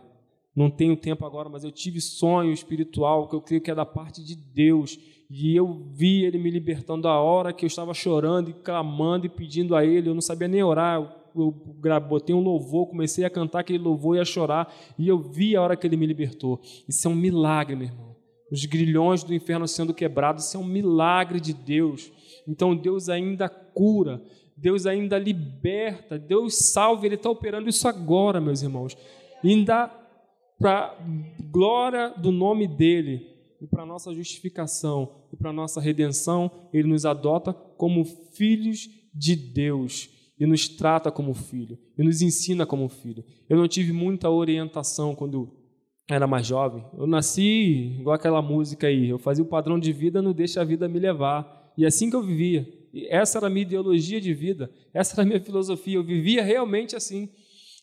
não 0.55 0.71
tenho 0.71 0.97
tempo 0.97 1.25
agora, 1.25 1.49
mas 1.49 1.65
eu 1.65 1.73
tive 1.73 2.01
sonho 2.01 2.53
espiritual 2.53 3.27
que 3.27 3.35
eu 3.35 3.41
creio 3.41 3.63
que 3.63 3.71
é 3.71 3.75
da 3.75 3.87
parte 3.87 4.23
de 4.23 4.37
Deus. 4.37 4.99
E 5.31 5.57
eu 5.57 5.89
vi 5.93 6.25
Ele 6.25 6.39
me 6.39 6.51
libertando 6.51 7.09
a 7.09 7.19
hora 7.19 7.55
que 7.55 7.65
eu 7.65 7.67
estava 7.67 7.95
chorando 7.95 8.51
e 8.51 8.53
clamando 8.53 9.25
e 9.25 9.31
pedindo 9.31 9.75
a 9.75 9.85
Ele. 9.85 10.11
Eu 10.11 10.15
não 10.15 10.21
sabia 10.21 10.47
nem 10.47 10.63
orar. 10.63 11.01
Eu 11.35 11.51
botei 12.07 12.35
um 12.35 12.41
louvor, 12.41 12.89
comecei 12.89 13.25
a 13.25 13.31
cantar 13.31 13.61
aquele 13.61 13.79
louvor 13.79 14.17
e 14.17 14.21
a 14.21 14.25
chorar. 14.27 14.71
E 14.99 15.09
eu 15.09 15.19
vi 15.19 15.57
a 15.57 15.63
hora 15.63 15.75
que 15.75 15.87
Ele 15.87 15.97
me 15.97 16.07
libertou. 16.07 16.61
Isso 16.87 17.09
é 17.09 17.11
um 17.11 17.15
milagre, 17.15 17.75
meu 17.75 17.87
irmão. 17.87 18.15
Os 18.51 18.67
grilhões 18.67 19.25
do 19.25 19.33
inferno 19.33 19.67
sendo 19.67 19.95
quebrados, 19.95 20.45
isso 20.45 20.59
é 20.59 20.61
um 20.61 20.65
milagre 20.65 21.41
de 21.41 21.55
Deus. 21.55 22.13
Então 22.47 22.77
Deus 22.77 23.09
ainda 23.09 23.49
cura, 23.49 24.23
Deus 24.55 24.85
ainda 24.85 25.19
liberta, 25.19 26.19
Deus 26.19 26.57
salva. 26.57 27.07
Ele 27.07 27.15
está 27.15 27.31
operando 27.31 27.71
isso 27.71 27.89
agora, 27.89 28.39
meus 28.39 28.61
irmãos. 28.61 28.95
E 29.43 29.49
ainda 29.49 30.02
para 30.63 30.97
glória 31.51 32.11
do 32.11 32.31
nome 32.31 32.69
dele 32.69 33.27
e 33.61 33.67
para 33.67 33.85
nossa 33.85 34.15
justificação 34.15 35.27
e 35.33 35.37
para 35.37 35.53
nossa 35.53 35.81
redenção, 35.81 36.69
ele 36.73 36.87
nos 36.87 37.05
adota 37.05 37.53
como 37.53 38.05
filhos 38.05 38.89
de 39.13 39.35
Deus 39.35 40.09
e 40.39 40.47
nos 40.47 40.69
trata 40.69 41.11
como 41.11 41.35
filho 41.35 41.77
e 41.99 42.05
nos 42.05 42.23
ensina 42.23 42.65
como 42.65 42.89
filho. 42.89 43.25
Eu 43.49 43.57
não 43.57 43.67
tive 43.67 43.93
muita 43.93 44.31
orientação 44.31 45.17
quando 45.17 45.53
era 46.09 46.29
mais 46.29 46.47
jovem, 46.47 46.85
eu 46.97 47.07
nasci 47.09 47.97
igual 47.99 48.15
aquela 48.15 48.41
música 48.41 48.87
aí, 48.87 49.09
eu 49.09 49.19
fazia 49.19 49.43
o 49.43 49.49
padrão 49.49 49.81
de 49.81 49.93
vida, 49.93 50.23
não 50.23 50.33
deixa 50.33 50.61
a 50.61 50.65
vida 50.65 50.89
me 50.89 51.01
levar. 51.01 51.73
E 51.77 51.85
é 51.85 51.89
assim 51.89 52.09
que 52.09 52.15
eu 52.15 52.23
vivia. 52.23 52.69
E 52.93 53.07
essa 53.09 53.39
era 53.39 53.47
a 53.49 53.51
minha 53.51 53.63
ideologia 53.63 54.21
de 54.21 54.33
vida, 54.33 54.71
essa 54.95 55.15
era 55.15 55.23
a 55.23 55.27
minha 55.27 55.41
filosofia, 55.41 55.97
eu 55.97 56.05
vivia 56.05 56.43
realmente 56.43 56.95
assim. 56.95 57.31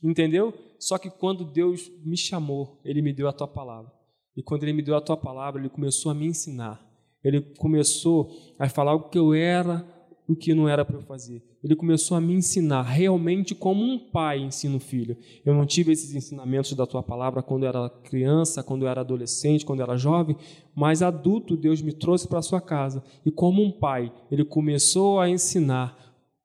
Entendeu? 0.01 0.53
Só 0.79 0.97
que 0.97 1.09
quando 1.09 1.43
Deus 1.43 1.91
me 2.03 2.15
chamou, 2.15 2.79
Ele 2.83 3.01
me 3.01 3.13
deu 3.13 3.27
a 3.27 3.33
tua 3.33 3.47
palavra. 3.47 3.91
E 4.35 4.41
quando 4.41 4.63
Ele 4.63 4.73
me 4.73 4.81
deu 4.81 4.95
a 4.95 5.01
tua 5.01 5.17
palavra, 5.17 5.61
Ele 5.61 5.69
começou 5.69 6.11
a 6.11 6.15
me 6.15 6.25
ensinar. 6.25 6.81
Ele 7.23 7.41
começou 7.57 8.31
a 8.57 8.69
falar 8.69 8.95
o 8.95 9.09
que 9.09 9.17
eu 9.17 9.33
era, 9.33 9.85
o 10.25 10.35
que 10.35 10.53
não 10.53 10.69
era 10.69 10.85
para 10.85 10.95
eu 10.95 11.01
fazer. 11.01 11.43
Ele 11.61 11.75
começou 11.75 12.15
a 12.15 12.21
me 12.21 12.33
ensinar 12.33 12.83
realmente 12.83 13.53
como 13.53 13.83
um 13.83 13.99
pai 13.99 14.39
ensina 14.39 14.77
o 14.77 14.79
filho. 14.79 15.17
Eu 15.43 15.53
não 15.53 15.65
tive 15.65 15.91
esses 15.91 16.15
ensinamentos 16.15 16.71
da 16.73 16.87
tua 16.87 17.03
palavra 17.03 17.41
quando 17.41 17.63
eu 17.63 17.69
era 17.69 17.89
criança, 17.89 18.63
quando 18.63 18.83
eu 18.83 18.87
era 18.87 19.01
adolescente, 19.01 19.65
quando 19.65 19.79
eu 19.79 19.83
era 19.83 19.97
jovem, 19.97 20.37
mas 20.73 21.01
adulto 21.01 21.57
Deus 21.57 21.81
me 21.81 21.91
trouxe 21.91 22.27
para 22.27 22.39
a 22.39 22.43
sua 22.43 22.61
casa 22.61 23.03
e 23.25 23.31
como 23.31 23.61
um 23.61 23.71
pai, 23.71 24.13
ele 24.31 24.45
começou 24.45 25.19
a 25.19 25.29
ensinar 25.29 25.97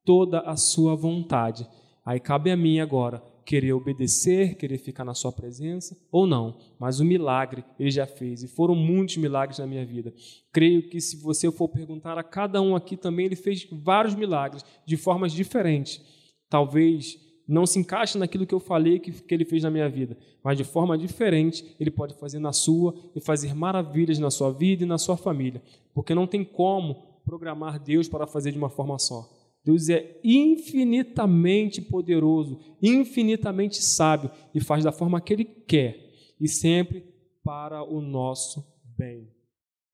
toda 0.03 0.41
a 0.41 0.57
sua 0.57 0.95
vontade. 0.95 1.65
Aí 2.05 2.19
cabe 2.19 2.51
a 2.51 2.57
mim 2.57 2.79
agora 2.79 3.23
querer 3.45 3.73
obedecer, 3.73 4.55
querer 4.55 4.77
ficar 4.79 5.05
na 5.05 5.13
sua 5.13 5.31
presença, 5.31 5.95
ou 6.11 6.25
não. 6.25 6.57
Mas 6.79 6.99
o 6.99 7.05
milagre 7.05 7.63
ele 7.79 7.91
já 7.91 8.07
fez, 8.07 8.41
e 8.41 8.47
foram 8.47 8.75
muitos 8.75 9.17
milagres 9.17 9.59
na 9.59 9.67
minha 9.67 9.85
vida. 9.85 10.13
Creio 10.51 10.89
que 10.89 10.99
se 10.99 11.17
você 11.17 11.51
for 11.51 11.69
perguntar 11.69 12.17
a 12.17 12.23
cada 12.23 12.61
um 12.61 12.75
aqui 12.75 12.97
também, 12.97 13.27
ele 13.27 13.35
fez 13.35 13.67
vários 13.71 14.15
milagres, 14.15 14.65
de 14.85 14.97
formas 14.97 15.31
diferentes. 15.31 16.01
Talvez 16.49 17.23
não 17.47 17.65
se 17.65 17.77
encaixe 17.77 18.17
naquilo 18.17 18.47
que 18.47 18.55
eu 18.55 18.59
falei 18.59 18.97
que, 18.97 19.11
que 19.11 19.33
ele 19.33 19.45
fez 19.45 19.61
na 19.61 19.69
minha 19.69 19.87
vida, 19.87 20.17
mas 20.43 20.57
de 20.57 20.63
forma 20.63 20.97
diferente, 20.97 21.75
ele 21.79 21.91
pode 21.91 22.15
fazer 22.15 22.39
na 22.39 22.51
sua 22.51 22.95
e 23.15 23.19
fazer 23.19 23.53
maravilhas 23.53 24.17
na 24.17 24.31
sua 24.31 24.51
vida 24.51 24.83
e 24.83 24.87
na 24.87 24.97
sua 24.97 25.15
família, 25.15 25.61
porque 25.93 26.15
não 26.15 26.25
tem 26.25 26.43
como 26.43 27.21
programar 27.23 27.79
Deus 27.79 28.07
para 28.07 28.25
fazer 28.25 28.51
de 28.51 28.57
uma 28.57 28.69
forma 28.69 28.97
só. 28.97 29.29
Deus 29.65 29.89
é 29.89 30.19
infinitamente 30.23 31.81
poderoso, 31.81 32.59
infinitamente 32.79 33.83
sábio 33.83 34.29
e 34.53 34.61
faz 34.61 34.83
da 34.83 34.91
forma 34.91 35.19
que 35.19 35.33
Ele 35.33 35.43
quer 35.43 36.13
e 36.39 36.47
sempre 36.47 37.03
para 37.43 37.83
o 37.83 37.99
nosso 37.99 38.63
bem. 38.95 39.27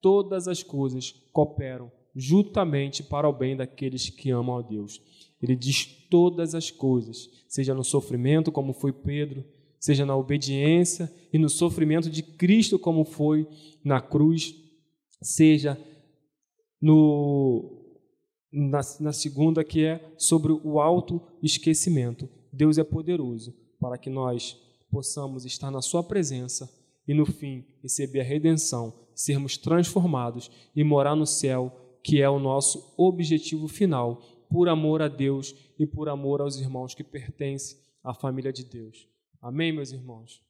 Todas 0.02 0.50
as 0.50 0.62
coisas 0.62 1.12
cooperam 1.32 1.90
juntamente 2.14 3.02
para 3.02 3.30
o 3.30 3.34
bem 3.34 3.56
daqueles 3.56 4.10
que 4.10 4.30
amam 4.30 4.58
a 4.58 4.62
Deus. 4.62 5.02
Ele 5.42 5.56
diz 5.56 5.86
todas 6.10 6.54
as 6.54 6.70
coisas, 6.70 7.30
seja 7.48 7.74
no 7.74 7.84
sofrimento, 7.84 8.52
como 8.52 8.74
foi 8.74 8.92
Pedro, 8.92 9.46
seja 9.80 10.06
na 10.06 10.16
obediência 10.16 11.10
e 11.32 11.38
no 11.40 11.50
sofrimento 11.50 12.10
de 12.10 12.22
Cristo, 12.22 12.78
como 12.78 13.06
foi 13.06 13.48
na 13.84 14.02
cruz, 14.02 14.54
seja 15.22 15.80
no 16.82 17.81
na, 18.52 18.82
na 19.00 19.14
segunda, 19.14 19.64
que 19.64 19.86
é 19.86 20.14
sobre 20.18 20.52
o 20.52 20.80
auto-esquecimento. 20.80 22.28
Deus 22.52 22.78
é 22.78 22.84
poderoso 22.84 23.54
para 23.80 23.98
que 23.98 24.10
nós 24.10 24.60
possamos 24.90 25.46
estar 25.46 25.72
na 25.72 25.82
Sua 25.82 26.04
presença 26.04 26.70
e, 27.08 27.14
no 27.14 27.26
fim, 27.26 27.66
receber 27.82 28.20
a 28.20 28.24
redenção, 28.24 28.94
sermos 29.16 29.58
transformados 29.58 30.52
e 30.76 30.84
morar 30.84 31.16
no 31.16 31.26
céu, 31.26 31.72
que 32.04 32.22
é 32.22 32.30
o 32.30 32.40
nosso 32.40 32.94
objetivo 32.98 33.68
final, 33.68 34.22
por 34.50 34.68
amor 34.68 35.02
a 35.02 35.08
Deus 35.08 35.56
e 35.80 35.86
por 35.86 36.10
amor 36.10 36.42
aos 36.42 36.58
irmãos 36.58 36.94
que 36.94 37.04
pertencem 37.04 37.78
à 38.04 38.14
família 38.14 38.52
de 38.52 38.66
Deus. 38.66 39.08
Amém, 39.42 39.72
meus 39.72 39.92
irmãos? 39.92 40.42